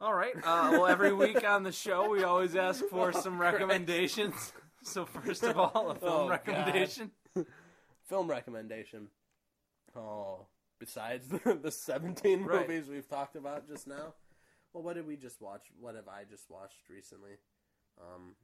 All 0.02 0.14
right. 0.14 0.34
Uh, 0.38 0.70
well, 0.72 0.88
every 0.88 1.12
week 1.14 1.44
on 1.48 1.64
the 1.64 1.72
show, 1.72 2.10
we 2.10 2.24
always 2.24 2.56
ask 2.56 2.86
for 2.86 3.10
Oh, 3.16 3.20
some 3.20 3.40
recommendations. 3.40 4.54
So, 4.82 5.06
first 5.06 5.44
of 5.44 5.58
all, 5.60 5.90
a 5.92 5.96
film 5.96 6.14
Oh, 6.14 6.28
God. 6.30 6.30
recommendation. 6.30 7.12
Film 8.06 8.30
recommendation. 8.30 9.10
Oh, 9.94 10.46
besides 10.80 11.28
the, 11.28 11.60
the 11.62 11.70
17 11.70 12.46
Right. 12.46 12.62
movies 12.62 12.88
we've 12.88 13.06
talked 13.10 13.36
about 13.36 13.68
just 13.68 13.88
now. 13.88 14.14
Well, 14.74 14.84
what 14.84 14.96
did 14.96 15.08
we 15.08 15.16
just 15.16 15.42
watch? 15.42 15.68
What 15.80 15.96
have 15.96 16.08
I 16.08 16.24
just 16.30 16.50
watched 16.50 16.90
recently? 16.90 17.38
Um, 18.00 18.36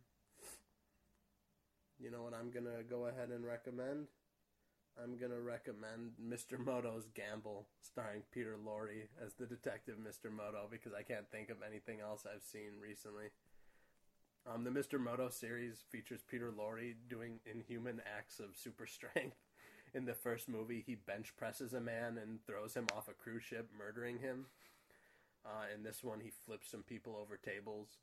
you 1.99 2.11
know 2.11 2.23
what 2.23 2.34
I'm 2.34 2.51
to 2.65 2.84
go 2.89 3.05
ahead 3.05 3.30
and 3.30 3.45
recommend? 3.45 4.07
I'm 5.01 5.17
to 5.32 5.41
recommend 5.41 6.13
Mr. 6.21 6.57
Moto's 6.57 7.07
Gamble, 7.13 7.67
starring 7.82 8.23
Peter 8.32 8.55
Lorre 8.65 9.07
as 9.23 9.34
the 9.34 9.45
detective 9.45 9.95
Mr. 9.97 10.32
Moto, 10.32 10.67
because 10.71 10.93
I 10.93 11.03
can't 11.03 11.30
think 11.30 11.49
of 11.49 11.57
anything 11.67 11.99
else 11.99 12.26
I've 12.26 12.43
seen 12.43 12.80
recently. 12.82 13.26
Um, 14.47 14.63
the 14.63 14.69
Mr. 14.69 14.99
Moto 14.99 15.30
series 15.30 15.84
features 15.89 16.23
Peter 16.30 16.51
Lorre 16.51 16.95
doing 17.09 17.39
inhuman 17.45 18.01
acts 18.17 18.39
of 18.39 18.55
super 18.55 18.88
strength. 18.88 19.38
In 19.93 20.05
the 20.05 20.13
first 20.13 20.49
movie, 20.49 20.84
he 20.86 20.95
bench 20.95 21.34
presses 21.38 21.73
a 21.73 21.82
man 21.82 22.17
and 22.21 22.45
throws 22.45 22.73
him 22.73 22.88
off 22.95 23.07
a 23.07 23.13
cruise 23.13 23.43
ship, 23.43 23.69
murdering 23.78 24.19
him. 24.19 24.45
Uh, 25.46 25.66
in 25.76 25.84
this 25.84 26.04
one, 26.04 26.20
he 26.20 26.32
flips 26.46 26.72
some 26.72 26.84
people 26.84 27.16
over 27.22 27.38
tables. 27.38 27.98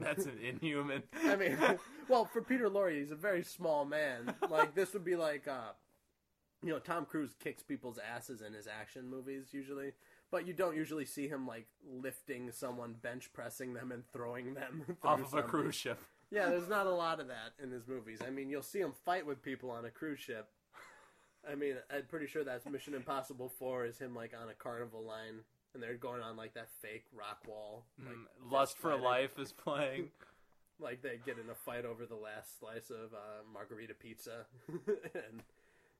That's 0.00 0.24
an 0.26 0.38
inhuman. 0.42 1.02
I 1.24 1.36
mean, 1.36 1.56
well, 2.08 2.24
for 2.24 2.42
Peter 2.42 2.68
Lorre, 2.68 2.98
he's 2.98 3.10
a 3.10 3.16
very 3.16 3.42
small 3.42 3.84
man. 3.84 4.34
Like 4.50 4.74
this 4.74 4.92
would 4.94 5.04
be 5.04 5.16
like, 5.16 5.46
uh, 5.46 5.72
you 6.62 6.70
know, 6.70 6.78
Tom 6.78 7.04
Cruise 7.04 7.34
kicks 7.38 7.62
people's 7.62 7.98
asses 7.98 8.40
in 8.40 8.54
his 8.54 8.66
action 8.66 9.08
movies 9.08 9.48
usually, 9.52 9.92
but 10.30 10.46
you 10.46 10.52
don't 10.52 10.76
usually 10.76 11.04
see 11.04 11.28
him 11.28 11.46
like 11.46 11.66
lifting 11.86 12.50
someone, 12.50 12.94
bench 12.94 13.30
pressing 13.32 13.74
them, 13.74 13.92
and 13.92 14.04
throwing 14.12 14.54
them 14.54 14.96
off 15.02 15.20
of 15.20 15.34
a 15.34 15.42
cruise 15.42 15.74
ship. 15.74 16.00
Yeah, 16.30 16.48
there's 16.48 16.68
not 16.68 16.86
a 16.86 16.94
lot 16.94 17.20
of 17.20 17.28
that 17.28 17.52
in 17.62 17.70
his 17.70 17.86
movies. 17.86 18.20
I 18.26 18.30
mean, 18.30 18.48
you'll 18.48 18.62
see 18.62 18.80
him 18.80 18.92
fight 19.04 19.26
with 19.26 19.42
people 19.42 19.70
on 19.70 19.84
a 19.84 19.90
cruise 19.90 20.18
ship. 20.18 20.48
I 21.50 21.54
mean, 21.54 21.76
I'm 21.94 22.04
pretty 22.08 22.26
sure 22.26 22.44
that's 22.44 22.66
Mission 22.66 22.94
Impossible 22.94 23.48
4 23.58 23.86
is 23.86 23.98
him 23.98 24.14
like 24.14 24.32
on 24.40 24.48
a 24.48 24.54
carnival 24.54 25.02
line 25.04 25.40
and 25.74 25.82
they're 25.82 25.94
going 25.94 26.22
on 26.22 26.36
like 26.36 26.54
that 26.54 26.68
fake 26.80 27.04
rock 27.12 27.40
wall. 27.46 27.84
Like, 27.98 28.14
Mm, 28.14 28.50
Lust 28.52 28.78
for 28.78 28.90
fighting. 28.90 29.04
Life 29.04 29.38
is 29.38 29.52
playing. 29.52 30.10
like 30.80 31.02
they 31.02 31.18
get 31.24 31.38
in 31.38 31.48
a 31.50 31.54
fight 31.54 31.84
over 31.84 32.06
the 32.06 32.16
last 32.16 32.58
slice 32.58 32.90
of 32.90 33.12
uh, 33.14 33.42
margarita 33.52 33.94
pizza, 33.94 34.46
and 34.68 35.42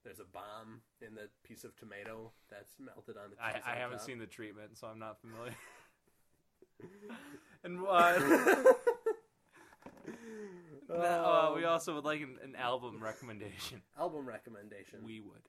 there's 0.05 0.18
a 0.18 0.24
bomb 0.24 0.80
in 1.01 1.14
the 1.14 1.28
piece 1.45 1.62
of 1.64 1.76
tomato 1.76 2.32
that's 2.51 2.72
melted 2.80 3.16
on 3.16 3.30
the 3.30 3.42
I. 3.42 3.61
I 3.72 3.76
haven't 3.76 3.99
top. 3.99 4.07
seen 4.07 4.18
the 4.18 4.26
treatment, 4.26 4.76
so 4.76 4.88
I'm 4.88 4.99
not 4.99 5.20
familiar. 5.20 5.55
and 7.62 7.78
uh, 7.88 8.72
uh, 10.91 11.53
we 11.55 11.64
Oh. 11.64 11.70
also 11.70 11.95
would 11.95 12.05
like 12.05 12.20
an, 12.20 12.39
an 12.43 12.57
album 12.57 13.03
recommendation. 13.03 13.82
album 13.99 14.26
recommendation. 14.26 15.01
We 15.05 15.20
would. 15.20 15.49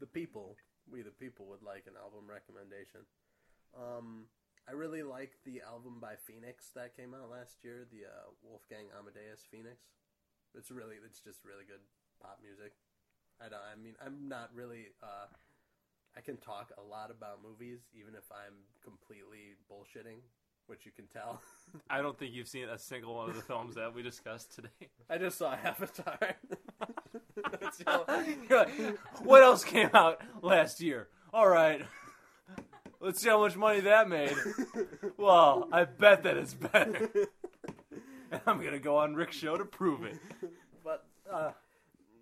the 0.00 0.06
people, 0.06 0.56
we 0.90 1.02
the 1.02 1.10
people 1.10 1.46
would 1.46 1.62
like 1.62 1.84
an 1.86 1.94
album 1.96 2.28
recommendation. 2.28 3.06
Um, 3.76 4.26
I 4.68 4.72
really 4.72 5.02
like 5.02 5.32
the 5.44 5.60
album 5.62 5.98
by 6.00 6.16
Phoenix 6.16 6.70
that 6.74 6.96
came 6.96 7.12
out 7.14 7.30
last 7.30 7.62
year, 7.64 7.86
the 7.90 8.06
uh, 8.06 8.30
Wolfgang 8.42 8.86
Amadeus 8.98 9.44
Phoenix. 9.50 9.76
It's 10.54 10.70
really, 10.70 10.96
it's 11.04 11.20
just 11.20 11.44
really 11.44 11.64
good 11.66 11.82
pop 12.22 12.38
music. 12.42 12.72
I 13.40 13.48
don't, 13.50 13.60
I 13.60 13.74
mean, 13.76 13.94
I'm 14.04 14.28
not 14.28 14.50
really. 14.54 14.94
Uh, 15.02 15.26
I 16.16 16.20
can 16.22 16.36
talk 16.38 16.70
a 16.78 16.82
lot 16.82 17.10
about 17.10 17.42
movies, 17.42 17.80
even 17.92 18.14
if 18.14 18.30
I'm 18.30 18.54
completely 18.82 19.58
bullshitting, 19.66 20.22
which 20.66 20.86
you 20.86 20.92
can 20.92 21.06
tell. 21.06 21.40
I 21.90 22.00
don't 22.02 22.18
think 22.18 22.34
you've 22.34 22.48
seen 22.48 22.68
a 22.68 22.78
single 22.78 23.14
one 23.14 23.30
of 23.30 23.36
the 23.36 23.42
films 23.42 23.74
that 23.74 23.94
we 23.94 24.02
discussed 24.02 24.54
today. 24.54 24.68
I 25.10 25.18
just 25.18 25.38
saw 25.38 25.54
Avatar. 25.54 26.18
That's 27.60 27.78
the 27.78 28.44
like, 28.50 28.98
what 29.22 29.42
else 29.42 29.64
came 29.64 29.90
out 29.92 30.20
last 30.42 30.80
year? 30.80 31.08
All 31.32 31.48
right. 31.48 31.82
Let's 33.00 33.20
see 33.20 33.28
how 33.28 33.40
much 33.40 33.56
money 33.56 33.80
that 33.80 34.08
made. 34.08 34.34
Well, 35.18 35.68
I 35.72 35.84
bet 35.84 36.22
that 36.22 36.36
it's 36.36 36.54
better. 36.54 37.10
And 38.30 38.40
I'm 38.46 38.60
going 38.60 38.72
to 38.72 38.78
go 38.78 38.96
on 38.96 39.14
Rick's 39.14 39.36
show 39.36 39.56
to 39.56 39.64
prove 39.64 40.04
it. 40.04 40.16
but 40.82 41.04
uh, 41.30 41.50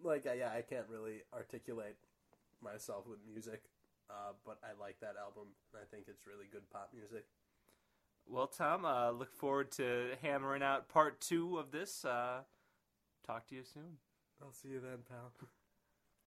like 0.02 0.26
uh, 0.26 0.32
yeah, 0.32 0.50
I 0.50 0.62
can't 0.62 0.86
really 0.90 1.22
articulate 1.32 1.96
myself 2.62 3.06
with 3.06 3.18
music. 3.30 3.62
Uh, 4.10 4.36
but 4.44 4.58
I 4.60 4.76
like 4.76 5.00
that 5.00 5.14
album. 5.16 5.48
I 5.74 5.88
think 5.90 6.04
it's 6.08 6.26
really 6.26 6.44
good 6.52 6.68
pop 6.70 6.90
music. 6.92 7.24
Well, 8.26 8.46
Tom, 8.46 8.84
uh, 8.84 9.10
look 9.10 9.34
forward 9.34 9.70
to 9.72 10.12
hammering 10.22 10.62
out 10.62 10.88
part 10.88 11.20
two 11.20 11.58
of 11.58 11.70
this. 11.70 12.04
Uh, 12.04 12.40
talk 13.26 13.46
to 13.48 13.54
you 13.54 13.62
soon. 13.62 13.98
I'll 14.40 14.52
see 14.52 14.68
you 14.68 14.80
then, 14.80 14.98
pal. 15.08 15.32